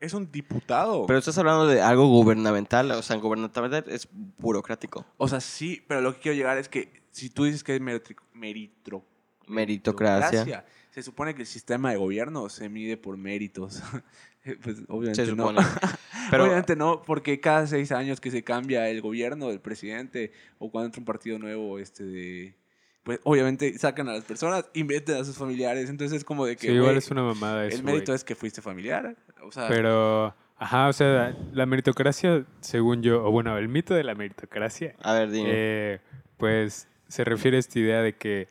es 0.03 0.13
un 0.15 0.31
diputado. 0.31 1.07
Pero 1.07 1.19
estás 1.19 1.39
hablando 1.39 1.67
de 1.67 1.81
algo 1.81 2.07
gubernamental, 2.09 2.91
o 2.91 3.03
sea, 3.03 3.17
gubernamental 3.17 3.85
es 3.89 4.09
burocrático. 4.39 5.07
o 5.17 5.29
sea, 5.29 5.41
sí, 5.41 5.83
pero 5.89 6.01
lo 6.01 6.15
que 6.15 6.21
quiero 6.21 6.37
llegar 6.37 6.59
es 6.59 6.69
que 6.69 7.03
si 7.11 7.31
tú 7.31 7.45
dices 7.45 7.63
que 7.65 7.75
es 7.77 7.81
meritro- 7.81 8.17
meritro- 8.35 9.05
Meritocracia. 9.49 10.65
se 10.91 11.03
supone 11.03 11.35
que 11.35 11.43
el 11.43 11.47
sistema 11.47 11.91
de 11.91 11.97
gobierno 11.97 12.49
se 12.49 12.69
mide 12.69 12.97
por 12.97 13.17
méritos. 13.17 13.83
pues 14.63 14.83
obviamente 14.89 15.25
Se 15.27 15.35
no. 15.35 15.49
supone. 15.49 15.61
Pero, 16.31 16.45
Obviamente 16.45 16.77
no, 16.77 17.03
porque 17.03 17.41
cada 17.41 17.67
seis 17.67 17.91
años 17.93 18.21
que 18.21 18.31
se 18.31 18.43
cambia 18.45 18.89
el 18.89 19.01
gobierno, 19.03 19.51
el 19.51 19.61
presidente, 19.61 20.33
o 20.59 20.71
cuando 20.71 20.87
entra 20.87 21.01
un 21.01 21.05
partido 21.05 21.39
nuevo, 21.39 21.79
este 21.79 22.05
de. 22.05 22.57
Pues 23.03 23.19
obviamente 23.25 23.77
sacan 23.79 24.09
a 24.09 24.13
las 24.13 24.23
personas 24.25 24.65
y 24.73 24.85
meten 24.85 25.17
a 25.17 25.25
sus 25.25 25.37
familiares. 25.37 25.91
Entonces 25.91 26.19
es 26.19 26.25
como 26.25 26.47
de 26.47 26.57
que. 26.57 26.69
sí, 26.69 26.73
igual 26.73 26.97
es 26.97 27.11
una 27.11 27.23
mamada 27.25 27.67
eso, 27.67 27.77
el 27.77 27.83
mérito 27.83 28.15
es 28.15 28.23
que 28.23 28.37
fuiste 28.37 28.63
familiar. 28.63 29.17
O 29.43 29.53
sea, 29.53 29.69
Pero, 29.69 30.35
ajá, 30.57 30.89
o 30.89 30.93
sea, 30.93 31.37
la 31.53 31.67
meritocracia, 31.67 32.45
según 32.61 33.03
yo, 33.03 33.25
o 33.25 33.31
bueno, 33.31 33.57
el 33.59 33.69
mito 33.69 33.95
de 33.95 34.05
la 34.05 34.15
meritocracia, 34.15 34.95
a 35.03 35.13
ver, 35.15 35.31
dime. 35.31 35.49
eh, 35.53 36.01
pues 36.37 36.89
se 37.09 37.25
refiere 37.25 37.57
a 37.57 37.61
esta 37.61 37.79
idea 37.79 38.03
de 38.03 38.15
que 38.15 38.49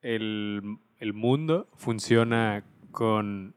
el, 0.00 0.78
el 0.98 1.12
mundo 1.12 1.68
funciona 1.76 2.64
con 2.90 3.54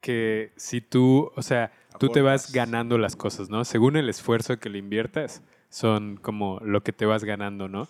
que 0.00 0.52
si 0.56 0.80
tú, 0.80 1.32
o 1.34 1.42
sea, 1.42 1.72
tú 1.98 2.08
te 2.08 2.22
vas 2.22 2.52
ganando 2.52 2.96
las 2.96 3.16
cosas, 3.16 3.50
¿no? 3.50 3.64
Según 3.64 3.96
el 3.96 4.08
esfuerzo 4.08 4.58
que 4.58 4.70
le 4.70 4.78
inviertas, 4.78 5.42
son 5.68 6.16
como 6.16 6.60
lo 6.60 6.82
que 6.82 6.92
te 6.92 7.06
vas 7.06 7.24
ganando, 7.24 7.68
¿no? 7.68 7.88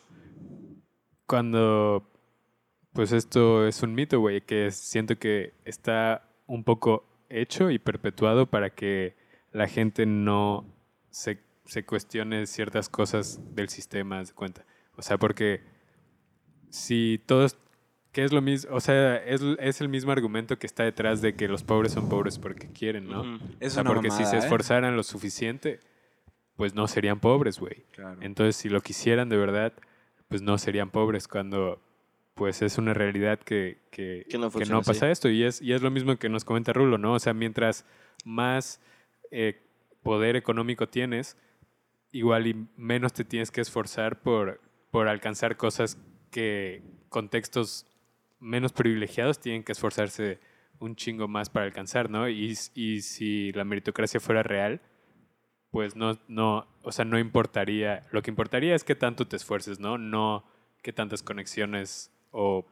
Cuando, 1.27 2.09
pues 2.93 3.13
esto 3.13 3.67
es 3.67 3.83
un 3.83 3.95
mito, 3.95 4.21
güey, 4.21 4.41
que 4.41 4.71
siento 4.71 5.19
que 5.19 5.53
está 5.65 6.26
un 6.47 6.65
poco 6.65 7.05
hecho 7.29 7.71
y 7.71 7.79
perpetuado 7.79 8.47
para 8.47 8.71
que 8.71 9.17
la 9.53 9.69
gente 9.69 10.07
no 10.07 10.67
se, 11.11 11.41
se 11.65 11.85
cuestione 11.85 12.47
ciertas 12.47 12.89
cosas 12.89 13.41
del 13.55 13.69
sistema, 13.69 14.23
de 14.23 14.33
cuenta. 14.33 14.65
O 14.97 15.03
sea, 15.03 15.19
porque 15.19 15.63
si 16.71 17.23
todos, 17.27 17.59
que 18.13 18.25
es 18.25 18.33
lo 18.33 18.43
mismo, 18.43 18.75
o 18.75 18.81
sea, 18.81 19.17
es, 19.17 19.43
es 19.59 19.81
el 19.81 19.89
mismo 19.89 20.13
argumento 20.13 20.59
que 20.59 20.67
está 20.67 20.85
detrás 20.85 21.21
de 21.21 21.35
que 21.35 21.49
los 21.49 21.65
pobres 21.65 21.93
son 21.93 22.09
pobres 22.09 22.39
porque 22.39 22.69
quieren, 22.69 23.09
¿no? 23.09 23.39
Es 23.61 23.73
o 23.73 23.75
sea, 23.75 23.83
una 23.83 23.95
porque 23.95 24.11
si 24.11 24.25
se 24.25 24.37
¿eh? 24.37 24.39
esforzaran 24.39 24.97
lo 24.97 25.03
suficiente, 25.03 25.81
pues 26.57 26.75
no 26.75 26.87
serían 26.87 27.21
pobres, 27.21 27.59
güey. 27.59 27.85
Claro. 27.93 28.19
Entonces, 28.21 28.57
si 28.57 28.69
lo 28.69 28.81
quisieran 28.81 29.29
de 29.29 29.37
verdad, 29.37 29.73
pues 30.29 30.43
no 30.43 30.59
serían 30.59 30.91
pobres 30.91 31.29
cuando 31.29 31.81
pues 32.37 32.61
es 32.61 32.77
una 32.77 32.93
realidad 32.93 33.39
que, 33.39 33.79
que, 33.91 34.27
Que 34.29 34.37
no 34.37 34.51
que 34.51 34.67
pasa 34.67 35.11
esto. 35.11 35.31
Y 35.31 35.43
es, 35.43 35.63
y 35.63 35.73
es 35.73 35.81
lo 35.81 35.91
mismo 35.91 36.17
que 36.17 36.29
nos 36.29 36.45
comenta 36.45 36.75
Rulo, 36.75 36.99
¿no? 36.99 37.15
O 37.15 37.19
sea, 37.19 37.33
mientras 37.33 37.87
más 38.27 38.79
eh, 39.31 39.63
poder 40.03 40.37
económico 40.37 40.87
tienes, 40.87 41.39
igual 42.13 42.47
y 42.47 42.69
menos 42.77 43.15
te 43.15 43.25
tienes 43.25 43.51
que 43.51 43.63
esforzar 43.63 44.21
por, 44.21 44.61
por 44.91 45.09
alcanzar 45.09 45.57
cosas 45.57 45.99
que 46.31 46.83
contextos 47.09 47.87
menos 48.39 48.71
privilegiados 48.75 49.41
tienen 49.41 49.65
que 49.65 49.73
esforzarse 49.73 50.39
un 50.79 50.95
chingo 50.95 51.29
más 51.29 51.49
para 51.49 51.65
alcanzar, 51.65 52.11
¿no? 52.11 52.29
Y, 52.29 52.55
y 52.75 53.01
si 53.01 53.51
la 53.53 53.65
meritocracia 53.65 54.21
fuera 54.21 54.43
real, 54.43 54.83
pues 55.71 55.97
no, 55.97 56.19
no, 56.29 56.69
o 56.83 56.93
sea, 56.93 57.07
no 57.07 57.19
importaría, 57.19 58.03
lo 58.11 58.21
que 58.21 58.31
importaría 58.31 58.75
es 58.75 58.85
qué 58.85 58.95
tanto 58.95 59.27
te 59.27 59.37
esfuerces, 59.37 59.81
¿no? 59.81 59.97
No 59.97 60.45
qué 60.83 60.93
tantas 60.93 61.23
conexiones 61.23 62.13
o, 62.39 62.65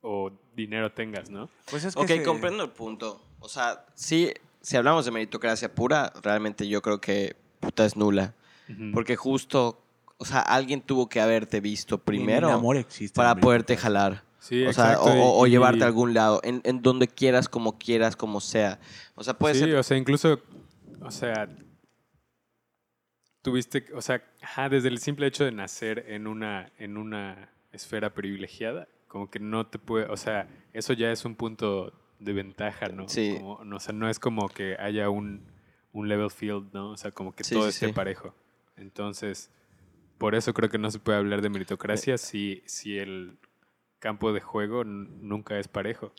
o 0.00 0.30
dinero 0.56 0.90
tengas, 0.92 1.30
¿no? 1.30 1.48
Pues 1.70 1.84
es 1.84 1.94
que 1.94 2.00
Ok, 2.00 2.08
se- 2.08 2.22
comprendo 2.24 2.64
el 2.64 2.70
punto. 2.70 3.22
O 3.38 3.48
sea, 3.48 3.86
sí, 3.94 4.32
si 4.60 4.76
hablamos 4.76 5.04
de 5.04 5.12
meritocracia 5.12 5.72
pura, 5.72 6.12
realmente 6.22 6.66
yo 6.68 6.82
creo 6.82 7.00
que 7.00 7.36
puta 7.60 7.84
es 7.84 7.96
nula. 7.96 8.34
Porque 8.92 9.16
justo, 9.16 9.80
o 10.16 10.24
sea, 10.24 10.40
alguien 10.40 10.80
tuvo 10.80 11.08
que 11.08 11.20
haberte 11.20 11.60
visto 11.60 11.98
primero 11.98 12.50
amor 12.50 12.76
existe, 12.78 13.14
para 13.14 13.34
poderte 13.36 13.76
jalar. 13.76 14.24
Sí, 14.38 14.64
o 14.66 14.72
sea, 14.72 14.92
exacto, 14.92 15.12
o, 15.12 15.30
o- 15.30 15.38
o 15.40 15.46
y- 15.46 15.50
llevarte 15.50 15.84
a 15.84 15.86
algún 15.88 16.14
lado, 16.14 16.40
en, 16.42 16.60
en 16.64 16.80
donde 16.82 17.06
quieras, 17.06 17.48
como 17.48 17.78
quieras, 17.78 18.16
como 18.16 18.40
sea. 18.40 18.80
O 19.14 19.22
sea, 19.22 19.34
puede 19.34 19.54
sí, 19.54 19.60
ser... 19.60 19.76
o 19.76 19.82
sea, 19.82 19.96
incluso, 19.96 20.40
o 21.00 21.10
sea, 21.10 21.48
tuviste, 23.42 23.84
o 23.94 24.00
sea, 24.02 24.22
ajá, 24.42 24.68
desde 24.68 24.88
el 24.88 24.98
simple 24.98 25.26
hecho 25.26 25.44
de 25.44 25.52
nacer 25.52 26.04
en 26.08 26.26
una, 26.26 26.72
en 26.78 26.96
una 26.96 27.50
esfera 27.72 28.14
privilegiada, 28.14 28.88
como 29.08 29.30
que 29.30 29.38
no 29.40 29.66
te 29.66 29.78
puede, 29.78 30.06
o 30.06 30.16
sea, 30.16 30.48
eso 30.72 30.92
ya 30.92 31.10
es 31.12 31.24
un 31.24 31.34
punto 31.34 31.92
de 32.18 32.32
ventaja, 32.32 32.88
¿no? 32.88 33.08
Sí. 33.08 33.34
Como- 33.38 33.64
no, 33.64 33.76
o 33.76 33.80
sea, 33.80 33.92
no 33.92 34.08
es 34.08 34.18
como 34.18 34.48
que 34.48 34.76
haya 34.78 35.10
un, 35.10 35.42
un 35.92 36.08
level 36.08 36.30
field, 36.30 36.72
¿no? 36.72 36.90
O 36.90 36.96
sea, 36.96 37.10
como 37.10 37.34
que 37.34 37.44
Sí, 37.44 37.54
todo 37.54 37.64
sí, 37.64 37.68
esté 37.70 37.86
sí. 37.88 37.92
parejo. 37.92 38.34
Entonces, 38.76 39.50
por 40.18 40.34
eso 40.34 40.54
creo 40.54 40.68
que 40.70 40.78
no 40.78 40.90
se 40.90 40.98
puede 40.98 41.18
hablar 41.18 41.42
de 41.42 41.50
meritocracia 41.50 42.16
si, 42.18 42.62
si 42.66 42.98
el 42.98 43.36
campo 43.98 44.32
de 44.32 44.40
juego 44.40 44.84
nunca 44.84 45.58
es 45.58 45.68
parejo. 45.68 46.12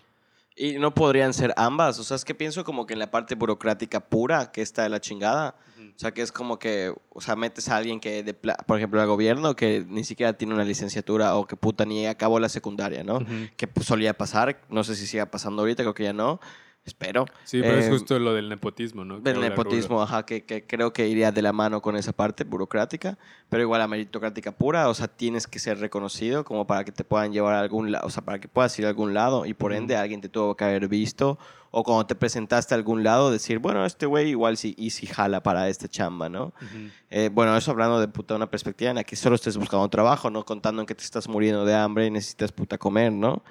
Y 0.55 0.73
no 0.77 0.93
podrían 0.93 1.33
ser 1.33 1.53
ambas. 1.57 1.97
O 1.99 2.03
sea, 2.03 2.15
es 2.15 2.23
que 2.25 2.35
pienso 2.35 2.63
como 2.63 2.85
que 2.85 2.93
en 2.93 2.99
la 2.99 3.09
parte 3.09 3.33
burocrática 3.35 3.99
pura, 4.01 4.51
que 4.51 4.61
está 4.61 4.83
de 4.83 4.89
la 4.89 5.01
chingada. 5.01 5.55
O 5.95 5.99
sea, 5.99 6.11
que 6.11 6.21
es 6.21 6.31
como 6.31 6.57
que, 6.57 6.93
o 7.09 7.21
sea, 7.21 7.35
metes 7.35 7.69
a 7.69 7.77
alguien 7.77 7.99
que, 7.99 8.23
de 8.23 8.33
por 8.33 8.77
ejemplo, 8.77 8.99
al 8.99 9.07
gobierno, 9.07 9.55
que 9.55 9.85
ni 9.87 10.03
siquiera 10.03 10.33
tiene 10.33 10.53
una 10.53 10.65
licenciatura 10.65 11.35
o 11.35 11.45
que 11.45 11.55
puta 11.55 11.85
ni 11.85 12.07
acabó 12.07 12.39
la 12.39 12.49
secundaria, 12.49 13.03
¿no? 13.03 13.17
Ujú. 13.17 13.49
Que 13.55 13.67
pues, 13.67 13.85
solía 13.85 14.17
pasar. 14.17 14.61
No 14.69 14.83
sé 14.83 14.95
si 14.95 15.05
siga 15.05 15.27
pasando 15.27 15.61
ahorita, 15.61 15.83
creo 15.83 15.93
que 15.93 16.03
ya 16.03 16.13
no. 16.13 16.39
Espero. 16.85 17.25
Sí, 17.45 17.61
pero 17.61 17.77
es 17.77 17.85
Eh, 17.85 17.89
justo 17.89 18.19
lo 18.19 18.33
del 18.33 18.49
nepotismo, 18.49 19.05
¿no? 19.05 19.23
Que 19.23 19.29
El 19.29 19.37
habla 19.37 19.49
nepotismo, 19.49 20.01
ajá, 20.01 20.25
que, 20.25 20.43
que 20.43 20.67
creo 20.67 20.91
que 20.91 21.07
iría 21.07 21.31
de 21.31 21.41
la 21.41 21.53
mano 21.53 21.81
con 21.81 21.95
esa 21.95 22.11
parte 22.11 22.43
burocrática, 22.43 23.17
pero 23.47 23.63
igual 23.63 23.79
la 23.79 23.87
meritocrática 23.87 24.51
pura, 24.51 24.89
o 24.89 24.93
sea, 24.93 25.07
tienes 25.07 25.47
que 25.47 25.59
ser 25.59 25.79
reconocido 25.79 26.43
como 26.43 26.67
para 26.67 26.83
que 26.83 26.91
te 26.91 27.05
puedan 27.05 27.31
llevar 27.31 27.55
a 27.55 27.61
algún 27.61 27.93
lado, 27.93 28.05
o 28.05 28.09
sea, 28.09 28.25
para 28.25 28.39
que 28.39 28.49
puedas 28.49 28.77
ir 28.79 28.85
a 28.85 28.89
algún 28.89 29.13
lado 29.13 29.45
y 29.45 29.53
por 29.53 29.71
Ujú. 29.71 29.79
ende 29.79 29.95
alguien 29.95 30.19
te 30.19 30.27
tuvo 30.27 30.57
que 30.57 30.65
haber 30.65 30.89
visto 30.89 31.39
o 31.71 31.83
cuando 31.83 32.05
te 32.05 32.15
presentaste 32.15 32.73
a 32.73 32.77
algún 32.77 33.01
lado 33.01 33.31
decir, 33.31 33.59
bueno, 33.59 33.85
este 33.85 34.05
güey 34.05 34.29
igual 34.29 34.57
sí, 34.57 34.75
y 34.77 34.89
sí 34.89 35.07
jala 35.07 35.41
para 35.41 35.69
este 35.69 35.87
chamba, 35.87 36.27
¿no? 36.27 36.47
Ujú. 36.61 36.89
Eh, 37.09 37.29
bueno, 37.31 37.55
eso 37.55 37.71
hablando 37.71 38.01
de 38.01 38.09
puta 38.09 38.35
una 38.35 38.51
perspectiva 38.51 38.89
en 38.89 38.97
la 38.97 39.05
que 39.05 39.15
solo 39.15 39.35
estés 39.35 39.55
buscando 39.55 39.87
trabajo, 39.87 40.29
no 40.29 40.43
contando 40.45 40.81
en 40.81 40.85
que 40.85 40.95
te 40.95 41.03
estás 41.03 41.29
muriendo 41.29 41.63
de 41.63 41.75
hambre 41.75 42.07
y 42.07 42.11
necesitas 42.11 42.51
puta 42.51 42.77
comer, 42.77 43.13
¿no? 43.13 43.41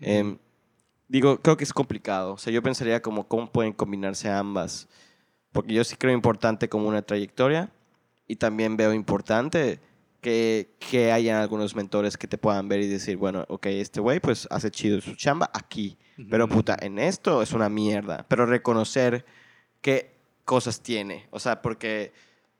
Em, 0.00 0.36
digo, 1.08 1.38
creo 1.40 1.56
que 1.56 1.64
es 1.64 1.72
complicado. 1.72 2.34
O 2.34 2.38
sea, 2.38 2.52
yo 2.52 2.62
pensaría 2.62 3.02
como 3.02 3.26
cómo 3.28 3.50
pueden 3.50 3.72
combinarse 3.72 4.30
ambas. 4.30 4.88
Porque 5.52 5.74
yo 5.74 5.84
sí 5.84 5.96
creo 5.96 6.12
importante 6.14 6.68
como 6.68 6.88
una 6.88 7.02
trayectoria 7.02 7.70
y 8.26 8.36
también 8.36 8.76
veo 8.76 8.94
importante 8.94 9.80
que, 10.22 10.70
que 10.78 11.12
hayan 11.12 11.36
algunos 11.40 11.74
mentores 11.76 12.16
que 12.16 12.26
te 12.26 12.38
puedan 12.38 12.68
ver 12.68 12.80
y 12.80 12.88
decir, 12.88 13.16
bueno, 13.16 13.44
ok, 13.48 13.66
este 13.66 14.00
güey 14.00 14.20
pues 14.20 14.46
hace 14.50 14.70
chido 14.70 15.00
su 15.00 15.14
chamba 15.14 15.50
aquí, 15.52 15.98
pero 16.30 16.44
Ujú. 16.46 16.54
puta, 16.54 16.76
en 16.80 16.98
esto 16.98 17.42
es 17.42 17.52
una 17.52 17.68
mierda. 17.68 18.24
Pero 18.28 18.46
reconocer 18.46 19.26
qué 19.82 20.14
cosas 20.44 20.80
tiene. 20.80 21.26
O 21.30 21.38
sea, 21.40 21.60
porque 21.60 22.12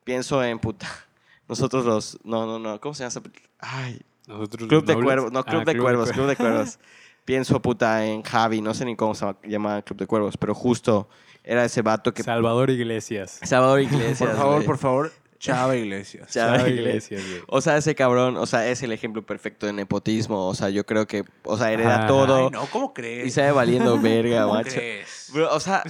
pienso 0.05 0.43
en 0.45 0.59
puta. 0.59 0.87
Nosotros 1.49 1.85
los. 1.85 2.19
No, 2.25 2.47
no, 2.47 2.59
no. 2.59 2.81
¿Cómo 2.81 2.95
se 2.95 3.05
llama 3.05 3.09
esa? 3.09 3.23
Ay. 3.59 4.01
Nosotros 4.27 4.69
Club 4.69 4.83
los 4.83 4.87
de 4.87 4.93
nobles. 4.95 5.07
Cuervos. 5.07 5.33
No, 5.33 5.45
Club 5.45 5.63
Ah, 5.63 5.65
de 5.65 5.79
Cuervos. 5.79 6.13
Club 6.13 6.27
de 6.27 6.37
Cuervos. 6.37 6.79
Pienso, 7.33 7.63
puta, 7.63 8.05
en 8.05 8.23
Javi, 8.23 8.61
no 8.61 8.75
sé 8.75 8.85
ni 8.85 8.95
cómo 8.95 9.15
se 9.15 9.25
llama 9.45 9.81
Club 9.81 10.01
de 10.01 10.07
Cuervos, 10.07 10.37
pero 10.37 10.55
justo 10.55 11.09
era 11.43 11.65
ese 11.65 11.81
vato 11.81 12.13
que... 12.13 12.23
Salvador 12.23 12.69
Iglesias. 12.69 13.41
Salvador 13.43 13.81
Iglesias. 13.81 14.19
Por 14.19 14.37
favor, 14.37 14.55
güey. 14.57 14.67
por 14.67 14.77
favor, 14.77 15.13
Chava 15.43 15.77
Iglesias. 15.77 16.31
Chava 16.31 16.69
Iglesias. 16.69 17.21
Güey. 17.29 17.43
O 17.49 17.61
sea, 17.61 17.77
ese 17.77 17.97
cabrón, 17.97 18.37
o 18.37 18.47
sea, 18.47 18.69
es 18.69 18.81
el 18.85 18.93
ejemplo 18.93 19.27
perfecto 19.27 19.67
de 19.67 19.73
nepotismo. 19.73 20.47
O 20.47 20.55
sea, 20.55 20.71
yo 20.71 20.87
creo 20.87 21.09
que, 21.09 21.25
o 21.43 21.59
sea, 21.59 21.73
hereda 21.73 21.97
Ajá. 21.99 22.07
todo 22.07 22.45
Ay, 22.47 22.51
no, 22.53 22.67
¿cómo 22.67 22.95
crees? 22.95 23.27
y 23.27 23.31
sabe 23.33 23.51
valiendo 23.51 23.99
verga, 24.01 24.43
¿Cómo 24.43 24.55
macho. 24.55 24.71
crees? 24.71 25.31
Bro, 25.33 25.53
o 25.53 25.59
sea, 25.59 25.83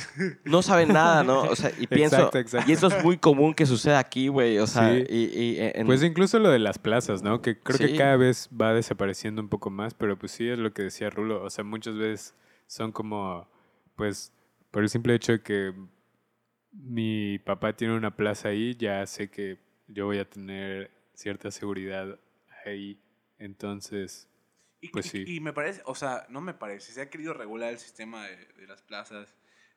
no 0.45 0.63
saben 0.63 0.89
nada, 0.89 1.23
¿no? 1.23 1.43
O 1.43 1.55
sea, 1.55 1.71
y 1.79 1.87
pienso, 1.87 2.17
Exacto, 2.17 2.39
exacto. 2.39 2.71
y 2.71 2.73
eso 2.75 2.87
es 2.87 3.05
muy 3.05 3.19
común 3.19 3.53
que 3.53 3.67
suceda 3.67 3.99
aquí, 3.99 4.29
güey. 4.29 4.57
O 4.59 4.67
sea, 4.67 4.91
Sí. 4.91 5.05
y, 5.11 5.17
y 5.39 5.57
en- 5.61 5.85
Pues 5.87 6.03
incluso 6.03 6.39
lo 6.39 6.49
de 6.49 6.59
las 6.59 6.79
plazas, 6.79 7.23
¿no? 7.23 7.43
Que 7.43 7.59
creo 7.59 7.77
Sí. 7.77 7.89
que 7.89 7.97
cada 7.99 8.17
vez 8.17 8.49
va 8.59 8.73
desapareciendo 8.73 9.43
un 9.43 9.49
poco 9.51 9.69
más, 9.69 9.93
pero 9.93 10.19
pues 10.19 10.33
sí 10.33 10.49
es 10.49 10.59
lo 10.59 10.73
que 10.73 10.85
decía 10.85 11.11
Rulo. 11.11 11.43
O 11.45 11.51
sea, 11.51 11.63
muchas 11.63 11.95
veces 11.97 12.35
son 12.67 12.91
como, 12.91 13.47
pues, 13.97 14.33
por 14.71 14.83
el 14.83 14.89
simple 14.89 15.15
hecho 15.15 15.33
de 15.33 15.43
que 15.43 15.75
mi 16.73 17.39
papá 17.39 17.77
tiene 17.77 17.95
una 17.95 18.15
plaza 18.17 18.49
ahí, 18.49 18.75
ya 18.77 19.07
sé 19.07 19.31
que 19.31 19.59
yo 19.89 20.07
voy 20.07 20.19
a 20.19 20.29
tener 20.29 20.91
cierta 21.15 21.51
seguridad 21.51 22.19
ahí. 22.65 22.99
Entonces, 23.39 24.29
Y, 24.85 24.89
Pues 24.89 25.07
y- 25.15 25.25
sí. 25.25 25.37
y 25.37 25.41
me 25.41 25.53
parece, 25.53 25.81
o 25.85 25.95
sea, 25.95 26.27
no 26.29 26.41
me 26.41 26.55
parece, 26.55 26.91
se 26.93 27.01
ha 27.03 27.09
querido 27.11 27.35
regular 27.35 27.71
el 27.73 27.79
sistema 27.79 28.27
de, 28.27 28.37
de 28.59 28.67
las 28.67 28.83
plazas, 28.83 29.33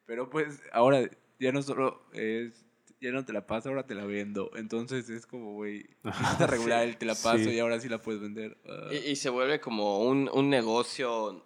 pero 0.08 0.30
pues 0.32 0.64
ahora 0.72 1.08
ya 1.39 1.52
no 1.52 1.62
solo 1.62 2.08
es, 2.14 2.66
ya 3.02 3.12
no 3.12 3.24
te 3.24 3.32
la 3.32 3.46
paso, 3.46 3.70
ahora 3.70 3.86
te 3.86 3.93
la 3.93 4.06
vendo. 4.06 4.50
Entonces 4.56 5.08
es 5.12 5.28
como, 5.28 5.54
güey, 5.54 5.86
regular 6.50 6.84
el 6.88 6.98
te 6.98 7.06
la 7.06 7.14
paso 7.14 7.38
Sí. 7.43 7.52
y 7.52 7.60
ahora 7.60 7.80
sí 7.80 7.88
la 7.88 8.02
puedes 8.02 8.20
vender. 8.20 8.58
Ah. 8.68 8.89
y, 8.91 9.12
y 9.12 9.16
se 9.16 9.30
vuelve 9.30 9.60
como 9.60 10.00
un, 10.08 10.28
un 10.34 10.50
negocio, 10.50 11.43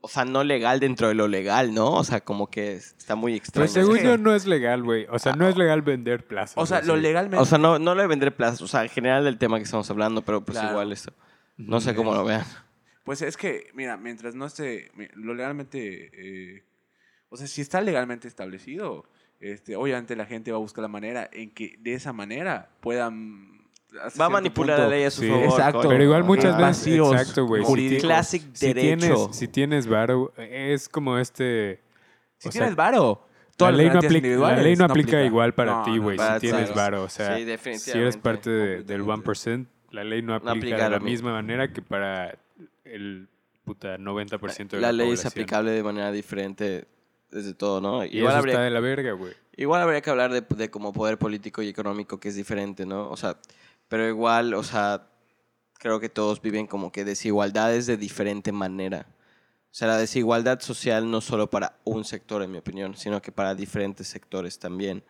o 0.00 0.08
sea, 0.08 0.24
no 0.24 0.42
legal 0.42 0.80
dentro 0.80 1.08
de 1.08 1.14
lo 1.14 1.28
legal, 1.28 1.72
¿no? 1.72 1.92
O 1.92 2.04
sea, 2.04 2.20
como 2.20 2.48
que 2.50 2.74
está 2.74 3.14
muy 3.14 3.34
extraño. 3.36 3.62
pues 3.62 3.72
según 3.72 3.98
yo 3.98 4.18
no 4.18 4.34
es 4.34 4.46
legal, 4.46 4.82
güey. 4.82 5.06
O 5.10 5.18
sea, 5.18 5.34
no 5.34 5.48
es 5.48 5.56
legal 5.56 5.82
vender 5.82 6.26
plazas. 6.26 6.58
o 6.58 6.66
sea, 6.66 6.78
así. 6.78 6.88
lo 6.88 6.96
legalmente... 6.96 7.40
O 7.40 7.44
sea, 7.44 7.58
no, 7.58 7.78
no 7.78 7.94
lo 7.94 8.02
de 8.02 8.08
vender 8.08 8.34
plazas, 8.34 8.62
o 8.62 8.66
sea, 8.68 8.82
en 8.82 8.88
general 8.88 9.24
del 9.24 9.38
tema 9.38 9.58
que 9.58 9.64
estamos 9.64 9.88
hablando, 9.90 10.22
pero 10.22 10.44
pues 10.44 10.58
Claro. 10.58 10.72
igual 10.72 10.92
esto. 10.92 11.12
No 11.56 11.80
sé 11.80 11.94
cómo 11.94 12.14
lo 12.14 12.24
vean. 12.24 12.44
Pues 13.04 13.22
es 13.22 13.36
que, 13.36 13.70
mira, 13.74 13.96
mientras 13.96 14.34
no 14.34 14.46
esté 14.46 14.90
lo 15.14 15.34
legalmente, 15.34 16.10
eh, 16.56 16.64
o 17.28 17.36
sea, 17.36 17.46
si 17.46 17.60
está 17.60 17.80
legalmente 17.80 18.26
establecido, 18.28 19.04
este, 19.40 19.76
obviamente 19.76 20.16
la 20.16 20.26
gente 20.26 20.50
va 20.52 20.56
a 20.58 20.60
buscar 20.60 20.82
la 20.82 20.88
manera 20.88 21.28
en 21.32 21.50
que 21.52 21.76
de 21.78 21.94
esa 21.94 22.12
manera 22.12 22.70
puedan... 22.80 23.59
Va 24.20 24.26
a 24.26 24.28
manipular 24.28 24.76
punto- 24.76 24.90
la 24.90 24.96
ley 24.96 25.04
a 25.04 25.10
su 25.10 25.22
Sí. 25.22 25.28
favor. 25.28 25.44
Exacto. 25.44 25.88
Pero 25.88 26.02
igual 26.04 26.24
muchas 26.24 26.54
Ah, 26.54 26.58
veces, 26.68 26.78
vacíos 26.78 27.12
exacto, 27.12 27.46
güey. 27.46 27.62
si 27.62 27.66
jurídicos. 27.68 28.00
ti- 28.02 28.06
Classic 28.06 28.42
si 28.52 28.66
derecho. 28.68 28.98
tienes, 29.06 29.36
si 29.36 29.48
tienes 29.48 29.86
varo, 29.86 30.32
es 30.36 30.88
como 30.88 31.18
este... 31.18 31.80
Si 32.38 32.48
o 32.48 32.52
sea, 32.52 32.60
tienes 32.60 32.76
varo, 32.76 33.26
La 33.58 33.70
ley, 33.72 33.86
no 33.88 33.98
aplica, 33.98 34.10
la 34.12 34.16
individuales 34.18 34.64
ley 34.64 34.76
no 34.76 34.84
aplica 34.86 35.22
igual 35.22 35.52
para 35.54 35.72
No, 35.72 35.84
ti, 35.84 35.98
güey, 35.98 36.16
si 36.18 36.24
ti, 36.34 36.40
tienes 36.40 36.68
sí. 36.68 36.74
varo. 36.74 37.02
O 37.02 37.08
sea, 37.10 37.36
Sí, 37.36 37.78
si 37.78 37.90
eres 37.98 38.16
parte 38.16 38.48
de- 38.48 38.82
del 38.84 39.02
Completamente. 39.02 39.04
1%, 39.04 39.66
la 39.90 40.04
ley 40.04 40.22
no 40.22 40.34
aplica, 40.34 40.52
aplica 40.52 40.84
de 40.84 40.90
la 40.90 40.98
misma 41.00 41.32
manera 41.32 41.70
que 41.72 41.82
para 41.82 42.38
el 42.84 43.28
puta 43.64 43.98
90% 43.98 44.76
de 44.76 44.80
la, 44.80 44.88
La 44.88 44.92
ley 45.04 45.10
es 45.12 45.26
aplicable 45.26 45.72
de 45.72 45.82
manera 45.82 46.10
diferente 46.12 46.86
desde 47.30 47.52
todo, 47.54 47.80
¿no? 47.82 48.04
Y 48.04 48.16
Igual 48.18 48.30
eso 48.32 48.38
habría, 48.38 48.54
está 48.54 48.62
de 48.64 48.70
la 48.70 48.80
verga, 48.80 49.12
güey. 49.12 49.34
igual 49.56 49.82
habría 49.82 50.00
que 50.00 50.08
hablar 50.10 50.32
de, 50.32 50.40
de 50.40 50.70
como 50.70 50.92
poder 50.94 51.18
político 51.18 51.60
y 51.60 51.68
económico, 51.68 52.18
que 52.18 52.28
es 52.30 52.36
diferente, 52.36 52.86
¿no? 52.86 53.10
O 53.10 53.16
sea, 53.18 53.36
pero 53.90 54.08
igual, 54.08 54.54
o 54.54 54.62
sea, 54.62 55.10
creo 55.74 55.98
que 55.98 56.08
todos 56.08 56.40
viven 56.40 56.68
como 56.68 56.92
que 56.92 57.04
desigualdades 57.04 57.86
de 57.86 57.96
diferente 57.96 58.52
manera. 58.52 59.04
O 59.64 59.74
sea, 59.74 59.88
la 59.88 59.98
desigualdad 59.98 60.60
social 60.60 61.10
no 61.10 61.20
solo 61.20 61.50
para 61.50 61.76
un 61.84 62.04
sector, 62.04 62.42
en 62.42 62.52
mi 62.52 62.58
opinión, 62.58 62.96
sino 62.96 63.20
que 63.20 63.32
para 63.32 63.56
diferentes 63.56 64.06
sectores 64.06 64.60
también. 64.60 65.02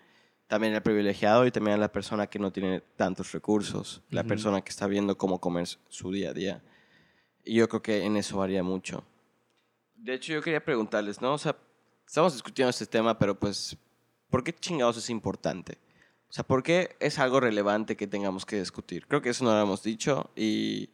También 0.49 0.73
el 0.75 0.83
privilegiado 0.83 1.45
y 1.45 1.51
también 1.51 1.79
la 1.79 1.93
persona 1.93 2.27
que 2.27 2.39
no 2.39 2.53
tiene 2.53 2.81
tantos 2.97 3.33
recursos, 3.33 4.03
la 4.09 4.23
Ujú. 4.23 4.29
persona 4.29 4.63
que 4.63 4.71
está 4.71 4.87
viendo 4.87 5.17
cómo 5.19 5.41
comer 5.41 5.69
su 5.89 6.11
día 6.11 6.31
a 6.31 6.33
día. 6.33 6.63
Y 7.45 7.57
yo 7.57 7.69
creo 7.69 7.83
que 7.83 8.03
en 8.05 8.17
eso 8.17 8.39
varía 8.39 8.63
mucho. 8.63 9.05
De 9.95 10.15
hecho, 10.15 10.33
yo 10.33 10.41
quería 10.43 10.65
preguntarles, 10.65 11.21
¿no? 11.21 11.35
O 11.35 11.39
sea, 11.39 11.55
estamos 12.07 12.33
discutiendo 12.33 12.71
este 12.71 12.87
tema, 12.87 13.19
pero 13.19 13.39
pues, 13.39 13.77
¿por 14.31 14.43
qué 14.43 14.55
chingados 14.55 14.97
es 14.97 15.11
importante? 15.11 15.77
O 16.31 16.33
sea, 16.33 16.45
¿por 16.45 16.63
qué 16.63 16.97
es 17.01 17.19
algo 17.19 17.41
relevante 17.41 17.97
que 17.97 18.07
tengamos 18.07 18.47
que 18.47 18.61
discutir? 18.61 19.09
Creo 19.09 19.21
que 19.21 19.31
eso 19.31 19.45
no 19.45 19.51
lo 19.51 19.61
hemos 19.61 19.83
dicho 19.83 20.31
y, 20.37 20.91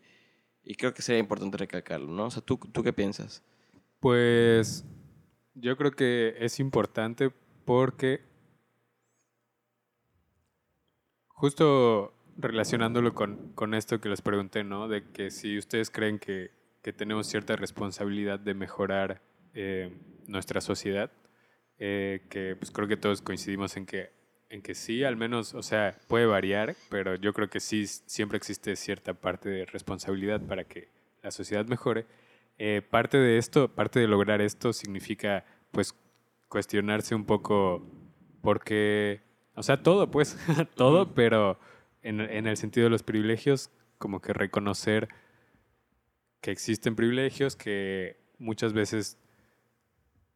y 0.65 0.77
creo 0.77 0.95
que 0.95 1.03
sería 1.03 1.21
importante 1.21 1.59
recalcarlo, 1.59 2.11
¿no? 2.11 2.25
O 2.25 2.31
sea, 2.31 2.41
¿tú, 2.41 2.57
tú 2.57 2.83
qué 2.83 2.95
piensas? 2.95 3.43
Pues 4.01 4.87
yo 5.55 5.77
creo 5.77 5.91
que 5.91 6.37
es 6.39 6.59
importante 6.59 7.31
porque 7.67 8.25
justo 11.29 12.15
relacionándolo 12.39 13.15
con, 13.15 13.53
con 13.53 13.75
esto 13.75 14.01
que 14.01 14.09
les 14.09 14.23
pregunté, 14.23 14.65
¿no? 14.65 14.89
De 14.89 15.05
que 15.11 15.31
si 15.31 15.59
ustedes 15.59 15.91
creen 15.91 16.19
que, 16.19 16.51
que 16.83 16.95
tenemos 16.95 17.27
cierta 17.27 17.57
responsabilidad 17.57 18.41
de 18.41 18.55
mejorar 18.55 19.21
eh, 19.53 19.95
nuestra 20.27 20.63
sociedad, 20.63 21.11
eh, 21.79 22.27
que 22.31 22.57
pues 22.57 22.71
creo 22.71 22.89
que 22.89 22.97
todos 22.97 23.21
coincidimos 23.21 23.77
en 23.77 23.85
que, 23.85 24.17
en 24.49 24.63
que 24.63 24.75
sí, 24.75 25.05
al 25.05 25.17
menos, 25.17 25.55
o 25.55 25.63
sea, 25.63 25.99
puede 26.09 26.27
variar, 26.27 26.77
pero 26.89 27.15
yo 27.17 27.33
creo 27.33 27.49
que 27.49 27.61
sí 27.61 27.87
siempre 27.87 28.37
existe 28.37 28.77
cierta 28.77 29.15
parte 29.15 29.49
de 29.49 29.67
responsabilidad 29.67 30.41
para 30.41 30.65
que 30.65 30.89
la 31.23 31.31
sociedad 31.31 31.67
mejore. 31.67 32.07
Eh, 32.59 32.83
parte 32.89 33.19
de 33.19 33.39
esto, 33.39 33.75
parte 33.75 34.01
de 34.01 34.09
lograr 34.09 34.41
esto 34.41 34.73
significa 34.73 35.45
pues 35.73 35.95
cuestionarse 36.49 37.15
un 37.15 37.25
poco 37.25 37.87
porque, 38.41 39.21
o 39.55 39.63
sea, 39.63 39.83
todo 39.83 40.11
pues, 40.11 40.39
todo, 40.75 41.15
pero 41.15 41.59
en, 42.03 42.21
en 42.21 42.47
el 42.47 42.57
sentido 42.57 42.85
de 42.85 42.91
los 42.91 43.03
privilegios, 43.03 43.71
como 43.99 44.21
que 44.21 44.33
reconocer 44.33 45.09
que 46.41 46.53
existen 46.53 46.95
privilegios, 46.95 47.57
que 47.57 48.17
muchas 48.39 48.73
veces 48.73 49.19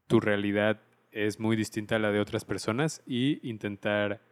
tu 0.08 0.18
realidad 0.18 0.80
es 1.12 1.40
muy 1.40 1.56
distinta 1.56 1.96
a 1.96 1.98
la 1.98 2.10
de 2.10 2.20
otras 2.20 2.44
personas 2.44 3.02
y 3.06 3.46
intentar, 3.48 4.22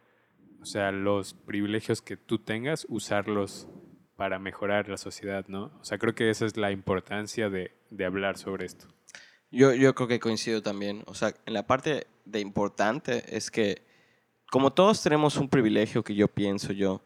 o 0.61 0.65
sea, 0.65 0.91
los 0.91 1.33
privilegios 1.33 2.01
que 2.01 2.17
tú 2.17 2.39
tengas, 2.39 2.85
usarlos 2.89 3.67
para 4.15 4.39
mejorar 4.39 4.89
la 4.89 4.97
sociedad, 4.97 5.45
¿no? 5.47 5.71
O 5.79 5.83
sea, 5.83 5.97
creo 5.97 6.13
que 6.15 6.29
esa 6.29 6.45
es 6.45 6.57
la 6.57 6.71
importancia 6.71 7.49
de, 7.49 7.71
de 7.89 8.05
hablar 8.05 8.37
sobre 8.37 8.65
esto. 8.65 8.87
Yo, 9.51 9.73
yo 9.73 9.95
creo 9.95 10.07
que 10.07 10.19
coincido 10.19 10.61
también. 10.61 11.03
O 11.07 11.13
sea, 11.13 11.33
en 11.45 11.53
la 11.53 11.65
parte 11.65 12.07
de 12.25 12.39
importante 12.39 13.23
es 13.35 13.49
que, 13.49 13.81
como 14.51 14.73
todos 14.73 15.01
tenemos 15.01 15.37
un 15.37 15.49
privilegio 15.49 16.03
que 16.03 16.15
yo 16.15 16.27
pienso 16.27 16.73
yo, 16.73 17.01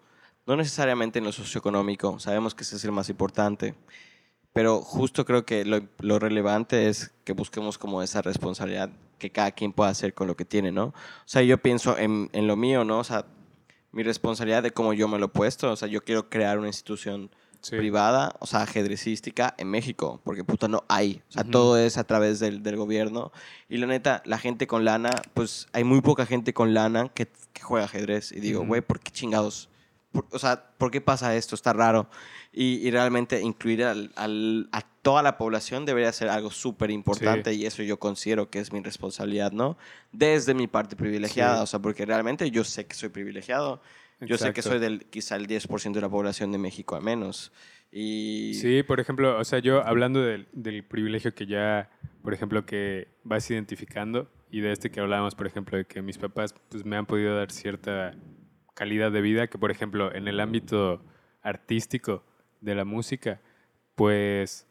no 0.45 0.55
necesariamente 0.55 1.19
en 1.19 1.25
lo 1.25 1.31
socioeconómico, 1.31 2.19
sabemos 2.19 2.53
que 2.53 2.63
ese 2.63 2.75
es 2.75 2.83
el 2.83 2.91
más 2.91 3.09
importante, 3.09 3.75
pero 4.51 4.81
justo 4.81 5.25
creo 5.25 5.45
que 5.45 5.63
lo, 5.65 5.81
lo 5.99 6.19
relevante 6.19 6.89
es 6.89 7.13
que 7.23 7.33
busquemos 7.33 7.77
como 7.77 8.03
esa 8.03 8.21
responsabilidad 8.21 8.89
que 9.23 9.31
cada 9.31 9.51
quien 9.51 9.71
pueda 9.71 9.89
hacer 9.89 10.13
con 10.13 10.27
lo 10.27 10.35
que 10.35 10.43
tiene, 10.45 10.71
¿no? 10.71 10.85
O 10.87 10.93
sea, 11.25 11.41
yo 11.43 11.57
pienso 11.57 11.97
en, 11.97 12.29
en 12.33 12.45
lo 12.47 12.55
mío, 12.57 12.83
¿no? 12.83 12.99
O 12.99 13.03
sea, 13.03 13.25
mi 13.93 14.03
responsabilidad 14.03 14.61
de 14.63 14.71
cómo 14.71 14.93
yo 14.93 15.07
me 15.07 15.17
lo 15.17 15.27
he 15.27 15.29
puesto, 15.29 15.71
o 15.71 15.75
sea, 15.75 15.87
yo 15.87 16.03
quiero 16.03 16.29
crear 16.29 16.59
una 16.59 16.67
institución 16.67 17.31
Sí. 17.61 17.77
privada, 17.77 18.35
o 18.41 18.45
sea, 18.45 18.63
ajedrecística 18.63 19.55
en 19.57 19.69
México, 19.69 20.19
porque 20.25 20.43
puta 20.43 20.67
no 20.67 20.83
hay. 20.89 21.21
O 21.29 21.31
sea, 21.31 21.43
Ujú. 21.43 21.51
todo 21.51 21.77
es 21.77 21.97
a 21.97 22.03
través 22.03 22.41
del, 22.41 22.61
del 22.61 22.75
gobierno. 22.75 23.31
Y 23.69 23.77
la 23.77 23.87
neta, 23.87 24.21
la 24.25 24.37
gente 24.37 24.67
con 24.67 24.83
lana, 24.83 25.11
pues 25.33 25.67
hay 25.71 25.85
muy 25.85 26.01
poca 26.01 26.25
gente 26.25 26.53
con 26.53 26.73
lana 26.73 27.07
que, 27.13 27.25
que 27.53 27.61
juega 27.61 27.85
ajedrez. 27.85 28.33
Y 28.33 28.41
digo, 28.41 28.65
güey, 28.65 28.81
¿por 28.81 28.99
qué 28.99 29.11
chingados? 29.11 29.69
Por- 30.13 30.27
o 30.31 30.39
sea, 30.39 30.63
¿por 30.77 30.89
qué 30.91 31.01
pasa 31.01 31.35
esto? 31.35 31.55
Está 31.55 31.73
raro. 31.73 32.09
Y, 32.53 32.75
y 32.87 32.91
realmente 32.91 33.41
incluir 33.41 33.83
al- 33.83 34.11
al- 34.15 34.69
a 34.71 34.81
toda 35.01 35.21
la 35.21 35.37
población 35.37 35.85
debería 35.85 36.13
ser 36.13 36.29
algo 36.29 36.49
súper 36.51 36.89
importante 36.91 37.53
y 37.53 37.65
eso 37.65 37.83
yo 37.83 37.97
considero 37.99 38.49
que 38.49 38.59
es 38.59 38.71
mi 38.71 38.79
responsabilidad, 38.79 39.51
¿no? 39.51 39.77
Desde 40.13 40.53
mi 40.53 40.67
parte 40.67 40.95
privilegiada, 40.95 41.57
Sí. 41.57 41.63
o 41.63 41.65
sea, 41.65 41.79
porque 41.79 42.05
realmente 42.05 42.49
yo 42.51 42.63
sé 42.63 42.85
que 42.85 42.95
soy 42.95 43.09
privilegiado. 43.09 43.81
Yo 44.21 44.37
sé 44.37 44.45
que 44.53 44.61
Exacto. 44.61 44.69
soy 44.69 44.79
del 44.79 45.05
quizá 45.07 45.35
el 45.35 45.47
10% 45.47 45.91
de 45.99 46.01
la 46.01 46.09
población 46.09 46.51
de 46.53 46.57
México 46.57 46.95
al 46.95 47.03
menos. 47.03 47.51
Y 47.91 48.53
Sí, 48.55 48.81
por 48.83 48.99
ejemplo, 48.99 49.37
o 49.37 49.43
sea, 49.43 49.59
yo 49.59 49.85
hablando 49.85 50.21
del, 50.21 50.47
del 50.53 50.83
privilegio 50.83 51.33
que 51.35 51.45
ya, 51.45 51.89
por 52.23 52.33
ejemplo, 52.33 52.65
que 52.65 53.07
vas 53.23 53.49
identificando 53.51 54.31
y 54.49 54.61
de 54.61 54.71
este 54.71 54.89
que 54.91 54.99
hablábamos, 54.99 55.35
por 55.35 55.45
ejemplo, 55.47 55.77
de 55.77 55.85
que 55.85 56.01
mis 56.01 56.17
papás 56.17 56.55
pues, 56.69 56.85
me 56.85 56.95
han 56.95 57.05
podido 57.05 57.35
dar 57.35 57.51
cierta 57.51 58.15
calidad 58.73 59.11
de 59.11 59.21
vida, 59.21 59.47
que 59.47 59.57
por 59.57 59.71
ejemplo, 59.71 60.13
en 60.13 60.27
el 60.27 60.39
ámbito 60.39 61.01
artístico 61.41 62.23
de 62.61 62.75
la 62.75 62.85
música, 62.85 63.39
pues 63.95 64.65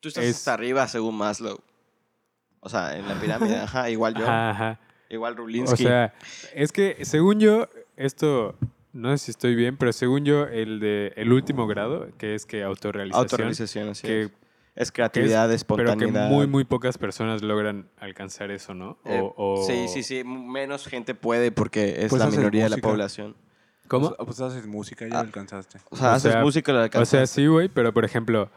tú 0.00 0.08
estás 0.08 0.24
es- 0.24 0.36
hasta 0.36 0.54
arriba 0.54 0.86
según 0.88 1.16
Maslow. 1.16 1.58
O 2.60 2.68
sea, 2.68 2.96
en 2.96 3.06
la 3.08 3.14
pirámide, 3.20 3.56
ajá, 3.60 3.90
igual 3.90 4.14
yo, 4.14 4.26
ajá, 4.28 4.80
igual 5.10 5.34
O 5.34 5.36
Rulinsky. 5.36 5.82
sea, 5.84 6.14
es 6.54 6.72
que 6.72 7.04
según 7.04 7.40
yo, 7.40 7.68
esto, 7.96 8.56
no 8.92 9.10
sé 9.16 9.18
si 9.26 9.30
estoy 9.32 9.54
bien, 9.54 9.76
pero 9.76 9.92
según 9.92 10.24
yo, 10.24 10.46
el 10.46 10.80
de 10.80 11.12
el 11.16 11.32
último 11.32 11.66
grado, 11.66 12.08
que 12.16 12.34
es 12.34 12.46
que 12.46 12.62
autorrealización, 12.62 13.22
autorrealización, 13.22 13.88
así 13.90 14.06
que 14.06 14.22
es. 14.22 14.30
Es 14.74 14.90
creatividad, 14.90 15.44
Pero 15.44 15.54
espontaneidad. 15.54 16.28
que 16.28 16.34
muy, 16.34 16.46
muy 16.48 16.64
pocas 16.64 16.98
personas 16.98 17.42
logran 17.42 17.88
alcanzar 17.96 18.50
eso, 18.50 18.74
¿no? 18.74 18.98
Eh, 19.04 19.20
O- 19.22 19.34
o- 19.60 19.64
Sí, 19.66 19.86
sí, 19.88 20.02
sí. 20.02 20.24
Menos 20.24 20.86
gente 20.86 21.14
puede 21.14 21.52
porque 21.52 22.02
es 22.04 22.10
Pues 22.10 22.20
la 22.20 22.28
minoría 22.30 22.64
de 22.64 22.70
la 22.70 22.76
población. 22.78 23.36
¿Cómo? 23.86 24.14
Pues, 24.16 24.26
pues 24.26 24.40
haces 24.40 24.66
música, 24.66 25.06
ya 25.06 25.14
Ah. 25.18 25.22
lo 25.22 25.26
alcanzaste. 25.28 25.78
O 25.90 25.96
sea, 25.96 26.08
O 26.08 26.12
haces 26.14 26.32
sea, 26.32 26.42
música 26.42 26.72
y 26.72 26.74
la 26.74 26.80
O 26.80 26.84
alcanzas. 26.84 27.08
sea, 27.08 27.26
sí, 27.26 27.46
güey, 27.46 27.68
pero 27.68 27.92
por 27.94 28.04
ejemplo, 28.04 28.50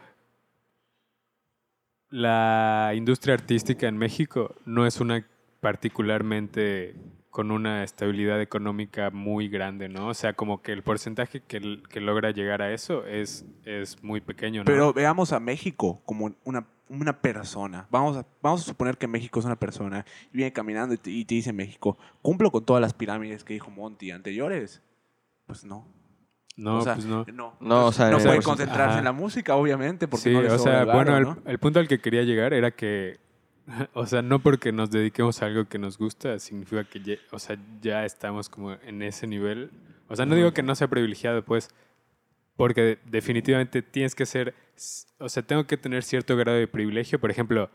la 2.10 2.92
industria 2.94 3.34
artística 3.34 3.86
en 3.86 3.96
México 3.98 4.54
no 4.64 4.86
es 4.86 5.00
una 5.00 5.24
particularmente 5.60 6.94
con 7.30 7.50
una 7.50 7.84
estabilidad 7.84 8.40
económica 8.40 9.10
muy 9.10 9.48
grande, 9.48 9.88
¿no? 9.88 10.08
O 10.08 10.14
sea, 10.14 10.32
como 10.32 10.62
que 10.62 10.72
el 10.72 10.82
porcentaje 10.82 11.40
que, 11.40 11.82
que 11.88 12.00
logra 12.00 12.30
llegar 12.30 12.62
a 12.62 12.72
eso 12.72 13.04
es, 13.06 13.44
es 13.64 14.02
muy 14.02 14.20
pequeño, 14.20 14.62
¿no? 14.62 14.64
Pero 14.64 14.92
veamos 14.92 15.32
a 15.32 15.40
México 15.40 16.00
como 16.04 16.34
una, 16.44 16.66
una 16.88 17.20
persona. 17.20 17.86
Vamos 17.90 18.16
a, 18.16 18.26
vamos 18.42 18.62
a 18.62 18.64
suponer 18.64 18.96
que 18.96 19.06
México 19.06 19.38
es 19.40 19.46
una 19.46 19.56
persona 19.56 20.04
y 20.32 20.36
viene 20.38 20.52
caminando 20.52 20.94
y 20.94 20.98
te, 20.98 21.10
y 21.10 21.24
te 21.24 21.34
dice 21.34 21.52
México, 21.52 21.98
¿cumplo 22.22 22.50
con 22.50 22.64
todas 22.64 22.80
las 22.80 22.94
pirámides 22.94 23.44
que 23.44 23.54
dijo 23.54 23.70
Monty 23.70 24.10
anteriores? 24.10 24.82
Pues 25.46 25.64
no. 25.64 25.86
no, 26.56 26.78
o 26.78 26.80
sea, 26.82 26.94
pues 26.94 27.06
no. 27.06 27.24
No, 27.32 27.56
No, 27.60 27.86
o 27.86 27.92
sea, 27.92 28.10
no 28.10 28.18
puede 28.18 28.42
concentrarse 28.42 28.90
Ajá. 28.90 28.98
en 28.98 29.04
la 29.04 29.12
música, 29.12 29.54
obviamente, 29.54 30.08
porque 30.08 30.24
Sí, 30.24 30.32
no 30.32 30.42
le 30.42 30.50
o 30.50 30.58
sobra 30.58 30.84
sea, 30.84 30.94
bueno, 30.94 31.16
el, 31.16 31.22
¿no? 31.24 31.38
el 31.44 31.58
punto 31.58 31.78
al 31.78 31.88
que 31.88 32.00
quería 32.00 32.22
llegar 32.22 32.52
era 32.52 32.70
que, 32.70 33.20
o 33.94 34.06
sea, 34.06 34.22
no 34.22 34.38
porque 34.40 34.72
nos 34.72 34.90
dediquemos 34.90 35.42
a 35.42 35.46
algo 35.46 35.66
que 35.66 35.78
nos 35.78 35.98
gusta, 35.98 36.38
significa 36.38 36.84
que 36.84 37.00
ya, 37.00 37.14
o 37.30 37.38
sea, 37.38 37.58
ya 37.80 38.04
estamos 38.04 38.48
como 38.48 38.72
en 38.72 39.02
ese 39.02 39.26
nivel. 39.26 39.70
O 40.08 40.16
sea, 40.16 40.26
no 40.26 40.34
digo 40.34 40.52
que 40.52 40.62
no 40.62 40.74
sea 40.74 40.88
privilegiado, 40.88 41.44
pues, 41.44 41.68
porque 42.56 42.98
definitivamente 43.04 43.82
tienes 43.82 44.14
que 44.14 44.26
ser, 44.26 44.54
o 45.18 45.28
sea, 45.28 45.42
tengo 45.42 45.66
que 45.66 45.76
tener 45.76 46.02
cierto 46.02 46.36
grado 46.36 46.58
de 46.58 46.66
privilegio. 46.66 47.20
Por 47.20 47.30
ejemplo, 47.30 47.70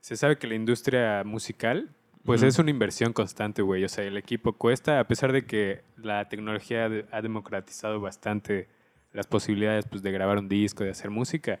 se 0.00 0.16
sabe 0.16 0.38
que 0.38 0.46
la 0.46 0.54
industria 0.54 1.22
musical, 1.24 1.88
pues 2.24 2.40
Ujú. 2.42 2.48
es 2.48 2.58
una 2.58 2.70
inversión 2.70 3.12
constante, 3.12 3.62
güey. 3.62 3.84
O 3.84 3.88
sea, 3.88 4.04
el 4.04 4.16
equipo 4.16 4.52
cuesta, 4.52 5.00
a 5.00 5.06
pesar 5.06 5.32
de 5.32 5.46
que 5.46 5.82
la 5.96 6.28
tecnología 6.28 6.90
ha 7.10 7.22
democratizado 7.22 8.00
bastante 8.00 8.68
las 9.12 9.26
posibilidades 9.26 9.86
pues, 9.86 10.02
de 10.02 10.12
grabar 10.12 10.38
un 10.38 10.48
disco, 10.48 10.84
de 10.84 10.90
hacer 10.90 11.10
música, 11.10 11.60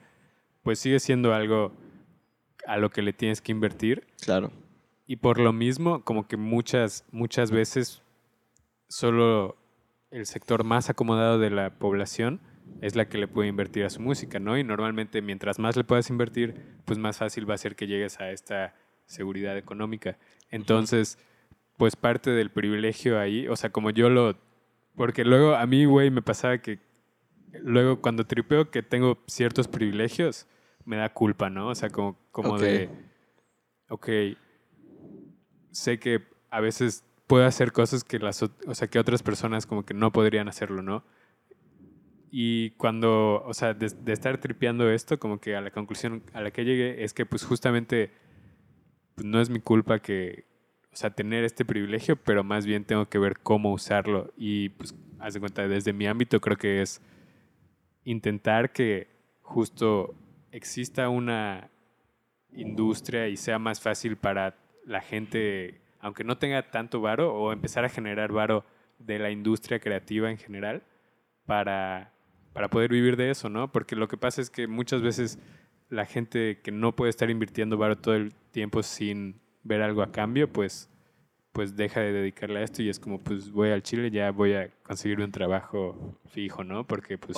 pues 0.62 0.78
sigue 0.80 1.00
siendo 1.00 1.32
algo 1.32 1.72
a 2.66 2.76
lo 2.76 2.90
que 2.90 3.02
le 3.02 3.12
tienes 3.12 3.40
que 3.40 3.52
invertir. 3.52 4.06
Claro. 4.20 4.52
Y 5.06 5.16
por 5.16 5.38
lo 5.38 5.52
mismo, 5.52 6.04
como 6.04 6.28
que 6.28 6.36
muchas, 6.36 7.04
muchas 7.12 7.50
veces 7.50 8.02
solo 8.88 9.56
el 10.10 10.26
sector 10.26 10.64
más 10.64 10.90
acomodado 10.90 11.38
de 11.38 11.50
la 11.50 11.78
población 11.78 12.40
es 12.80 12.94
la 12.94 13.08
que 13.08 13.18
le 13.18 13.28
puede 13.28 13.48
invertir 13.48 13.84
a 13.84 13.90
su 13.90 14.00
música, 14.00 14.38
¿no? 14.38 14.58
Y 14.58 14.64
normalmente 14.64 15.22
mientras 15.22 15.58
más 15.58 15.76
le 15.76 15.84
puedas 15.84 16.10
invertir, 16.10 16.54
pues 16.84 16.98
más 16.98 17.18
fácil 17.18 17.48
va 17.48 17.54
a 17.54 17.58
ser 17.58 17.74
que 17.76 17.86
llegues 17.86 18.20
a 18.20 18.30
esta 18.30 18.74
seguridad 19.06 19.56
económica. 19.56 20.18
Entonces, 20.50 21.18
pues 21.76 21.96
parte 21.96 22.30
del 22.30 22.50
privilegio 22.50 23.18
ahí, 23.18 23.48
o 23.48 23.56
sea, 23.56 23.70
como 23.70 23.90
yo 23.90 24.10
lo... 24.10 24.36
Porque 24.94 25.24
luego 25.24 25.54
a 25.54 25.66
mí, 25.66 25.84
güey, 25.84 26.10
me 26.10 26.22
pasaba 26.22 26.58
que 26.58 26.80
luego 27.62 28.00
cuando 28.00 28.26
tripeo 28.26 28.70
que 28.70 28.82
tengo 28.82 29.18
ciertos 29.26 29.68
privilegios, 29.68 30.46
me 30.88 30.96
da 30.96 31.12
culpa, 31.12 31.50
¿no? 31.50 31.68
O 31.68 31.74
sea, 31.74 31.90
como, 31.90 32.16
como 32.32 32.54
Ok. 32.54 32.60
de, 32.60 32.88
ok, 33.88 34.08
sé 35.70 35.98
que 35.98 36.22
a 36.50 36.60
veces 36.60 37.04
puedo 37.26 37.44
hacer 37.44 37.72
cosas 37.72 38.04
que 38.04 38.18
las, 38.18 38.42
o 38.42 38.74
sea, 38.74 38.88
que 38.88 38.98
otras 38.98 39.22
personas 39.22 39.66
como 39.66 39.84
que 39.84 39.92
no 39.92 40.10
podrían 40.12 40.48
hacerlo, 40.48 40.82
¿no? 40.82 41.04
Y 42.30 42.70
cuando, 42.70 43.42
o 43.44 43.54
sea, 43.54 43.74
de, 43.74 43.88
de 43.88 44.12
estar 44.12 44.38
tripeando 44.38 44.90
esto, 44.90 45.18
como 45.18 45.38
que 45.40 45.56
a 45.56 45.60
la 45.60 45.70
conclusión 45.70 46.22
a 46.32 46.40
la 46.40 46.50
que 46.50 46.64
llegué 46.64 47.04
es 47.04 47.12
que 47.12 47.26
pues 47.26 47.44
justamente 47.44 48.10
pues, 49.14 49.26
no 49.26 49.40
es 49.40 49.50
mi 49.50 49.60
culpa 49.60 49.98
que, 49.98 50.44
o 50.92 50.96
sea, 50.96 51.10
tener 51.10 51.44
este 51.44 51.64
privilegio, 51.64 52.16
pero 52.16 52.44
más 52.44 52.64
bien 52.64 52.84
tengo 52.84 53.08
que 53.08 53.18
ver 53.18 53.38
cómo 53.40 53.72
usarlo. 53.72 54.32
Y 54.36 54.70
pues, 54.70 54.94
haz 55.18 55.34
de 55.34 55.40
cuenta, 55.40 55.68
desde 55.68 55.92
mi 55.92 56.06
ámbito 56.06 56.40
creo 56.40 56.56
que 56.56 56.80
es 56.80 57.02
intentar 58.04 58.72
que 58.72 59.08
justo 59.42 60.14
exista 60.52 61.08
una 61.08 61.70
industria 62.52 63.28
y 63.28 63.36
sea 63.36 63.58
más 63.58 63.80
fácil 63.80 64.16
para 64.16 64.56
la 64.84 65.00
gente, 65.00 65.80
aunque 66.00 66.24
no 66.24 66.38
tenga 66.38 66.70
tanto 66.70 67.00
varo, 67.00 67.34
o 67.34 67.52
empezar 67.52 67.84
a 67.84 67.88
generar 67.88 68.32
varo 68.32 68.64
de 68.98 69.18
la 69.18 69.30
industria 69.30 69.78
creativa 69.78 70.30
en 70.30 70.38
general 70.38 70.82
para, 71.46 72.12
para 72.52 72.68
poder 72.68 72.90
vivir 72.90 73.16
de 73.16 73.30
eso, 73.30 73.48
¿no? 73.48 73.70
Porque 73.70 73.96
lo 73.96 74.08
que 74.08 74.16
pasa 74.16 74.40
es 74.40 74.50
que 74.50 74.66
muchas 74.66 75.02
veces 75.02 75.38
la 75.88 76.04
gente 76.04 76.60
que 76.62 76.70
no 76.70 76.94
puede 76.94 77.10
estar 77.10 77.30
invirtiendo 77.30 77.76
varo 77.76 77.96
todo 77.96 78.14
el 78.14 78.34
tiempo 78.50 78.82
sin 78.82 79.40
ver 79.62 79.82
algo 79.82 80.02
a 80.02 80.12
cambio, 80.12 80.52
pues, 80.52 80.90
pues 81.52 81.76
deja 81.76 82.00
de 82.00 82.12
dedicarle 82.12 82.60
a 82.60 82.62
esto 82.62 82.82
y 82.82 82.88
es 82.88 82.98
como, 82.98 83.18
pues 83.18 83.50
voy 83.50 83.70
al 83.70 83.82
Chile, 83.82 84.10
ya 84.10 84.30
voy 84.30 84.54
a 84.54 84.70
conseguir 84.82 85.20
un 85.20 85.32
trabajo 85.32 86.18
fijo, 86.26 86.64
¿no? 86.64 86.86
Porque 86.86 87.18
pues 87.18 87.36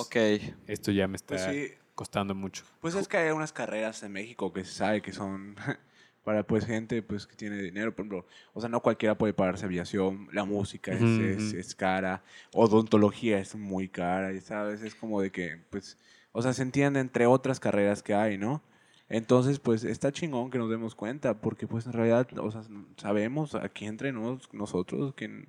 esto 0.67 0.91
ya 0.91 1.07
me 1.07 1.15
está 1.15 1.35
Pues 1.35 1.43
sí, 1.43 1.73
costando 2.01 2.33
mucho. 2.33 2.63
Pues 2.79 2.95
es 2.95 3.07
que 3.07 3.17
hay 3.17 3.29
unas 3.29 3.53
carreras 3.53 4.01
en 4.01 4.11
México 4.13 4.51
que 4.51 4.63
se 4.65 4.73
sabe 4.73 5.03
que 5.03 5.13
son 5.13 5.55
para 6.23 6.41
pues 6.41 6.65
gente 6.65 7.03
pues 7.03 7.27
que 7.27 7.35
tiene 7.35 7.57
dinero, 7.61 7.95
por 7.95 8.03
ejemplo, 8.05 8.25
o 8.53 8.59
sea, 8.59 8.69
no 8.71 8.81
cualquiera 8.81 9.15
puede 9.15 9.33
pagarse 9.33 9.65
aviación, 9.65 10.27
la 10.33 10.43
música 10.43 10.93
es, 10.93 10.99
Ujú, 11.03 11.21
es, 11.21 11.53
ujú. 11.53 11.57
es 11.59 11.75
cara, 11.75 12.23
odontología 12.55 13.37
es 13.37 13.53
muy 13.55 13.87
cara, 13.87 14.33
y 14.33 14.41
sabes, 14.41 14.81
es 14.81 14.95
como 14.95 15.21
de 15.21 15.31
que 15.31 15.57
pues, 15.69 15.95
o 16.31 16.41
sea, 16.41 16.53
se 16.53 16.63
entiende 16.63 16.99
entre 16.99 17.27
otras 17.27 17.59
carreras 17.59 18.01
que 18.01 18.15
hay, 18.15 18.35
¿no? 18.39 18.63
Entonces, 19.07 19.59
pues 19.59 19.83
está 19.83 20.11
chingón 20.11 20.49
que 20.49 20.57
nos 20.57 20.71
demos 20.71 20.95
cuenta, 20.95 21.39
porque 21.39 21.67
pues 21.67 21.85
en 21.85 21.93
realidad, 21.93 22.27
o 22.39 22.49
sea, 22.49 22.63
sabemos 22.97 23.53
aquí 23.53 23.85
entre 23.85 24.11
nos, 24.11 24.51
nosotros 24.53 25.13
que 25.13 25.47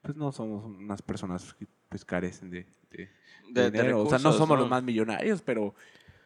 pues 0.00 0.16
no 0.16 0.32
somos 0.32 0.64
unas 0.64 1.02
personas 1.02 1.52
que 1.52 1.66
pues 1.90 2.06
carecen 2.06 2.48
de, 2.50 2.66
de- 2.90 3.10
De, 3.52 3.62
de 3.62 3.70
dinero. 3.70 4.02
o 4.02 4.06
sea, 4.08 4.18
no 4.18 4.24
recursos, 4.24 4.36
somos 4.38 4.58
los 4.58 4.68
más 4.68 4.82
millonarios, 4.82 5.42
pero 5.42 5.74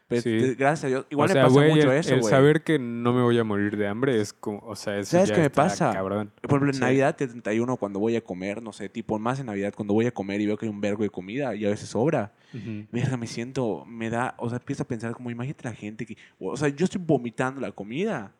pues, 0.06 0.22
Sí. 0.22 0.54
gracias 0.54 0.84
a 0.84 0.86
Dios. 0.88 1.06
Igual 1.10 1.30
o 1.30 1.32
sea, 1.32 1.42
me 1.42 1.48
pasa 1.48 1.58
güey, 1.60 1.70
mucho 1.74 1.92
el, 1.92 1.98
eso, 1.98 2.14
el 2.14 2.20
güey. 2.20 2.30
saber 2.30 2.62
que 2.62 2.78
no 2.78 3.12
me 3.14 3.22
voy 3.22 3.38
a 3.38 3.44
morir 3.44 3.76
de 3.76 3.86
hambre 3.88 4.20
es 4.20 4.32
como, 4.34 4.58
o 4.58 4.76
sea, 4.76 4.98
eso 4.98 5.12
¿Sabes 5.12 5.30
ya 5.30 5.34
qué 5.36 5.40
me 5.40 5.50
pasa? 5.50 5.92
cabrón. 5.92 6.30
Por 6.42 6.50
ejemplo, 6.50 6.68
en 6.68 6.74
Sí. 6.74 6.80
Navidad 6.80 7.16
71, 7.16 7.76
cuando 7.78 7.98
voy 8.00 8.14
a 8.16 8.20
comer, 8.22 8.62
no 8.62 8.72
sé, 8.74 8.88
tipo 8.90 9.18
más 9.18 9.40
en 9.40 9.46
Navidad, 9.46 9.72
cuando 9.74 9.94
voy 9.94 10.06
a 10.06 10.10
comer 10.12 10.40
y 10.42 10.46
veo 10.46 10.56
que 10.58 10.66
hay 10.66 10.70
un 10.70 10.80
vergo 10.82 11.02
de 11.02 11.10
comida 11.10 11.54
y 11.54 11.64
a 11.64 11.70
veces 11.70 11.88
sobra, 11.88 12.32
Ujú. 12.52 12.84
verga, 12.92 13.16
me 13.16 13.26
siento, 13.26 13.84
me 13.86 14.10
da, 14.10 14.34
o 14.38 14.48
sea, 14.50 14.58
empiezo 14.58 14.82
a 14.82 14.86
pensar 14.86 15.12
como, 15.14 15.30
imagínate 15.30 15.64
la 15.68 15.74
gente 15.74 16.04
que, 16.04 16.18
o 16.38 16.54
sea, 16.56 16.68
yo 16.68 16.84
estoy 16.84 17.00
vomitando 17.04 17.60
la 17.62 17.72
comida. 17.72 18.32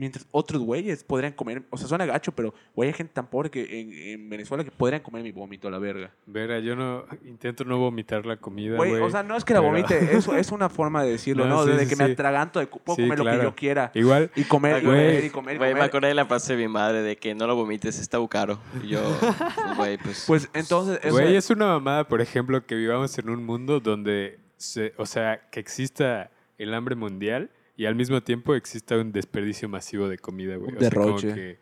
Mientras 0.00 0.26
otros 0.30 0.62
güeyes 0.62 1.04
podrían 1.04 1.34
comer, 1.34 1.62
o 1.68 1.76
sea, 1.76 1.86
suena 1.86 2.06
gacho, 2.06 2.32
pero 2.32 2.54
güey, 2.74 2.88
hay 2.88 2.94
gente 2.94 3.12
tan 3.12 3.26
pobre 3.26 3.50
que 3.50 3.80
en, 3.82 3.92
en 3.92 4.30
Venezuela 4.30 4.64
que 4.64 4.70
podrían 4.70 5.02
comer 5.02 5.22
mi 5.22 5.30
vómito 5.30 5.68
a 5.68 5.70
la 5.70 5.78
verga. 5.78 6.10
Vera, 6.24 6.58
yo 6.58 6.74
no 6.74 7.04
intento 7.26 7.64
no 7.64 7.76
vomitar 7.76 8.24
la 8.24 8.38
comida, 8.38 8.76
Güey, 8.76 8.94
o 8.94 9.10
sea, 9.10 9.22
no 9.22 9.36
es 9.36 9.44
que 9.44 9.52
la 9.52 9.60
pero- 9.60 9.72
vomite, 9.72 9.98
eso 10.16 10.34
es 10.34 10.50
una 10.52 10.70
forma 10.70 11.04
de 11.04 11.10
decirlo, 11.10 11.44
No, 11.44 11.56
¿no? 11.56 11.64
sí, 11.64 11.72
Desde 11.72 11.84
sí, 11.84 11.90
que 11.90 11.96
me 12.02 12.10
atraganto, 12.12 12.60
de, 12.60 12.66
puedo 12.66 12.96
Sí, 12.96 13.02
comer 13.02 13.18
lo 13.18 13.24
que 13.26 13.42
yo 13.42 13.54
quiera. 13.54 13.90
Igual, 13.94 14.30
Y 14.34 14.44
comer, 14.44 14.82
y 14.82 14.86
Güey. 14.86 14.96
comer, 14.96 15.24
y 15.26 15.28
comer, 15.30 15.54
y 15.56 15.58
Güey, 15.58 15.68
me 15.70 15.74
comer. 15.74 15.88
acordé 15.90 16.08
de 16.08 16.14
la 16.14 16.24
frase 16.24 16.56
de 16.56 16.62
mi 16.62 16.68
madre 16.72 17.02
de 17.02 17.16
que 17.16 17.34
no 17.34 17.46
lo 17.46 17.54
vomites, 17.54 17.98
está 17.98 18.18
muy 18.18 18.28
caro. 18.28 18.58
Y 18.82 18.88
yo, 18.88 19.02
pues, 19.20 19.34
güey, 19.76 19.98
pues... 19.98 20.24
Pues 20.26 20.48
entonces, 20.54 20.98
güey, 21.12 21.36
es 21.36 21.50
una 21.50 21.66
mamada, 21.66 22.08
por 22.08 22.22
ejemplo, 22.22 22.64
que 22.64 22.74
vivamos 22.74 23.18
en 23.18 23.28
un 23.28 23.44
mundo 23.44 23.80
donde, 23.80 24.38
se, 24.56 24.94
o 24.96 25.04
sea, 25.04 25.42
que 25.50 25.60
exista 25.60 26.30
el 26.56 26.72
hambre 26.72 26.94
mundial 26.94 27.50
y 27.80 27.86
al 27.86 27.94
mismo 27.94 28.22
tiempo 28.22 28.54
exista 28.54 28.96
un 28.96 29.10
desperdicio 29.10 29.68
masivo 29.68 30.06
de 30.08 30.18
comida, 30.18 30.56
güey. 30.56 30.76
O 30.76 30.80
sea, 30.80 30.90
como 30.90 31.06
derroche. 31.06 31.34
que 31.34 31.58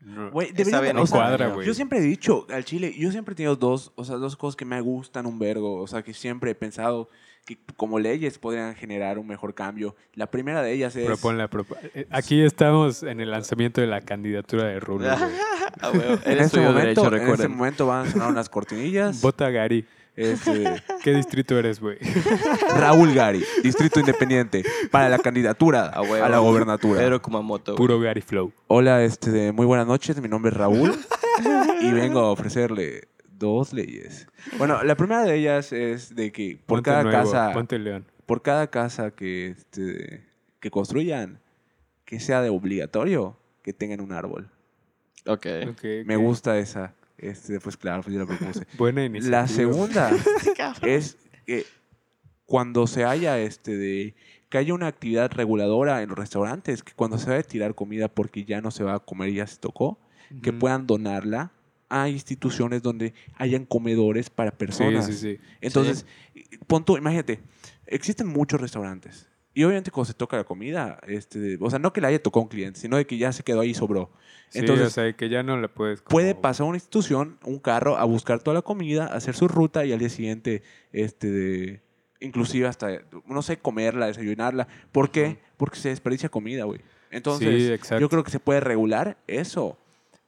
no- 0.00 0.30
Güey, 0.30 0.52
bien, 0.52 0.70
no 0.94 1.02
o 1.02 1.06
sea, 1.06 1.16
cuadra, 1.18 1.48
güey. 1.48 1.66
Yo 1.66 1.72
siempre 1.72 1.98
he 1.98 2.02
dicho 2.02 2.46
al 2.50 2.64
chile, 2.64 2.94
yo 2.98 3.10
siempre 3.10 3.32
he 3.32 3.36
tenido 3.36 3.56
dos, 3.56 3.92
o 3.96 4.04
sea, 4.04 4.16
dos 4.16 4.36
cosas 4.36 4.56
que 4.56 4.64
me 4.64 4.80
gustan 4.80 5.24
un 5.26 5.38
vergo, 5.38 5.80
o 5.80 5.86
sea, 5.86 6.02
que 6.02 6.12
siempre 6.12 6.50
he 6.50 6.54
pensado 6.54 7.08
que 7.46 7.58
como 7.76 7.98
leyes 7.98 8.38
podrían 8.38 8.74
generar 8.74 9.18
un 9.18 9.26
mejor 9.26 9.54
cambio. 9.54 9.96
La 10.12 10.30
primera 10.30 10.60
de 10.62 10.70
ellas 10.72 10.94
es 10.96 11.06
Proponla, 11.06 11.48
propo- 11.48 11.78
eh, 11.94 12.06
Aquí 12.10 12.42
estamos 12.42 13.02
en 13.02 13.20
el 13.20 13.30
lanzamiento 13.30 13.80
de 13.80 13.86
la 13.86 14.02
candidatura 14.02 14.64
de 14.64 14.80
Rulo. 14.80 15.06
Ah, 15.80 15.90
güey, 15.90 16.02
en 16.24 16.32
él 16.32 16.38
este 16.40 16.60
momento, 16.60 17.02
Derecho, 17.10 17.16
en 17.16 17.30
este 17.34 17.48
momento 17.48 17.86
van 17.86 18.06
a 18.06 18.10
sonar 18.10 18.30
unas 18.30 18.48
cortinillas. 18.48 19.20
Vota 19.20 19.48
Gary. 19.50 19.84
Este, 20.18 20.82
¿Qué 21.04 21.14
distrito 21.14 21.56
eres, 21.56 21.78
güey? 21.80 21.96
Raúl 22.76 23.14
Gari, 23.14 23.40
Distrito 23.62 24.00
Independiente, 24.00 24.64
para 24.90 25.08
la 25.08 25.18
candidatura 25.20 25.92
Ah, 25.94 26.02
a 26.24 26.28
la 26.28 26.38
gobernatura. 26.38 26.98
Pedro 27.00 27.22
Kumamoto. 27.22 27.76
Puro 27.76 28.00
Gary 28.00 28.20
Flow. 28.20 28.52
Hola, 28.66 29.04
este, 29.04 29.52
muy 29.52 29.64
buenas 29.64 29.86
noches. 29.86 30.20
Mi 30.20 30.28
nombre 30.28 30.50
es 30.50 30.56
Raúl 30.56 30.92
y 31.80 31.92
vengo 31.92 32.18
a 32.18 32.32
ofrecerle 32.32 33.06
dos 33.30 33.72
leyes. 33.72 34.26
Bueno, 34.58 34.82
la 34.82 34.96
primera 34.96 35.22
de 35.22 35.36
ellas 35.36 35.72
es 35.72 36.12
de 36.16 36.32
que 36.32 36.56
por 36.66 36.78
Ponte 36.78 36.90
cada 36.90 37.02
nuevo, 37.04 37.18
casa, 37.18 37.52
Ponte 37.52 37.78
León. 37.78 38.04
por 38.26 38.42
cada 38.42 38.66
casa 38.66 39.12
que, 39.12 39.50
este, 39.50 40.24
que 40.58 40.70
construyan, 40.72 41.38
que 42.04 42.18
sea 42.18 42.42
de 42.42 42.48
obligatorio 42.48 43.36
que 43.62 43.72
tengan 43.72 44.00
un 44.00 44.10
árbol. 44.10 44.50
Ok. 45.26 45.46
Ok, 45.70 45.84
Me 46.06 46.16
gusta 46.16 46.58
esa. 46.58 46.94
Este, 47.18 47.60
pues 47.60 47.76
claro, 47.76 48.02
pues 48.02 48.14
yo 48.14 48.20
la 48.20 48.26
propuse. 48.26 48.66
Buena 48.78 49.04
iniciativa. 49.04 49.42
La 49.42 49.48
segunda 49.48 50.10
es 50.82 51.16
que 51.44 51.66
cuando 52.46 52.86
se 52.86 53.04
haya 53.04 53.38
este 53.38 53.76
de 53.76 54.14
que 54.48 54.58
haya 54.58 54.72
una 54.72 54.86
actividad 54.86 55.30
reguladora 55.32 56.02
en 56.02 56.08
los 56.08 56.18
restaurantes, 56.18 56.82
que 56.82 56.92
cuando 56.94 57.18
se 57.18 57.30
va 57.30 57.36
a 57.36 57.42
tirar 57.42 57.74
comida 57.74 58.08
porque 58.08 58.44
ya 58.44 58.60
no 58.60 58.70
se 58.70 58.82
va 58.84 58.94
a 58.94 58.98
comer 59.00 59.28
y 59.30 59.34
ya 59.34 59.46
se 59.46 59.58
tocó, 59.58 59.98
que 60.42 60.52
puedan 60.52 60.86
donarla 60.86 61.52
a 61.90 62.08
instituciones 62.08 62.82
donde 62.82 63.14
hayan 63.36 63.64
comedores 63.64 64.30
para 64.30 64.50
personas. 64.50 65.06
Sí, 65.06 65.12
sí, 65.12 65.18
sí. 65.18 65.40
Entonces, 65.60 66.06
pon 66.66 66.84
tú, 66.84 66.96
imagínate, 66.96 67.40
existen 67.86 68.26
muchos 68.26 68.60
restaurantes. 68.60 69.27
Y 69.58 69.64
obviamente 69.64 69.90
cuando 69.90 70.04
se 70.06 70.14
toca 70.14 70.36
la 70.36 70.44
comida, 70.44 71.00
este, 71.08 71.58
o 71.60 71.68
sea, 71.68 71.80
no 71.80 71.92
que 71.92 72.00
le 72.00 72.06
haya 72.06 72.22
tocado 72.22 72.42
un 72.44 72.48
cliente, 72.48 72.78
sino 72.78 72.96
de 72.96 73.08
que 73.08 73.18
ya 73.18 73.32
se 73.32 73.42
quedó 73.42 73.58
ahí 73.62 73.70
y 73.70 73.74
sobró. 73.74 74.12
Sí, 74.50 74.60
Entonces, 74.60 74.86
o 74.86 74.90
sea, 74.90 75.12
que 75.14 75.28
ya 75.28 75.42
no 75.42 75.56
la 75.60 75.66
puedes... 75.66 76.00
como- 76.00 76.10
puede 76.12 76.36
pasar 76.36 76.64
una 76.68 76.76
institución, 76.76 77.38
un 77.44 77.58
carro, 77.58 77.96
a 77.96 78.04
buscar 78.04 78.38
toda 78.40 78.54
la 78.54 78.62
comida, 78.62 79.06
hacer 79.06 79.34
su 79.34 79.48
ruta 79.48 79.84
y 79.84 79.92
al 79.92 79.98
día 79.98 80.10
siguiente, 80.10 80.62
este, 80.92 81.28
de- 81.32 81.80
inclusive 82.20 82.68
hasta, 82.68 83.02
no 83.26 83.42
sé, 83.42 83.56
comerla, 83.58 84.06
desayunarla. 84.06 84.68
¿Por 84.92 85.10
qué? 85.10 85.24
Ujú. 85.26 85.38
Porque 85.56 85.80
se 85.80 85.88
desperdicia 85.88 86.28
comida, 86.28 86.62
güey. 86.62 86.80
Entonces, 87.10 87.80
Sí, 87.82 87.96
yo 87.98 88.08
creo 88.08 88.22
que 88.22 88.30
se 88.30 88.38
puede 88.38 88.60
regular 88.60 89.18
eso 89.26 89.76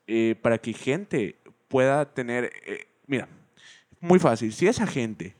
eh, 0.09 0.35
para 0.43 0.59
que 0.59 0.73
gente 0.73 1.37
pueda 1.69 2.05
tener, 2.15 2.51
eh, 2.67 2.89
mira, 3.07 3.29
muy 4.01 4.19
fácil, 4.19 4.53
si 4.53 4.67
esa 4.67 4.89
gente 4.89 5.37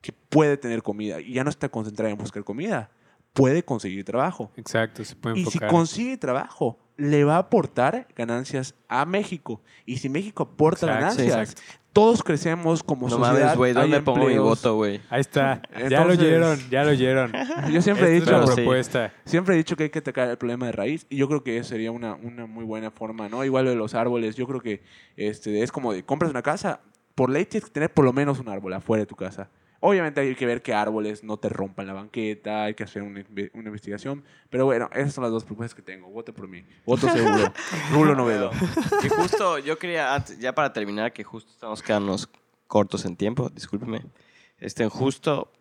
que 0.00 0.12
puede 0.12 0.56
tener 0.56 0.82
comida 0.82 1.20
y 1.20 1.34
ya 1.34 1.44
no 1.44 1.50
está 1.50 1.68
concentrada 1.68 2.10
en 2.10 2.16
buscar 2.16 2.42
comida, 2.42 2.90
puede 3.36 3.62
conseguir 3.62 4.04
trabajo. 4.04 4.50
Exacto, 4.56 5.04
se 5.04 5.14
puede 5.14 5.36
Y 5.38 5.42
si 5.42 5.48
enfocar. 5.48 5.68
consigue 5.70 6.16
trabajo, 6.16 6.78
le 6.96 7.22
va 7.24 7.36
a 7.36 7.38
aportar 7.38 8.08
ganancias 8.16 8.74
a 8.88 9.04
México. 9.04 9.60
Y 9.84 9.98
si 9.98 10.08
México 10.08 10.42
aporta 10.42 10.86
Exacto, 10.86 11.00
ganancias, 11.22 11.50
exacto. 11.50 11.62
todos 11.92 12.22
crecemos 12.22 12.82
como 12.82 13.08
No 13.08 13.16
sociedad. 13.18 13.40
mames, 13.42 13.56
güey, 13.58 13.72
¿dónde 13.74 14.00
pongo 14.00 14.26
mi 14.26 14.38
voto, 14.38 14.76
güey? 14.76 15.00
Ahí 15.10 15.20
está. 15.20 15.60
ya 15.90 16.04
lo 16.04 16.12
oyeron, 16.12 16.58
ya 16.70 16.84
lo 16.84 16.90
oyeron. 16.92 17.32
Yo 17.70 17.82
siempre 17.82 18.08
he 18.08 18.10
dicho, 18.12 18.24
es 18.34 18.40
la 18.40 18.46
Sí. 18.46 18.54
propuesta. 18.54 19.12
siempre 19.26 19.54
he 19.54 19.58
dicho 19.58 19.76
que 19.76 19.84
hay 19.84 19.90
que 19.90 19.98
atacar 19.98 20.28
el 20.30 20.38
problema 20.38 20.66
de 20.66 20.72
raíz 20.72 21.06
y 21.10 21.18
yo 21.18 21.28
creo 21.28 21.44
que 21.44 21.58
eso 21.58 21.68
sería 21.68 21.90
una, 21.92 22.14
una 22.14 22.46
muy 22.46 22.64
buena 22.64 22.90
forma, 22.90 23.28
¿no? 23.28 23.44
Igual 23.44 23.64
lo 23.66 23.70
de 23.70 23.76
los 23.76 23.94
árboles, 23.94 24.34
yo 24.34 24.46
creo 24.46 24.60
que 24.62 24.82
este, 25.16 25.62
es 25.62 25.70
como 25.70 25.92
de 25.92 26.02
compras 26.04 26.30
una 26.30 26.42
casa, 26.42 26.80
por 27.14 27.28
ley 27.30 27.44
tienes 27.44 27.66
que 27.66 27.72
tener 27.74 27.92
por 27.92 28.04
lo 28.06 28.12
menos 28.14 28.38
un 28.40 28.48
árbol 28.48 28.72
afuera 28.72 29.02
de 29.02 29.06
tu 29.06 29.16
casa. 29.16 29.50
Obviamente 29.88 30.20
hay 30.20 30.34
que 30.34 30.46
ver 30.46 30.62
que 30.62 30.74
árboles 30.74 31.22
no 31.22 31.36
te 31.36 31.48
rompan 31.48 31.86
la 31.86 31.92
banqueta, 31.92 32.64
hay 32.64 32.74
que 32.74 32.82
hacer 32.82 33.02
una, 33.02 33.24
una 33.54 33.66
investigación, 33.68 34.24
pero 34.50 34.64
bueno, 34.64 34.90
esas 34.92 35.14
son 35.14 35.22
las 35.22 35.30
dos 35.30 35.44
propuestas 35.44 35.76
que 35.76 35.82
tengo. 35.82 36.08
Vote 36.08 36.32
por 36.32 36.48
mí. 36.48 36.64
Voto 36.84 37.08
seguro. 37.08 37.52
Rulo 37.92 38.16
Novedo. 38.16 38.50
Que 39.00 39.08
justo, 39.08 39.58
yo 39.58 39.78
quería, 39.78 40.24
ya 40.40 40.52
para 40.54 40.72
terminar, 40.72 41.12
que 41.12 41.22
justo 41.22 41.52
estamos 41.52 41.82
quedándonos 41.82 42.28
cortos 42.66 43.04
en 43.04 43.14
tiempo, 43.14 43.48
discúlpeme. 43.48 44.02
Este, 44.58 44.88
justo 44.88 45.52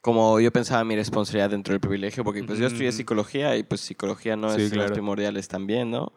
como 0.00 0.40
yo 0.40 0.50
pensaba 0.50 0.82
mi 0.84 0.96
responsabilidad 0.96 1.50
dentro 1.50 1.72
del 1.72 1.80
privilegio, 1.80 2.24
porque 2.24 2.42
pues 2.44 2.58
yo 2.58 2.68
estudié 2.68 2.90
psicología 2.92 3.54
y 3.56 3.64
pues 3.64 3.82
psicología 3.82 4.36
no 4.36 4.48
Sí, 4.54 4.62
es 4.62 4.72
claro. 4.72 4.94
primordiales 4.94 5.48
también, 5.48 5.90
¿no? 5.90 6.14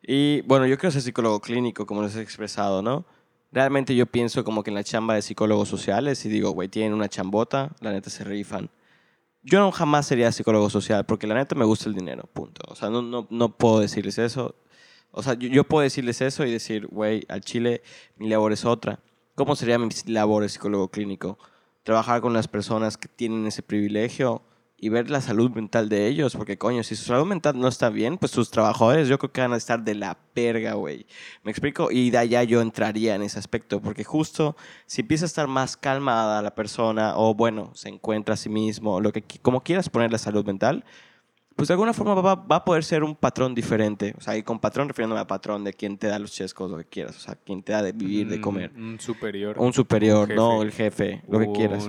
Y 0.00 0.42
bueno, 0.42 0.66
yo 0.66 0.78
quiero 0.78 0.92
ser 0.92 1.02
psicólogo 1.02 1.40
clínico, 1.40 1.86
como 1.86 2.02
les 2.02 2.14
he 2.14 2.20
expresado, 2.20 2.82
¿no? 2.82 3.04
Realmente 3.54 3.94
yo 3.94 4.06
pienso 4.06 4.42
como 4.42 4.64
que 4.64 4.70
en 4.70 4.74
la 4.74 4.82
chamba 4.82 5.14
de 5.14 5.22
psicólogos 5.22 5.68
sociales 5.68 6.26
y 6.26 6.28
digo, 6.28 6.50
güey, 6.50 6.68
tienen 6.68 6.92
una 6.92 7.08
chambota, 7.08 7.70
la 7.80 7.92
neta 7.92 8.10
se 8.10 8.24
rifan. 8.24 8.68
Yo 9.44 9.60
no 9.60 9.70
jamás 9.70 10.06
sería 10.06 10.32
psicólogo 10.32 10.68
social 10.70 11.06
porque 11.06 11.28
la 11.28 11.36
neta 11.36 11.54
me 11.54 11.64
gusta 11.64 11.88
el 11.88 11.94
dinero, 11.94 12.24
punto. 12.32 12.62
O 12.66 12.74
sea, 12.74 12.90
no, 12.90 13.00
no, 13.00 13.28
no 13.30 13.56
puedo 13.56 13.78
decirles 13.78 14.18
eso. 14.18 14.56
O 15.12 15.22
sea, 15.22 15.34
yo, 15.34 15.48
yo 15.48 15.62
puedo 15.62 15.84
decirles 15.84 16.20
eso 16.20 16.44
y 16.44 16.50
decir, 16.50 16.88
güey, 16.88 17.24
al 17.28 17.42
Chile 17.42 17.84
mi 18.16 18.28
labor 18.28 18.52
es 18.52 18.64
otra. 18.64 18.98
¿Cómo 19.36 19.54
sería 19.54 19.78
mi 19.78 19.88
labor 20.06 20.42
de 20.42 20.48
psicólogo 20.48 20.88
clínico? 20.88 21.38
Trabajar 21.84 22.22
con 22.22 22.32
las 22.32 22.48
personas 22.48 22.96
que 22.96 23.06
tienen 23.06 23.46
ese 23.46 23.62
privilegio 23.62 24.42
y 24.84 24.90
ver 24.90 25.08
la 25.08 25.22
salud 25.22 25.50
mental 25.52 25.88
de 25.88 26.06
ellos, 26.08 26.36
porque 26.36 26.58
coño, 26.58 26.82
si 26.82 26.94
su 26.94 27.04
salud 27.06 27.24
mental 27.26 27.58
no 27.58 27.68
está 27.68 27.88
bien, 27.88 28.18
pues 28.18 28.32
sus 28.32 28.50
trabajadores 28.50 29.08
yo 29.08 29.18
creo 29.18 29.32
que 29.32 29.40
van 29.40 29.54
a 29.54 29.56
estar 29.56 29.82
de 29.82 29.94
la 29.94 30.18
perga, 30.34 30.74
güey. 30.74 31.06
¿Me 31.42 31.50
explico? 31.50 31.90
Y 31.90 32.10
de 32.10 32.18
allá 32.18 32.42
yo 32.42 32.60
entraría 32.60 33.14
en 33.14 33.22
ese 33.22 33.38
aspecto, 33.38 33.80
porque 33.80 34.04
justo 34.04 34.56
si 34.84 35.00
empieza 35.00 35.24
a 35.24 35.26
estar 35.26 35.46
más 35.48 35.78
calmada 35.78 36.42
la 36.42 36.54
persona, 36.54 37.16
o 37.16 37.34
bueno, 37.34 37.70
se 37.74 37.88
encuentra 37.88 38.34
a 38.34 38.36
sí 38.36 38.50
mismo, 38.50 39.00
lo 39.00 39.10
que, 39.10 39.24
como 39.40 39.62
quieras 39.62 39.88
poner 39.88 40.12
la 40.12 40.18
salud 40.18 40.44
mental, 40.44 40.84
pues 41.56 41.68
de 41.68 41.74
alguna 41.74 41.92
forma 41.94 42.14
va, 42.16 42.34
va 42.34 42.56
a 42.56 42.64
poder 42.64 42.84
ser 42.84 43.04
un 43.04 43.14
patrón 43.14 43.54
diferente. 43.54 44.12
O 44.18 44.20
sea, 44.20 44.36
y 44.36 44.42
con 44.42 44.58
patrón 44.58 44.88
refiriéndome 44.88 45.20
a 45.22 45.26
patrón 45.26 45.64
de 45.64 45.72
quien 45.72 45.96
te 45.96 46.08
da 46.08 46.18
los 46.18 46.32
chescos, 46.32 46.70
lo 46.70 46.76
que 46.76 46.84
quieras. 46.84 47.16
O 47.16 47.20
sea, 47.20 47.36
quien 47.36 47.62
te 47.62 47.72
da 47.72 47.80
de 47.80 47.92
vivir, 47.92 48.28
de 48.28 48.36
Un- 48.36 48.42
comer. 48.42 48.72
Un 48.76 49.00
superior. 49.00 49.56
Un 49.58 49.72
superior, 49.72 50.28
un 50.30 50.36
no 50.36 50.62
el 50.62 50.72
jefe, 50.72 51.22
lo 51.28 51.38
que 51.38 51.50
quieras. 51.52 51.88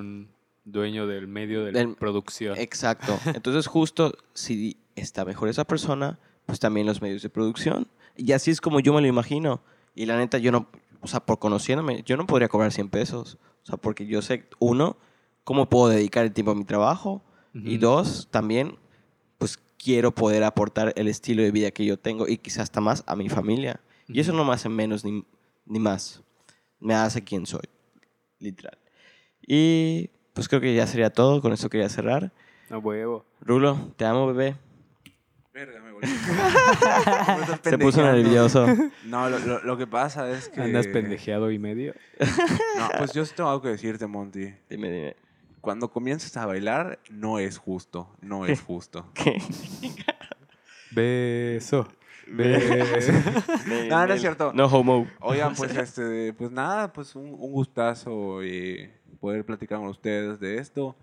Dueño 0.66 1.07
del 1.07 1.28
medio 1.28 1.63
de 1.63 1.72
la 1.72 1.80
Del- 1.80 1.95
producción. 1.95 2.57
Exacto. 2.57 3.18
Entonces, 3.34 3.68
justo 3.68 4.18
si 4.34 4.78
está 4.95 5.24
mejor 5.26 5.47
esa 5.49 5.63
persona, 5.63 6.20
pues 6.45 6.59
también 6.59 6.86
los 6.88 7.01
medios 7.01 7.22
de 7.22 7.30
producción. 7.30 7.88
Y 8.18 8.32
así 8.34 8.51
es 8.51 8.59
como 8.61 8.80
yo 8.80 8.93
me 8.93 9.01
lo 9.01 9.07
imagino. 9.07 9.61
Y 9.93 10.05
la 10.05 10.18
neta, 10.18 10.38
yo 10.39 10.51
no, 10.51 10.68
o 11.01 11.07
sea, 11.07 11.20
por 11.26 11.39
conociéndome, 11.39 12.03
yo 12.03 12.18
no 12.18 12.26
podría 12.28 12.47
cobrar 12.49 12.72
100 12.72 12.89
pesos. 12.89 13.38
O 13.63 13.66
sea, 13.66 13.78
porque 13.78 14.05
yo 14.05 14.22
sé, 14.22 14.47
uno, 14.59 14.97
cómo 15.43 15.70
puedo 15.70 15.88
dedicar 15.89 16.26
el 16.26 16.34
tiempo 16.34 16.51
a 16.51 16.55
mi 16.55 16.66
trabajo. 16.66 17.24
Y 17.53 17.76
Ujú. 17.78 17.82
dos, 17.82 18.28
también, 18.32 18.78
pues 19.38 19.59
quiero 19.78 20.13
poder 20.13 20.43
aportar 20.43 20.93
el 20.97 21.07
estilo 21.07 21.41
de 21.43 21.51
vida 21.51 21.72
que 21.72 21.86
yo 21.86 21.97
tengo 21.97 22.28
y 22.28 22.38
quizás 22.38 22.63
hasta 22.63 22.82
más 22.82 23.03
a 23.07 23.16
mi 23.16 23.30
familia. 23.30 23.80
Y 24.07 24.20
eso 24.20 24.34
no 24.34 24.43
me 24.45 24.53
hace 24.53 24.68
menos 24.70 25.05
ni, 25.05 25.24
ni 25.66 25.80
más. 25.80 26.22
Me 26.80 26.93
hace 26.93 27.24
quien 27.24 27.45
soy, 27.45 27.63
literal. 28.39 28.78
Y 29.47 30.09
pues 30.36 30.47
creo 30.47 30.61
que 30.61 30.75
ya 30.75 30.86
sería 30.86 31.09
todo. 31.09 31.41
Con 31.41 31.51
eso 31.53 31.67
quería 31.69 31.89
cerrar. 31.89 32.31
A 32.69 32.77
huevo. 32.77 33.25
Rulo, 33.41 33.91
te 33.97 34.05
amo, 34.05 34.27
bebé. 34.27 34.55
Verga, 35.53 35.79
me 35.81 35.91
volví. 35.93 36.07
Se 37.63 37.77
puso 37.77 38.01
nervioso. 38.03 38.67
No, 39.05 39.29
lo, 39.29 39.39
lo- 39.39 39.63
lo 39.63 39.77
que 39.77 39.88
pasa 39.88 40.29
es 40.29 40.49
que... 40.49 40.61
Andas 40.61 40.86
pendejeado 40.88 41.49
y 41.51 41.57
medio. 41.59 41.93
No, 42.77 42.89
pues 42.97 43.13
yo 43.13 43.25
sí 43.25 43.33
tengo 43.36 43.49
algo 43.49 43.61
que 43.61 43.69
decirte, 43.69 44.05
Monty. 44.05 44.53
Dime, 44.69 44.91
dime. 44.91 45.15
Cuando 45.61 45.89
comienzas 45.89 46.36
a 46.36 46.45
bailar, 46.45 46.99
no 47.09 47.39
es 47.39 47.57
justo. 47.57 48.09
No 48.21 48.45
es 48.45 48.59
justo. 48.67 49.09
¿Qué? 49.13 49.38
Beso. 50.91 51.88
Beso. 52.27 53.13
No, 53.89 54.07
no 54.07 54.13
es 54.13 54.21
cierto. 54.21 54.51
No 54.53 54.65
homo. 54.65 55.07
Oigan, 55.21 55.55
pues 55.55 55.75
este, 55.75 56.33
pues 56.33 56.51
nada, 56.51 56.91
pues 56.91 57.15
un, 57.15 57.27
un 57.27 57.51
gustazo 57.51 58.41
eh, 58.43 58.91
poder 59.26 59.43
platicar 59.43 59.80
con 59.80 59.88
ustedes 59.88 60.39
de 60.39 60.59
esto. 60.59 60.95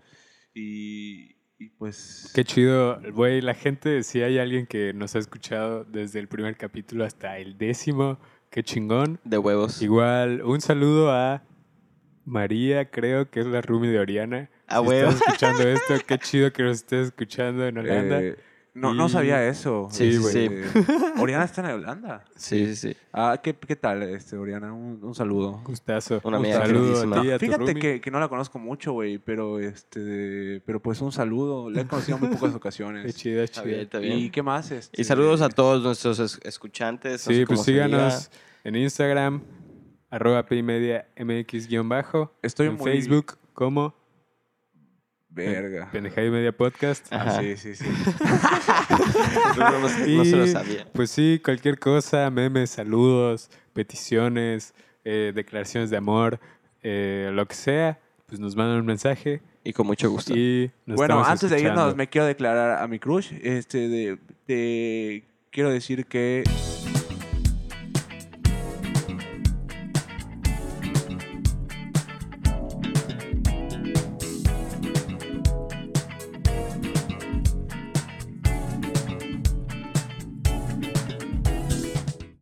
Y, 0.53 1.35
y 1.59 1.69
pues. 1.77 2.31
Qué 2.33 2.45
chido, 2.45 3.01
güey. 3.11 3.41
La 3.41 3.53
gente, 3.53 4.01
si 4.03 4.21
hay 4.21 4.39
alguien 4.39 4.65
que 4.65 4.93
nos 4.93 5.13
ha 5.15 5.19
escuchado 5.19 5.83
desde 5.83 6.19
el 6.19 6.29
primer 6.29 6.55
capítulo 6.55 7.03
hasta 7.03 7.37
el 7.37 7.57
décimo, 7.57 8.17
qué 8.49 8.63
chingón. 8.63 9.19
De 9.25 9.37
huevos. 9.37 9.81
Igual, 9.81 10.41
un 10.43 10.61
saludo 10.61 11.11
a 11.11 11.43
María, 12.23 12.89
creo 12.89 13.29
que 13.29 13.41
es 13.41 13.45
la 13.45 13.61
roomie 13.61 13.89
de 13.91 13.99
Oriana. 13.99 14.49
A 14.67 14.79
si 14.79 14.87
huevo. 14.87 15.09
estás 15.09 15.27
escuchando 15.27 15.67
esto, 15.67 15.95
qué 16.07 16.17
chido 16.17 16.53
que 16.53 16.63
nos 16.63 16.77
estés 16.77 17.07
escuchando 17.07 17.67
en 17.67 17.77
Holanda. 17.77 18.21
eh, 18.21 18.37
no, 18.73 18.93
no 18.93 19.07
sabía 19.09 19.47
eso. 19.47 19.87
Sí, 19.91 20.13
Sí, 20.13 20.47
güey. 20.47 20.47
Eh, 21.15 21.19
Oriana 21.19 21.43
está 21.45 21.61
en 21.61 21.75
Holanda. 21.77 22.25
Sí, 22.35 22.65
sí, 22.67 22.75
sí. 22.75 22.97
Ah, 23.13 23.39
¿qué, 23.41 23.53
qué 23.55 23.75
tal, 23.75 24.01
este, 24.03 24.35
Oriana? 24.35 24.73
Un, 24.73 24.99
un 25.03 25.13
saludo. 25.13 25.61
Gustazo. 25.63 26.19
Una 26.23 26.39
un 26.39 26.45
amiga 26.45 26.59
saludo 26.65 26.81
queridísima. 26.81 27.17
a 27.17 27.21
ti, 27.21 27.31
a 27.31 27.37
tu 27.37 27.45
Fíjate 27.45 27.63
roomie. 27.65 27.81
que, 27.81 28.01
que 28.01 28.11
no 28.11 28.19
la 28.19 28.27
conozco 28.27 28.57
mucho, 28.59 28.93
güey, 28.93 29.19
pero 29.19 29.59
este, 29.59 30.61
pero 30.65 30.81
pues 30.81 30.99
un 31.01 31.11
saludo. 31.11 31.69
La 31.69 31.81
he 31.81 31.87
conocido 31.87 32.17
en 32.17 32.23
muy 32.25 32.33
pocas 32.35 32.49
Qué 32.51 32.57
ocasiones. 32.57 33.15
chido, 33.15 33.43
Está 33.43 33.61
chido. 33.61 33.65
bien, 33.67 33.79
está 33.81 33.99
bien. 33.99 34.17
¿Y 34.17 34.29
qué 34.31 34.41
más? 34.41 34.71
Este, 34.71 34.99
Y 34.99 35.03
saludos 35.05 35.41
a 35.41 35.49
todos 35.49 35.83
nuestros 35.83 36.17
es- 36.19 36.39
escuchantes. 36.43 37.27
no 37.27 37.33
Sí, 37.33 37.39
sé 37.41 37.45
pues 37.45 37.57
cómo 37.57 37.63
se 37.65 37.71
diga. 37.73 37.85
síganos 37.85 38.31
en 38.63 38.75
Instagram, 38.75 39.43
arroba 40.09 40.45
Pmedia 40.45 41.07
MX-bajo. 41.17 42.33
Estoy 42.41 42.67
en 42.67 42.75
muy- 42.77 42.91
Facebook 42.91 43.37
como 43.53 43.93
Verga. 45.33 45.89
Pendejada 45.91 46.27
y 46.27 46.29
Media 46.29 46.51
Podcast. 46.51 47.07
Ah, 47.11 47.39
sí, 47.41 47.57
sí, 47.57 47.75
sí. 47.75 47.85
No, 49.57 49.79
no 49.79 49.89
se- 49.89 50.07
no 50.07 50.25
se 50.25 50.35
lo 50.35 50.47
sabía. 50.47 50.85
Pues 50.93 51.09
sí, 51.11 51.41
cualquier 51.43 51.79
cosa, 51.79 52.29
memes, 52.29 52.69
saludos, 52.71 53.49
peticiones, 53.73 54.73
eh, 55.05 55.31
declaraciones 55.33 55.89
de 55.89 55.97
amor, 55.97 56.39
eh, 56.81 57.29
lo 57.33 57.45
que 57.47 57.55
sea, 57.55 57.99
pues 58.27 58.39
nos 58.39 58.55
mandan 58.55 58.79
un 58.79 58.85
mensaje 58.85 59.41
Y 59.63 59.73
con 59.73 59.87
mucho 59.87 60.09
gusto. 60.09 60.33
y 60.35 60.71
Bueno, 60.85 61.23
antes 61.23 61.49
de 61.49 61.59
irnos, 61.61 61.95
me 61.95 62.07
quiero 62.07 62.27
declarar 62.27 62.81
a 62.81 62.87
mi 62.87 62.99
crush. 62.99 63.31
Este, 63.41 63.87
de, 63.89 64.17
de- 64.47 65.23
quiero 65.51 65.69
decir 65.71 66.05
que 66.05 66.43